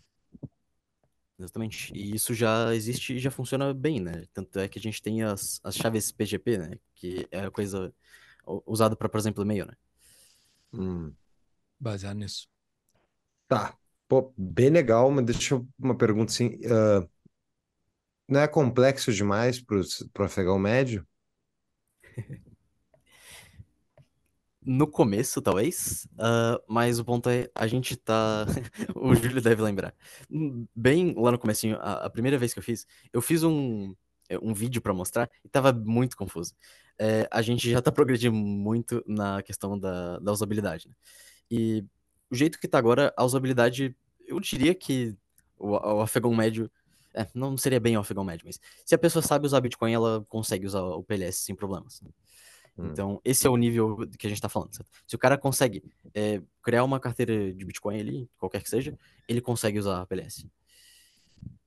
[1.38, 1.92] Exatamente.
[1.94, 4.24] E isso já existe e já funciona bem, né?
[4.34, 6.80] Tanto é que a gente tem as, as chaves PGP, né?
[6.96, 7.94] Que é a coisa
[8.66, 9.74] usada para, por exemplo, e-mail, né?
[10.74, 11.14] Hum.
[11.78, 12.48] Baseado nisso.
[13.50, 13.78] Tá.
[14.08, 16.58] Pô, bem legal, mas deixa eu uma pergunta assim.
[16.72, 17.06] ah,
[18.27, 21.06] não é complexo demais para o afegão médio?
[24.68, 28.47] No começo, talvez, ah, mas o ponto é, a gente tá.
[28.95, 29.93] O Júlio deve lembrar.
[30.76, 33.93] Bem lá no comecinho, a, a primeira vez que eu fiz, eu fiz um,
[34.27, 36.56] é, um vídeo pra mostrar e tava muito confuso.
[36.97, 40.95] É, a gente já tá progredindo muito na questão da, da usabilidade, né?
[41.52, 41.85] E
[42.31, 43.95] o jeito que tá agora, a usabilidade,
[44.26, 45.15] eu diria que
[45.57, 46.72] o, o afegão médio.
[47.16, 50.26] É, não seria bem o afegão médio, mas se a pessoa sabe usar Bitcoin, ela
[50.28, 52.02] consegue usar o PLS sem problemas.
[52.78, 52.90] Hum.
[52.92, 54.76] Então, esse é o nível que a gente está falando.
[54.76, 54.90] Certo?
[55.08, 55.82] Se o cara consegue
[56.14, 58.98] é, criar uma carteira de Bitcoin ali, qualquer que seja,
[59.28, 60.46] ele consegue usar a PLS.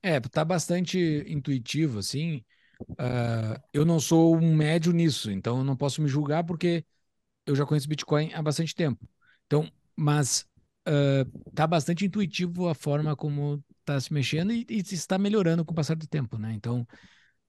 [0.02, 2.44] É, tá bastante intuitivo, assim.
[2.80, 6.84] Uh, eu não sou um médio nisso, então eu não posso me julgar porque
[7.44, 9.08] eu já conheço Bitcoin há bastante tempo.
[9.46, 10.46] Então, mas
[10.86, 13.62] uh, tá bastante intuitivo a forma como
[13.92, 16.52] tá se mexendo e, e está melhorando com o passar do tempo, né?
[16.52, 16.86] Então,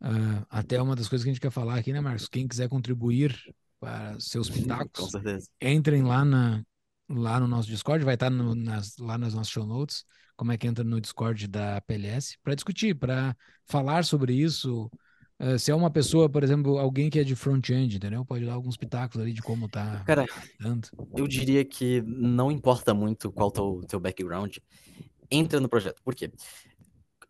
[0.01, 2.27] uh, até uma das coisas que a gente quer falar aqui, né, Marcos?
[2.27, 3.35] Quem quiser contribuir
[3.79, 5.11] para seus pitacos,
[5.61, 6.63] entrem lá na
[7.11, 10.05] lá no nosso Discord, vai estar no, nas, lá nas nossas show notes
[10.39, 13.35] como é que entra no Discord da PLS, para discutir, para
[13.65, 14.89] falar sobre isso.
[15.37, 18.23] Uh, se é uma pessoa, por exemplo, alguém que é de front-end, entendeu?
[18.23, 20.01] Pode dar alguns pitacos ali de como tá.
[20.05, 20.25] Cara,
[21.17, 24.59] eu diria que não importa muito qual o teu background,
[25.29, 26.01] entra no projeto.
[26.03, 26.31] Por quê?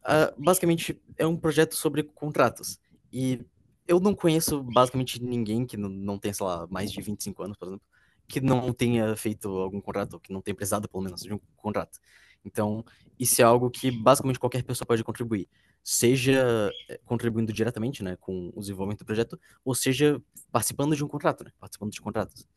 [0.01, 2.79] Uh, basicamente, é um projeto sobre contratos.
[3.11, 3.45] E
[3.87, 7.57] eu não conheço basicamente ninguém que não, não tenha, sei lá, mais de 25 anos,
[7.57, 7.85] por exemplo,
[8.27, 11.39] que não tenha feito algum contrato, ou que não tenha precisado, pelo menos, de um
[11.57, 11.99] contrato.
[12.45, 12.85] Então,
[13.19, 15.49] isso é algo que basicamente qualquer pessoa pode contribuir.
[15.83, 20.21] Seja eh, contribuindo diretamente né, com o desenvolvimento do projeto, ou seja
[20.51, 22.47] participando de um contrato, né, participando de contratos.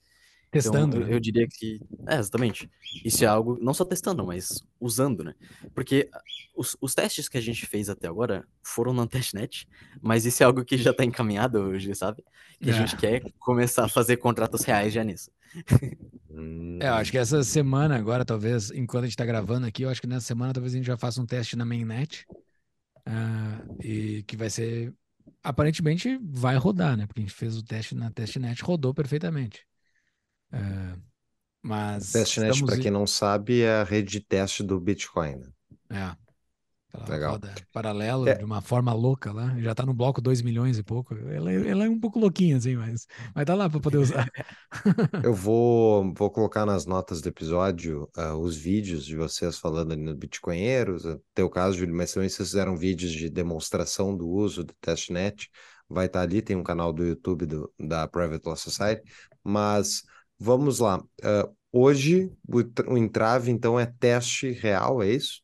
[0.53, 0.97] Testando.
[0.97, 1.15] Então, eu, né?
[1.15, 1.81] eu, diria que.
[2.07, 2.71] É, exatamente.
[3.03, 5.35] Isso é algo, não só testando, mas usando, né?
[5.75, 6.11] Porque
[6.55, 9.67] os, os testes que a gente fez até agora foram na testnet,
[10.03, 12.23] mas isso é algo que já está encaminhado hoje, sabe?
[12.61, 12.73] Que é.
[12.75, 15.31] a gente quer começar a fazer contratos reais já nisso.
[16.81, 19.91] É, eu acho que essa semana agora, talvez, enquanto a gente está gravando aqui, eu
[19.91, 22.27] acho que nessa semana talvez a gente já faça um teste na mainnet.
[23.07, 24.95] Uh, e que vai ser.
[25.43, 27.07] Aparentemente vai rodar, né?
[27.07, 29.67] Porque a gente fez o teste na testnet, rodou perfeitamente.
[30.53, 31.01] Uh,
[31.63, 32.13] mas.
[32.13, 35.37] Testnet, para quem não sabe, é a rede de teste do Bitcoin.
[35.37, 36.17] Né?
[36.19, 36.23] É.
[36.95, 37.33] Ela Legal.
[37.33, 38.35] roda paralelo é.
[38.35, 39.59] de uma forma louca lá.
[39.59, 41.15] Já tá no bloco 2 milhões e pouco.
[41.15, 44.29] Ela, ela é um pouco louquinha, assim, mas, mas tá lá para poder usar.
[45.25, 50.03] Eu vou, vou colocar nas notas do episódio uh, os vídeos de vocês falando ali
[50.03, 51.05] no Bitcoinheiros.
[51.05, 55.51] No teu caso, Júlio, mas também vocês fizeram vídeos de demonstração do uso do testnet.
[55.89, 59.03] Vai estar tá ali, tem um canal do YouTube do, da Private Law Society.
[59.43, 60.03] Mas
[60.43, 60.99] vamos lá.
[60.99, 65.43] Uh, hoje, o, o entrave, então, é teste real, é isso?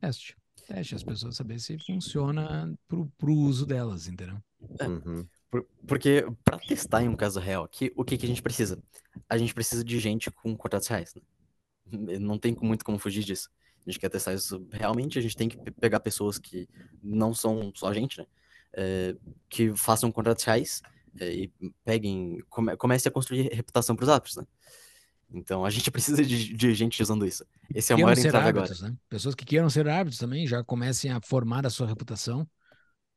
[0.00, 0.36] Teste
[0.66, 4.36] teste, as pessoas saber se funciona pro, pro uso delas, entendeu?
[4.78, 5.26] É, uhum.
[5.50, 8.82] por, porque para testar em um caso real aqui, o que, que a gente precisa?
[9.28, 11.22] A gente precisa de gente com contratos reais, né?
[12.18, 13.50] Não tem muito como fugir disso.
[13.86, 16.66] A gente quer testar isso realmente, a gente tem que pegar pessoas que
[17.02, 18.26] não são só a gente, né?
[18.76, 19.14] É,
[19.48, 20.82] que façam contratos reais
[21.20, 21.52] e
[21.84, 24.44] peguem, come, comecem a construir reputação para os apps, né?
[25.32, 27.44] Então a gente precisa de, de gente usando isso.
[27.74, 28.92] Esse é o maior entrave árbitros, agora.
[28.92, 28.98] Né?
[29.08, 32.48] Pessoas que queiram ser árbitros também já comecem a formar a sua reputação.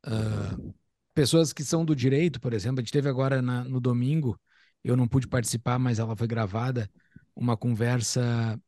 [0.05, 0.73] Uh,
[1.13, 4.39] pessoas que são do direito, por exemplo, a gente teve agora na, no domingo,
[4.83, 6.89] eu não pude participar, mas ela foi gravada,
[7.35, 8.59] uma conversa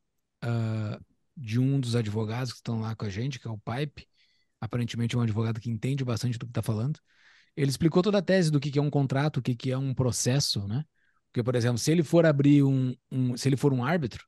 [0.43, 4.07] uh, de um dos advogados que estão lá com a gente, que é o Pipe.
[4.60, 6.99] Aparentemente é um advogado que entende bastante do que está falando.
[7.60, 9.94] Ele explicou toda a tese do que, é um contrato, o que, que é um
[9.94, 10.86] processo, né?
[11.27, 14.26] Porque, por exemplo, se ele for abrir um, um se ele for um árbitro,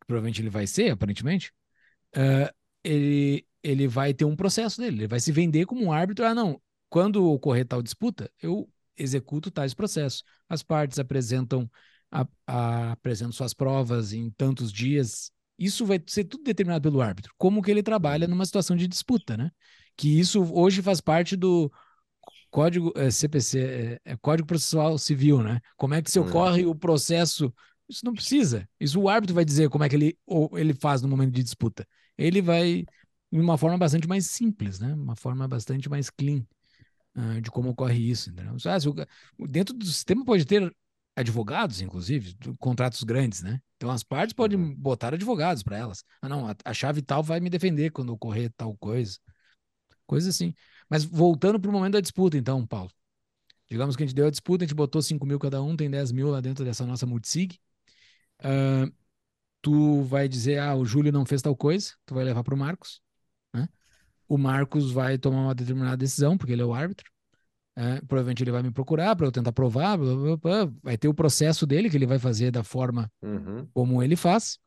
[0.00, 1.52] que provavelmente ele vai ser, aparentemente,
[2.16, 2.52] uh,
[2.82, 6.26] ele, ele vai ter um processo dele, ele vai se vender como um árbitro.
[6.26, 10.24] Ah, não, quando ocorrer tal disputa, eu executo tais processos.
[10.48, 11.70] As partes apresentam,
[12.10, 15.30] a, a, apresentam suas provas em tantos dias.
[15.56, 17.32] Isso vai ser tudo determinado pelo árbitro.
[17.38, 19.52] Como que ele trabalha numa situação de disputa, né?
[19.96, 21.70] Que isso hoje faz parte do,
[22.54, 25.60] Código é, CPC, é, é, Código Processual Civil, né?
[25.76, 26.22] Como é que se hum.
[26.28, 26.70] ocorre hum.
[26.70, 27.52] o processo?
[27.88, 28.68] Isso não precisa.
[28.78, 31.42] Isso o árbitro vai dizer como é que ele, ou ele faz no momento de
[31.42, 31.84] disputa.
[32.16, 32.86] Ele vai
[33.32, 34.94] de uma forma bastante mais simples, né?
[34.94, 36.46] Uma forma bastante mais clean
[37.16, 38.30] uh, de como ocorre isso.
[38.30, 38.54] Entendeu?
[38.66, 38.78] Ah,
[39.36, 40.72] o, dentro do sistema pode ter
[41.16, 43.60] advogados, inclusive, contratos grandes, né?
[43.78, 44.76] Então as partes podem uhum.
[44.76, 46.04] botar advogados para elas.
[46.22, 49.18] Ah, não, a, a chave tal vai me defender quando ocorrer tal coisa.
[50.06, 50.54] Coisa assim.
[50.88, 52.90] Mas voltando para o momento da disputa, então, Paulo.
[53.68, 55.90] Digamos que a gente deu a disputa, a gente botou 5 mil cada um, tem
[55.90, 57.58] 10 mil lá dentro dessa nossa multisig.
[58.40, 58.92] Uh,
[59.62, 62.58] tu vai dizer, ah, o Júlio não fez tal coisa, tu vai levar para o
[62.58, 63.00] Marcos.
[63.52, 63.66] Né?
[64.28, 67.10] O Marcos vai tomar uma determinada decisão, porque ele é o árbitro.
[67.76, 71.08] É, provavelmente ele vai me procurar para eu tentar provar, blá, blá, blá, vai ter
[71.08, 73.66] o processo dele que ele vai fazer da forma uhum.
[73.72, 74.60] como ele faz.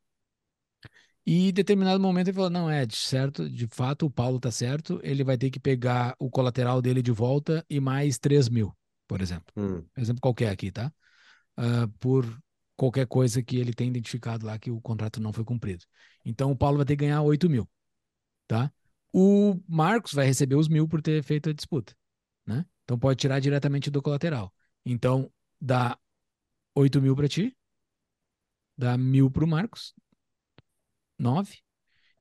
[1.30, 4.50] E em determinado momento ele falou: não, é, de certo, de fato, o Paulo tá
[4.50, 8.74] certo, ele vai ter que pegar o colateral dele de volta e mais 3 mil,
[9.06, 9.54] por exemplo.
[9.58, 9.84] Hum.
[9.98, 10.90] Exemplo qualquer aqui, tá?
[11.60, 12.26] Uh, por
[12.78, 15.84] qualquer coisa que ele tenha identificado lá que o contrato não foi cumprido.
[16.24, 17.70] Então o Paulo vai ter que ganhar 8 mil,
[18.48, 18.72] tá?
[19.12, 21.94] O Marcos vai receber os mil por ter feito a disputa,
[22.46, 22.66] né?
[22.86, 24.54] Então pode tirar diretamente do colateral.
[24.86, 25.30] Então
[25.60, 26.00] dá
[26.74, 27.54] 8 mil para ti,
[28.78, 29.94] dá mil pro Marcos,
[31.18, 31.58] 9,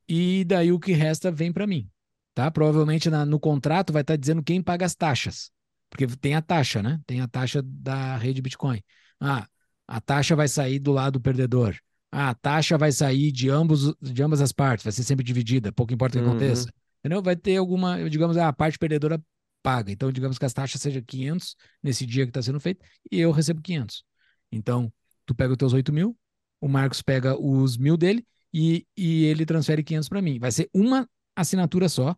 [0.09, 1.91] e daí o que resta vem para mim,
[2.35, 2.51] tá?
[2.51, 5.51] Provavelmente na, no contrato vai estar tá dizendo quem paga as taxas,
[5.91, 7.01] porque tem a taxa, né?
[7.07, 8.83] Tem a taxa da rede Bitcoin.
[9.21, 9.47] Ah,
[9.87, 11.77] a taxa vai sair do lado do perdedor.
[12.11, 15.73] Ah, a taxa vai sair de, ambos, de ambas as partes, vai ser sempre dividida,
[15.73, 16.33] pouco importa o que uhum.
[16.33, 16.71] aconteça.
[17.01, 17.23] Entendeu?
[17.23, 19.23] Vai ter alguma, digamos, ah, a parte perdedora
[19.63, 19.91] paga.
[19.91, 23.33] Então, digamos que as taxas sejam 500 nesse dia que está sendo feito e eu
[23.33, 24.05] recebo 500.
[24.53, 24.93] Então,
[25.25, 26.17] tu pega os teus 8 mil,
[26.61, 30.39] o Marcos pega os mil dele e, e ele transfere 500 para mim.
[30.39, 32.17] Vai ser uma assinatura só,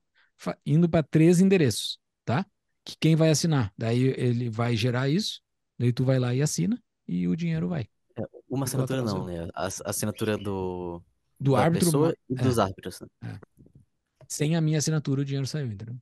[0.65, 2.47] indo para três endereços, tá?
[2.85, 3.73] Que quem vai assinar?
[3.77, 5.41] Daí ele vai gerar isso,
[5.79, 7.89] daí tu vai lá e assina e o dinheiro vai.
[8.17, 9.49] É, uma assinatura não, né?
[9.55, 11.03] A assinatura do,
[11.39, 13.01] do árbitro pessoa e é, dos árbitros.
[13.01, 13.09] Né?
[13.25, 13.39] É.
[14.29, 15.97] Sem a minha assinatura, o dinheiro saiu, entendeu?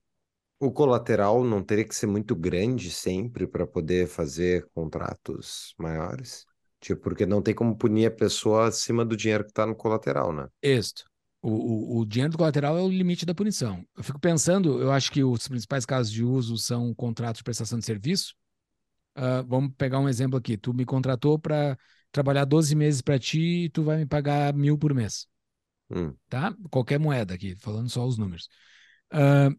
[0.58, 6.46] O colateral não teria que ser muito grande sempre para poder fazer contratos maiores?
[6.80, 10.32] Tipo, porque não tem como punir a pessoa acima do dinheiro que está no colateral,
[10.32, 10.48] né?
[10.62, 11.04] Isso.
[11.42, 13.84] O, o, o, dinheiro do colateral é o limite da punição.
[13.96, 17.78] Eu fico pensando, eu acho que os principais casos de uso são contratos de prestação
[17.78, 18.34] de serviço.
[19.16, 20.56] Uh, vamos pegar um exemplo aqui.
[20.56, 21.78] Tu me contratou para
[22.10, 25.26] trabalhar 12 meses para ti e tu vai me pagar mil por mês.
[25.90, 26.14] Hum.
[26.28, 26.54] Tá?
[26.70, 28.48] Qualquer moeda aqui, falando só os números.
[29.12, 29.56] Uh,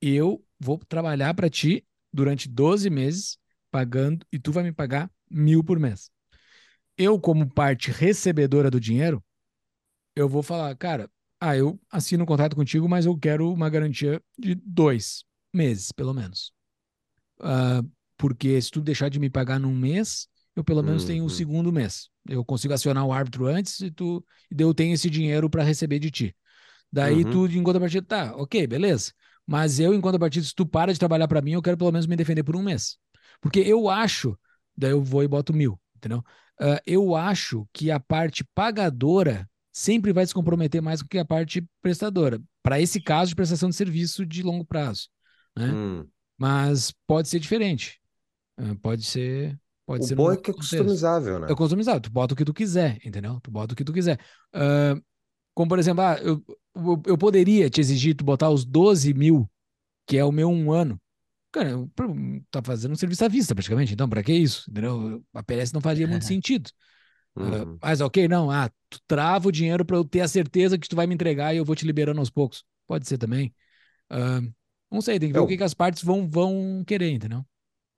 [0.00, 3.38] eu vou trabalhar para ti durante 12 meses,
[3.70, 6.10] pagando, e tu vai me pagar mil por mês.
[6.96, 9.22] Eu, como parte recebedora do dinheiro,
[10.14, 11.10] eu vou falar, cara,
[11.40, 16.14] ah, eu assino um contrato contigo, mas eu quero uma garantia de dois meses, pelo
[16.14, 16.52] menos.
[17.40, 21.26] Uh, porque se tu deixar de me pagar num mês, eu pelo menos tenho o
[21.26, 21.30] uhum.
[21.30, 22.08] segundo mês.
[22.28, 24.24] Eu consigo acionar o árbitro antes e tu
[24.56, 26.36] eu tenho esse dinheiro para receber de ti.
[26.92, 27.30] Daí uhum.
[27.30, 29.12] tu, em contrapartida, tá, ok, beleza.
[29.46, 32.06] Mas eu, em contrapartida, se tu para de trabalhar para mim, eu quero pelo menos
[32.06, 32.98] me defender por um mês.
[33.40, 34.38] Porque eu acho,
[34.76, 36.18] daí eu vou e boto mil, entendeu?
[36.60, 41.24] Uh, eu acho que a parte pagadora sempre vai se comprometer mais do que a
[41.24, 42.40] parte prestadora.
[42.62, 45.08] Para esse caso de prestação de serviço de longo prazo.
[45.56, 45.72] Né?
[45.72, 46.06] Hum.
[46.38, 48.00] Mas pode ser diferente.
[48.60, 49.58] Uh, pode ser.
[49.86, 51.48] Pode o ser bom é que é customizável, né?
[51.50, 52.00] É customizável.
[52.00, 53.40] Tu bota o que tu quiser, entendeu?
[53.40, 54.20] Tu bota o que tu quiser.
[54.54, 55.02] Uh,
[55.54, 56.42] como, por exemplo, ah, eu,
[57.06, 59.50] eu poderia te exigir tu botar os 12 mil,
[60.06, 61.00] que é o meu um ano.
[61.52, 61.86] Cara,
[62.50, 63.92] tá fazendo um serviço à vista, praticamente.
[63.92, 64.70] Então, para que isso?
[64.70, 65.22] Entendeu?
[65.34, 66.70] A PLS não faria muito sentido.
[67.36, 67.74] Uhum.
[67.74, 68.50] Uh, mas ok, não.
[68.50, 71.54] Ah, tu trava o dinheiro para eu ter a certeza que tu vai me entregar
[71.54, 72.64] e eu vou te liberando aos poucos.
[72.86, 73.54] Pode ser também.
[74.10, 74.50] Uh,
[74.90, 75.44] não sei, tem que ver eu...
[75.44, 77.44] o que, que as partes vão, vão querer, entendeu?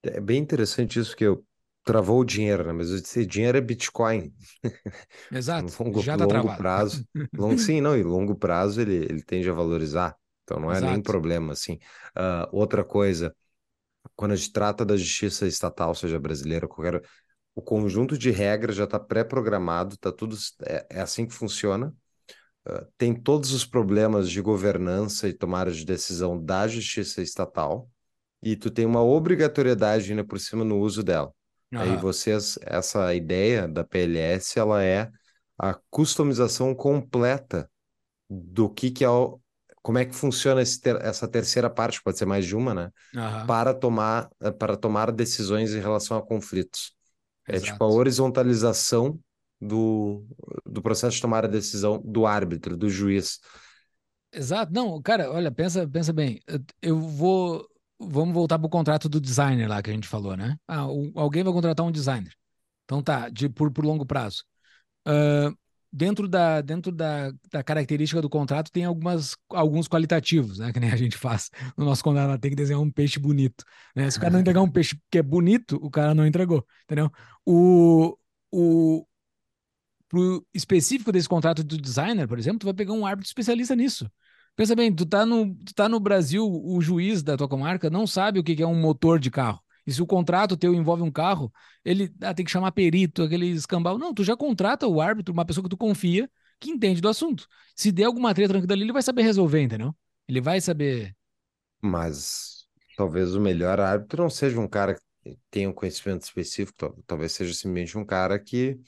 [0.03, 1.45] É bem interessante isso que eu
[1.85, 2.73] travou o dinheiro, né?
[2.73, 4.33] Mas esse dinheiro é Bitcoin.
[5.31, 5.73] Exato.
[5.83, 6.59] longo, já tá longo travado.
[6.59, 7.09] prazo.
[7.37, 10.17] Longo, sim, não, e longo prazo ele, ele tende a valorizar.
[10.45, 10.93] Então não é Exato.
[10.93, 11.75] nem problema, assim.
[12.17, 13.35] Uh, outra coisa,
[14.17, 17.03] quando a gente trata da justiça estatal, seja brasileira, qualquer.
[17.55, 20.37] O conjunto de regras já está pré-programado, tá tudo.
[20.67, 21.95] É, é, assim que funciona.
[22.67, 27.89] Uh, tem todos os problemas de governança e tomada de decisão da justiça estatal,
[28.43, 31.33] e tu tem uma obrigatoriedade ainda por cima no uso dela.
[31.73, 31.81] Uhum.
[31.81, 35.11] Aí vocês, essa ideia da PLS, ela é
[35.59, 37.71] a customização completa
[38.29, 39.41] do que, que é o,
[39.85, 42.91] como é que funciona ter, essa terceira parte, pode ser mais de uma, né?
[43.15, 43.47] Uhum.
[43.47, 46.95] Para tomar para tomar decisões em relação a conflitos.
[47.47, 47.67] Exato.
[47.67, 49.21] É tipo a horizontalização
[49.61, 50.25] do,
[50.65, 53.41] do processo de tomar a decisão do árbitro, do juiz.
[54.33, 54.73] Exato.
[54.73, 56.41] Não, cara, olha, pensa, pensa bem.
[56.81, 60.57] Eu vou vamos voltar para o contrato do designer lá que a gente falou, né?
[60.67, 62.33] Ah, o, alguém vai contratar um designer.
[62.87, 64.45] Então tá, de, por, por longo prazo.
[65.07, 65.55] Uh,
[65.97, 70.73] dentro da, dentro da, da característica do contrato tem algumas, alguns qualitativos, né?
[70.73, 73.65] Que nem a gente faz no nosso contrato, tem que desenhar um peixe bonito.
[73.95, 74.11] Né?
[74.11, 77.13] Se o cara não entregar um peixe que é bonito, o cara não entregou, entendeu?
[77.47, 78.19] O,
[78.51, 79.07] o,
[80.09, 84.11] pro específico desse contrato do designer, por exemplo, tu vai pegar um árbitro especialista nisso.
[84.57, 88.05] Pensa bem, tu tá no, tu tá no Brasil, o juiz da tua comarca não
[88.05, 89.61] sabe o que é um motor de carro.
[89.87, 91.53] E se o contrato teu envolve um carro,
[91.85, 93.99] ele ah, tem que chamar perito, aquele escambau.
[93.99, 97.47] Não, tu já contrata o árbitro, uma pessoa que tu confia, que entende do assunto.
[97.77, 99.95] Se der alguma treta tranquila ali, ele vai saber resolver, entendeu?
[100.27, 101.15] Ele vai saber.
[101.83, 102.67] Mas
[102.97, 107.53] talvez o melhor árbitro não seja um cara que tenha um conhecimento específico, talvez seja
[107.53, 108.79] simplesmente um cara que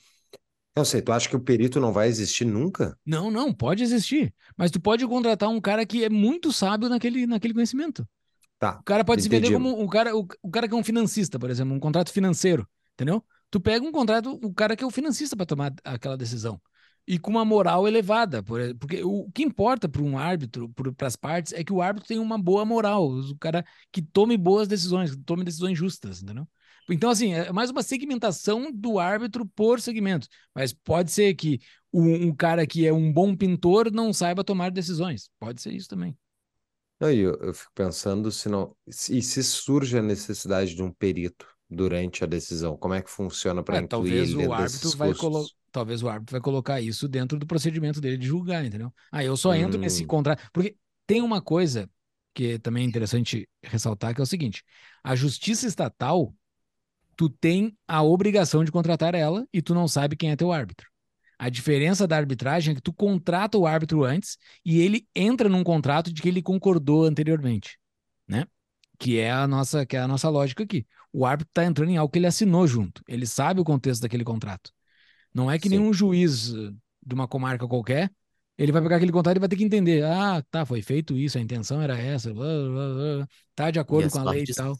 [0.77, 2.95] não sei, tu acha que o perito não vai existir nunca?
[3.03, 4.31] Não, não, pode existir.
[4.55, 8.07] Mas tu pode contratar um cara que é muito sábio naquele, naquele conhecimento.
[8.59, 8.79] Tá.
[8.79, 9.35] O cara pode entendi.
[9.35, 11.79] se vender como um cara, o, o cara que é um financista, por exemplo, um
[11.79, 13.23] contrato financeiro, entendeu?
[13.51, 16.59] Tu pega um contrato, o cara que é o financista para tomar aquela decisão.
[17.07, 21.53] E com uma moral elevada, porque o que importa para um árbitro, para as partes,
[21.53, 23.63] é que o árbitro tenha uma boa moral, o cara
[23.93, 26.45] que tome boas decisões, que tome decisões justas, entendeu?
[26.89, 30.27] Então, assim, é mais uma segmentação do árbitro por segmento.
[30.55, 31.59] Mas pode ser que
[31.93, 35.29] um, um cara que é um bom pintor não saiba tomar decisões.
[35.39, 36.17] Pode ser isso também.
[36.99, 38.75] Não, e eu, eu fico pensando se não.
[38.87, 43.63] E se surge a necessidade de um perito durante a decisão, como é que funciona
[43.63, 45.51] para É, incluir talvez ele o árbitro vai colo...
[45.71, 48.93] talvez o árbitro vai colocar isso dentro do procedimento dele de julgar, entendeu?
[49.11, 50.41] Ah, eu só entro nesse Hum, contrato.
[50.53, 51.89] Porque tem uma coisa
[52.33, 54.63] que também é interessante ressaltar, que é o seguinte:
[55.03, 56.33] a justiça estatal,
[57.17, 60.87] tu tem a obrigação de contratar ela e tu não sabe quem é teu árbitro.
[61.39, 65.63] A diferença da arbitragem é que tu contrata o árbitro antes e ele entra num
[65.63, 67.77] contrato de que ele concordou anteriormente,
[68.27, 68.45] né?
[68.97, 70.85] Que é a nossa, que é a nossa lógica aqui.
[71.13, 73.03] O árbitro está entrando em algo que ele assinou junto.
[73.07, 74.71] Ele sabe o contexto daquele contrato.
[75.33, 75.77] Não é que sim.
[75.77, 76.71] nenhum juiz eh,
[77.05, 78.11] de uma comarca qualquer,
[78.57, 80.03] ele vai pegar aquele contrato e vai ter que entender.
[80.03, 84.09] Ah, tá, foi feito isso, a intenção era essa, blá, blá, blá, tá de acordo
[84.09, 84.75] com a lei e tal.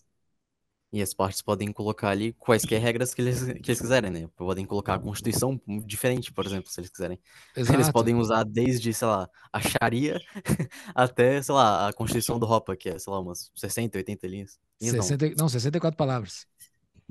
[0.91, 4.27] E as partes podem colocar ali quaisquer regras que eles, que eles quiserem, né?
[4.35, 7.19] Podem colocar a Constituição diferente, por exemplo, se eles quiserem.
[7.55, 7.93] Eles Exato.
[7.93, 10.19] podem usar desde, sei lá, a Sharia
[10.95, 14.59] até, sei lá, a Constituição do Hoppe, que é, sei lá, umas 60, 80 linhas.
[14.81, 14.89] Não.
[15.01, 16.45] 60, não, 64 palavras.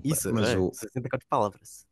[0.04, 1.86] Isso, Mas é, o- 64 palavras.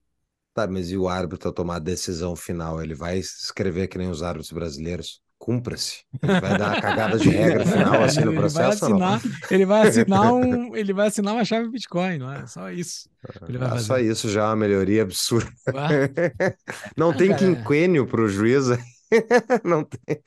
[0.52, 2.80] Tá, mas e o árbitro a tomar a decisão final?
[2.82, 5.20] Ele vai escrever que nem os árbitros brasileiros?
[5.44, 6.04] Cumpra-se.
[6.22, 9.00] Ele vai dar uma cagada de regra final assim no Ele vai processo ou não?
[9.00, 12.46] assinar, ele vai assinar um, ele vai assinar uma chave Bitcoin, não é?
[12.46, 13.08] Só isso
[13.48, 15.50] ele vai Ah, só isso já é uma melhoria absurda.
[15.72, 15.98] Ah,
[16.96, 17.34] Não Ah, tem é.
[17.34, 18.64] quinquênio para o juiz.
[19.64, 20.22] Não tem.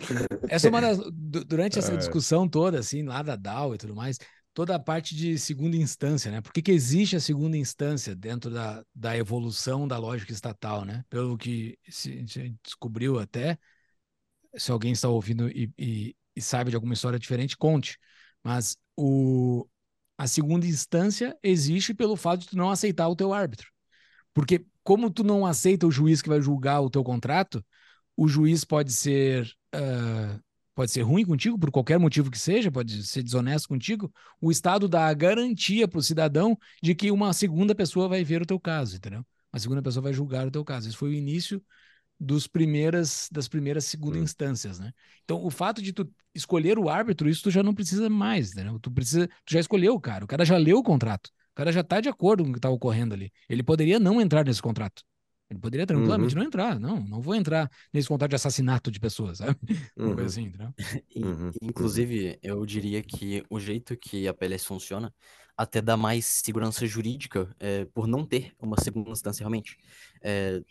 [0.47, 3.95] Essa é uma das, du- durante essa discussão toda, assim, lá da DAO e tudo
[3.95, 4.17] mais,
[4.53, 6.41] toda a parte de segunda instância, né?
[6.41, 11.03] Por que que existe a segunda instância dentro da, da evolução da lógica estatal, né?
[11.09, 13.57] Pelo que se, se descobriu até,
[14.57, 17.97] se alguém está ouvindo e, e- e sabe de alguma história diferente, conte.
[18.43, 19.67] Mas o,
[20.17, 23.71] a segunda instância existe pelo fato de tu não aceitar o teu árbitro.
[24.33, 27.63] Porque como tu não aceita o juiz que vai julgar o teu contrato,
[28.15, 30.39] o juiz pode ser ah,
[30.75, 34.13] pode ser ruim contigo por qualquer motivo que seja, pode ser desonesto contigo.
[34.39, 38.43] O Estado dá a garantia para o cidadão de que uma segunda pessoa vai ver
[38.43, 39.25] o teu caso, entendeu?
[39.51, 40.87] Uma segunda pessoa vai julgar o teu caso.
[40.87, 41.63] Esse foi o início
[42.19, 44.19] dos primeiras das primeiras segunda Hum.
[44.19, 44.91] instâncias, né?
[45.23, 48.79] Então, o fato de tu escolher o árbitro, isso tu já não precisa mais, entendeu?
[48.79, 51.71] Tu precisa, tu já escolheu o cara, o cara já leu o contrato, o cara
[51.71, 53.31] já tá de acordo com o que tá ocorrendo ali.
[53.49, 55.03] Ele poderia não entrar nesse contrato.
[55.49, 56.35] Ele poderia tranquilamente Uhum.
[56.35, 56.79] não entrar.
[56.79, 59.57] Não, não vou entrar nesse contrato de assassinato de pessoas, sabe?
[60.03, 60.15] Uma Uhum.
[60.15, 60.73] coisa assim, entendeu?
[61.15, 65.13] E, Uhum, inclusive, eu diria que o jeito que a PLS funciona
[65.55, 69.77] até dá mais segurança jurídica é, por não ter uma segunda instância realmente.
[70.21, 70.61] É,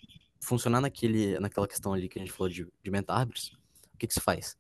[0.41, 3.57] funcionar naquele, naquela questão ali que a gente falou de, de mentar árbitros,
[3.95, 4.57] o que, que isso faz?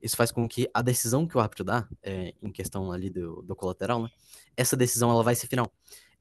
[0.00, 3.42] Isso faz com que a decisão que o árbitro dá, é, em questão ali do,
[3.42, 4.08] do colateral, né?
[4.56, 5.72] Essa decisão ela vai ser final.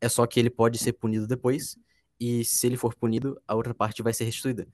[0.01, 1.77] É só que ele pode ser punido depois,
[2.19, 4.67] e se ele for punido, a outra parte vai ser restituída.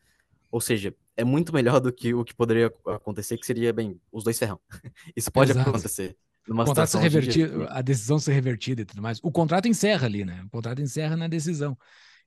[0.50, 4.24] Ou seja, é muito melhor do que o que poderia acontecer, que seria, bem, os
[4.24, 4.60] dois ferrão.
[5.16, 5.70] Isso pode Exato.
[5.70, 6.16] acontecer.
[6.48, 9.20] Numa O contrato ser revertido, a decisão ser revertida e tudo mais.
[9.24, 10.44] O contrato encerra ali, né?
[10.46, 11.78] O contrato encerra na decisão.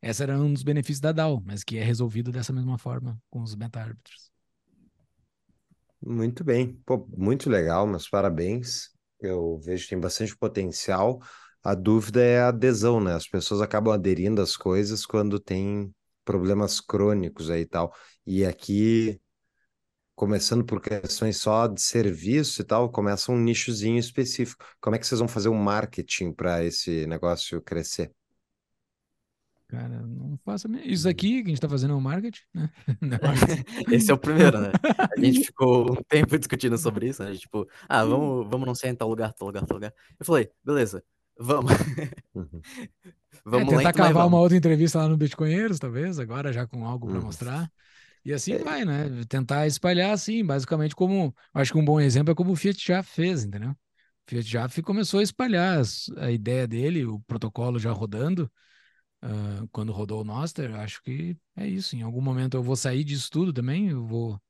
[0.03, 3.43] Esse era um dos benefícios da DAO, mas que é resolvido dessa mesma forma com
[3.43, 4.31] os meta-árbitros.
[6.01, 6.75] Muito bem.
[6.87, 8.91] Pô, muito legal, meus parabéns.
[9.21, 11.21] Eu vejo que tem bastante potencial.
[11.63, 13.15] A dúvida é a adesão, né?
[13.15, 15.93] As pessoas acabam aderindo às coisas quando tem
[16.25, 17.93] problemas crônicos aí e tal.
[18.27, 19.21] E aqui,
[20.15, 24.65] começando por questões só de serviço e tal, começa um nichozinho específico.
[24.81, 28.13] Como é que vocês vão fazer um marketing para esse negócio crescer?
[29.69, 30.69] Cara, não faça.
[30.85, 32.71] Isso aqui que a gente tá fazendo é um marketing, né?
[33.93, 34.71] Esse é o primeiro, né?
[35.17, 37.35] A gente ficou um tempo discutindo sobre isso, né?
[37.35, 39.93] Tipo, ah, vamos, vamos não ser em tal lugar, tal lugar, tal lugar.
[40.19, 41.03] Eu falei, beleza,
[41.39, 41.73] vamos.
[42.35, 42.63] Uhum.
[43.45, 44.41] Vamos é, tentar lento, mas cavar uma vamos.
[44.41, 47.23] outra entrevista lá no Bitcoinheiros, talvez, agora já com algo para Uhum.
[47.23, 47.71] mostrar.
[48.25, 48.59] E assim É.
[48.59, 49.25] vai, né?
[49.29, 53.03] Tentar espalhar assim, basicamente como, acho que um bom exemplo é como o Fiat já
[53.03, 53.71] fez, entendeu?
[53.71, 53.77] O
[54.31, 55.83] Fiat já começou a espalhar
[56.19, 58.51] a ideia dele, o protocolo já rodando,
[59.23, 61.97] ah, quando rodou o Noster, acho que é isso.
[61.97, 64.41] Em algum momento eu vou sair disso tudo também, eu vou,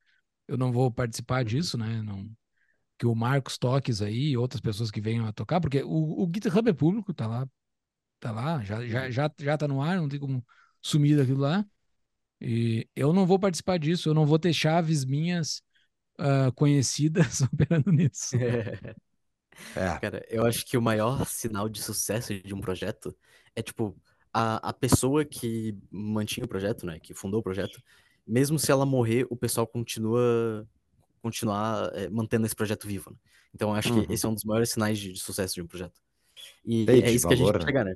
[0.49, 2.03] eu não vou participar disso, né?
[2.03, 2.31] Não,
[2.99, 6.31] que o Marcos Toques aí e outras pessoas que venham a tocar, porque o, o
[6.35, 7.49] GitHub é público, tá lá,
[8.21, 10.45] tá lá, já, já, já, já tá no ar, não tem como
[10.83, 11.65] sumir daquilo lá.
[12.41, 15.63] E eu não vou participar disso, eu não vou ter chaves minhas
[16.19, 18.37] ah, conhecidas operando nisso.
[18.37, 19.99] É.
[20.01, 23.17] Cara, eu acho que o maior sinal de sucesso de um projeto
[23.55, 23.99] é, tipo,
[24.39, 27.01] a, a pessoa que mantinha o projeto, né?
[27.01, 27.83] Que fundou o projeto,
[28.27, 30.69] mesmo se ela morrer, o pessoal continua
[31.23, 33.11] continuar é, mantendo esse projeto vivo.
[33.11, 33.17] né?
[33.55, 34.07] Então, acho Uhum.
[34.07, 35.99] que esse é um dos maiores sinais de, de sucesso de um projeto.
[36.65, 37.65] E é isso que a gente valor, né?
[37.67, 37.95] chegar, né?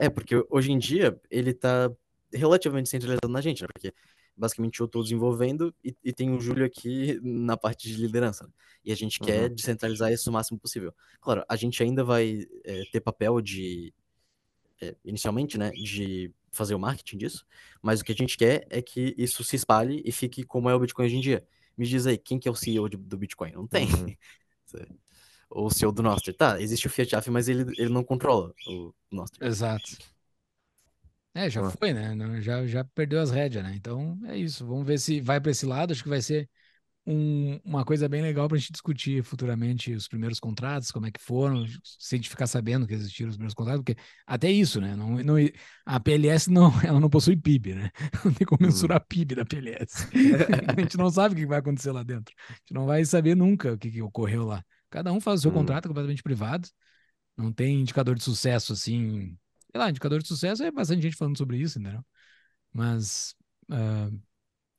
[0.00, 1.92] É, porque hoje em dia ele tá
[2.32, 3.68] relativamente centralizado na gente, né?
[3.72, 3.92] Porque
[4.34, 8.44] basicamente eu estou desenvolvendo e, e tem o Júlio aqui na parte de liderança.
[8.44, 8.52] Né?
[8.86, 9.26] E a gente uhum.
[9.26, 10.94] quer descentralizar isso o máximo possível.
[11.20, 13.92] Claro, a gente ainda vai é, ter papel de,
[15.04, 17.46] inicialmente, né, de fazer o marketing disso,
[17.80, 20.74] mas o que a gente quer é que isso se espalhe e fique como é
[20.74, 21.46] o Bitcoin hoje em dia.
[21.76, 23.52] Me diz aí, quem que é o CEO de, do Bitcoin?
[23.52, 23.88] Não tem.
[23.92, 24.14] Uhum.
[25.50, 26.32] o CEO do Nostr.
[26.34, 29.42] Tá, existe o Fiat AF, mas ele, ele não controla o Nostr.
[29.44, 29.96] Exato.
[31.34, 32.14] É, já foi, né?
[32.42, 33.74] Já, já perdeu as rédeas, né?
[33.74, 34.66] Então é isso.
[34.66, 35.92] Vamos ver se vai para esse lado.
[35.92, 36.48] Acho que vai ser
[37.06, 41.10] um, uma coisa bem legal para a gente discutir futuramente os primeiros contratos, como é
[41.10, 44.80] que foram, se a gente ficar sabendo que existiram os primeiros contratos, porque até isso,
[44.80, 44.94] né?
[44.94, 45.34] Não, não,
[45.84, 47.90] a PLS não, ela não possui PIB, né?
[48.24, 48.68] Não tem como uhum.
[48.68, 49.04] mensurar hum.
[49.08, 50.08] PIB da PLS.
[50.68, 52.34] a gente não sabe o que vai acontecer lá dentro.
[52.48, 54.64] A gente não vai saber nunca o que, que ocorreu lá.
[54.90, 55.54] Cada um faz o seu hum.
[55.54, 56.68] contrato completamente privado.
[57.36, 59.36] Não tem indicador de sucesso assim
[59.72, 62.04] sei lá, indicador de sucesso é bastante gente falando sobre isso, entendeu?
[62.72, 63.34] Mas.
[63.70, 64.20] Uh...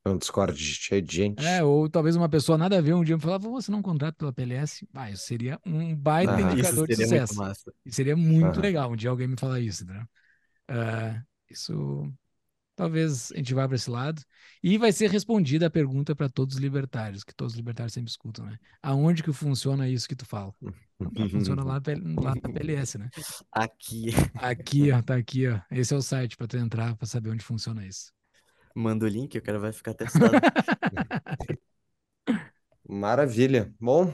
[0.05, 1.45] É um Discord cheio de gente.
[1.45, 4.17] É, ou talvez uma pessoa nada a ver um dia me falar, você não contrata
[4.17, 4.85] pela PLS?
[4.93, 7.71] Ah, isso seria um baita ah, indicador de sucesso.
[7.85, 10.03] E seria muito legal um dia alguém me falar isso, entendeu?
[10.69, 12.13] Uh, isso
[12.75, 14.21] talvez a gente vá para esse lado.
[14.61, 18.09] E vai ser respondida a pergunta para todos os libertários, que todos os libertários sempre
[18.09, 18.57] escutam, né?
[18.81, 20.53] Aonde que funciona isso que tu fala?
[21.31, 21.81] Funciona lá,
[22.21, 23.09] lá na PLS, né?
[23.51, 24.07] Aqui.
[24.35, 25.59] Aqui, ó, tá aqui, ó.
[25.69, 28.11] Esse é o site para tu entrar para saber onde funciona isso.
[28.73, 30.33] Manda o link, o cara vai ficar testado.
[32.87, 33.73] Maravilha.
[33.79, 34.13] Bom,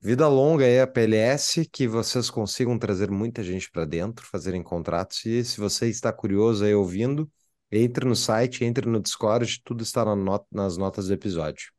[0.00, 5.24] vida longa aí a PLS, que vocês consigam trazer muita gente para dentro, fazerem contratos.
[5.24, 7.30] E se você está curioso aí ouvindo,
[7.70, 11.72] entre no site, entre no Discord, tudo está na not nas notas do episódio.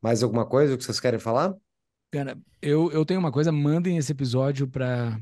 [0.00, 1.54] Mais alguma coisa que vocês querem falar?
[2.10, 5.20] Cara, eu, eu tenho uma coisa, mandem esse episódio para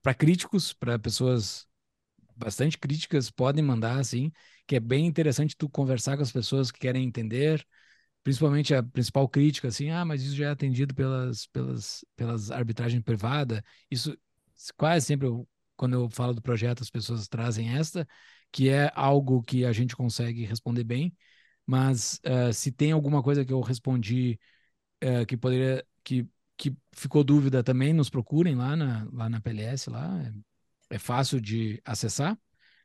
[0.00, 1.66] para críticos, para pessoas
[2.36, 4.32] bastante críticas, podem mandar, assim,
[4.66, 7.66] que é bem interessante tu conversar com as pessoas que querem entender,
[8.22, 13.00] principalmente a principal crítica, assim, ah, mas isso já é atendido pelas, pelas, pelas arbitragem
[13.00, 14.16] privada, isso
[14.76, 18.06] quase sempre, eu, quando eu falo do projeto, as pessoas trazem esta,
[18.52, 21.14] que é algo que a gente consegue responder bem,
[21.66, 24.38] mas uh, se tem alguma coisa que eu respondi
[25.02, 26.26] uh, que poderia, que,
[26.56, 30.32] que ficou dúvida também, nos procurem lá na, lá na PLS, lá,
[30.90, 32.38] é, fácil de acessar.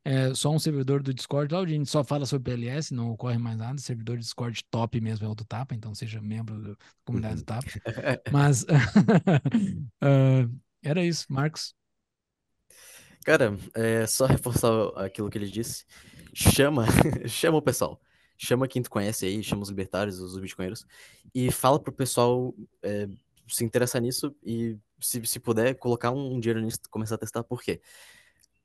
[0.10, 3.38] É só um servidor do Discord lá, a gente só fala sobre PLS, não ocorre
[3.38, 3.78] mais nada.
[3.78, 7.44] Servidor de Discord top mesmo é o do Tapa, então seja membro da comunidade do
[7.44, 7.68] Tapa.
[8.32, 8.68] Mas uh,
[10.82, 11.76] era isso, Marcos.
[13.26, 15.84] Cara, é só reforçar aquilo que ele disse.
[16.34, 16.86] Chama,
[17.28, 18.00] chama o pessoal.
[18.38, 20.86] Chama quem tu conhece aí, chama os libertários, os bitcoinheiros,
[21.36, 23.10] e fala pro pessoal é,
[23.46, 27.44] se interessar nisso e, se, se puder, colocar um dinheiro nisso começar a testar.
[27.44, 27.82] Por quê?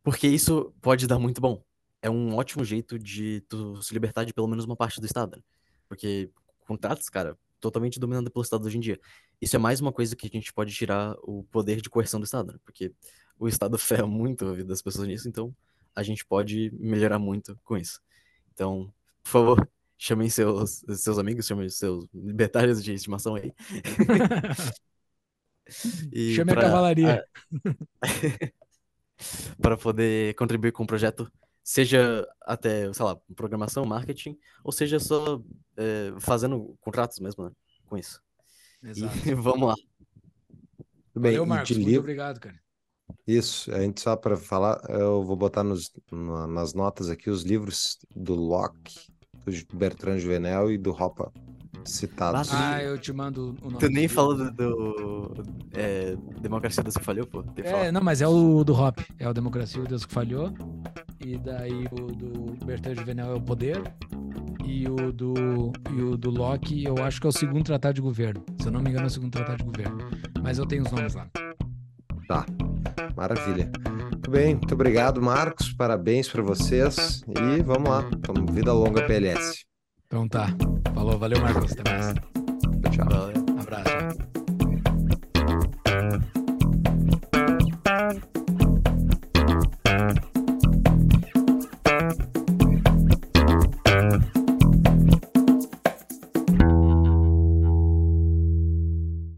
[0.03, 1.63] Porque isso pode dar muito bom.
[2.01, 5.37] É um ótimo jeito de tu se libertar de pelo menos uma parte do Estado.
[5.37, 5.43] Né?
[5.89, 6.31] Porque
[6.67, 9.01] contratos, cara, totalmente dominado pelo Estado hoje em dia.
[9.41, 12.25] Isso é mais uma coisa que a gente pode tirar o poder de coerção do
[12.25, 12.59] Estado, né?
[12.65, 12.93] Porque
[13.39, 15.55] o Estado ferra muito a vida das pessoas nisso, então
[15.95, 18.01] a gente pode melhorar muito com isso.
[18.53, 18.93] Então,
[19.23, 23.53] por favor, chamem seus, seus amigos, chamem seus libertários de estimação aí.
[26.35, 27.25] Chame pra, a cavalaria.
[29.61, 31.31] Para poder contribuir com o projeto,
[31.63, 35.41] seja até, sei lá, programação, marketing, ou seja só
[35.77, 37.51] é, fazendo contratos mesmo, né,
[37.87, 38.21] com isso.
[38.83, 39.17] Exato.
[39.29, 39.75] E vamos lá.
[41.13, 41.33] Tudo bem.
[41.33, 41.71] Valeu, Marcos.
[41.77, 42.01] Muito livro...
[42.01, 42.61] obrigado, cara.
[43.27, 45.93] Isso, a gente só para falar, eu vou botar nos,
[46.49, 49.13] nas notas aqui os livros do Locke,
[49.45, 51.31] do Bertrand Juvenel e do Hopper
[51.85, 52.53] citados.
[52.53, 53.79] Ah, eu te mando o nome.
[53.79, 55.45] Tu nem falou do, do
[55.75, 57.45] é, Democracia Deus que Falhou, pô?
[57.57, 60.53] É, não, mas é o do Hop, é o Democracia Deus que Falhou,
[61.21, 63.83] e daí o do Bertrand Juvenel é o Poder,
[64.65, 68.01] e o do, e o do Locke eu acho que é o segundo tratado de
[68.01, 68.45] governo.
[68.61, 69.99] Se eu não me engano é o segundo tratado de governo.
[70.43, 71.29] Mas eu tenho os nomes lá.
[72.29, 72.47] Tá.
[73.17, 73.71] Maravilha.
[74.11, 75.73] Muito bem, muito obrigado, Marcos.
[75.73, 77.23] Parabéns para vocês.
[77.29, 78.09] E vamos lá.
[78.53, 79.65] Vida longa PLS.
[80.13, 80.47] Então tá.
[80.95, 81.73] Falou, valeu, Marcos.
[81.73, 82.15] Até mais.
[82.95, 83.07] Tchau.
[83.07, 83.42] Abraço.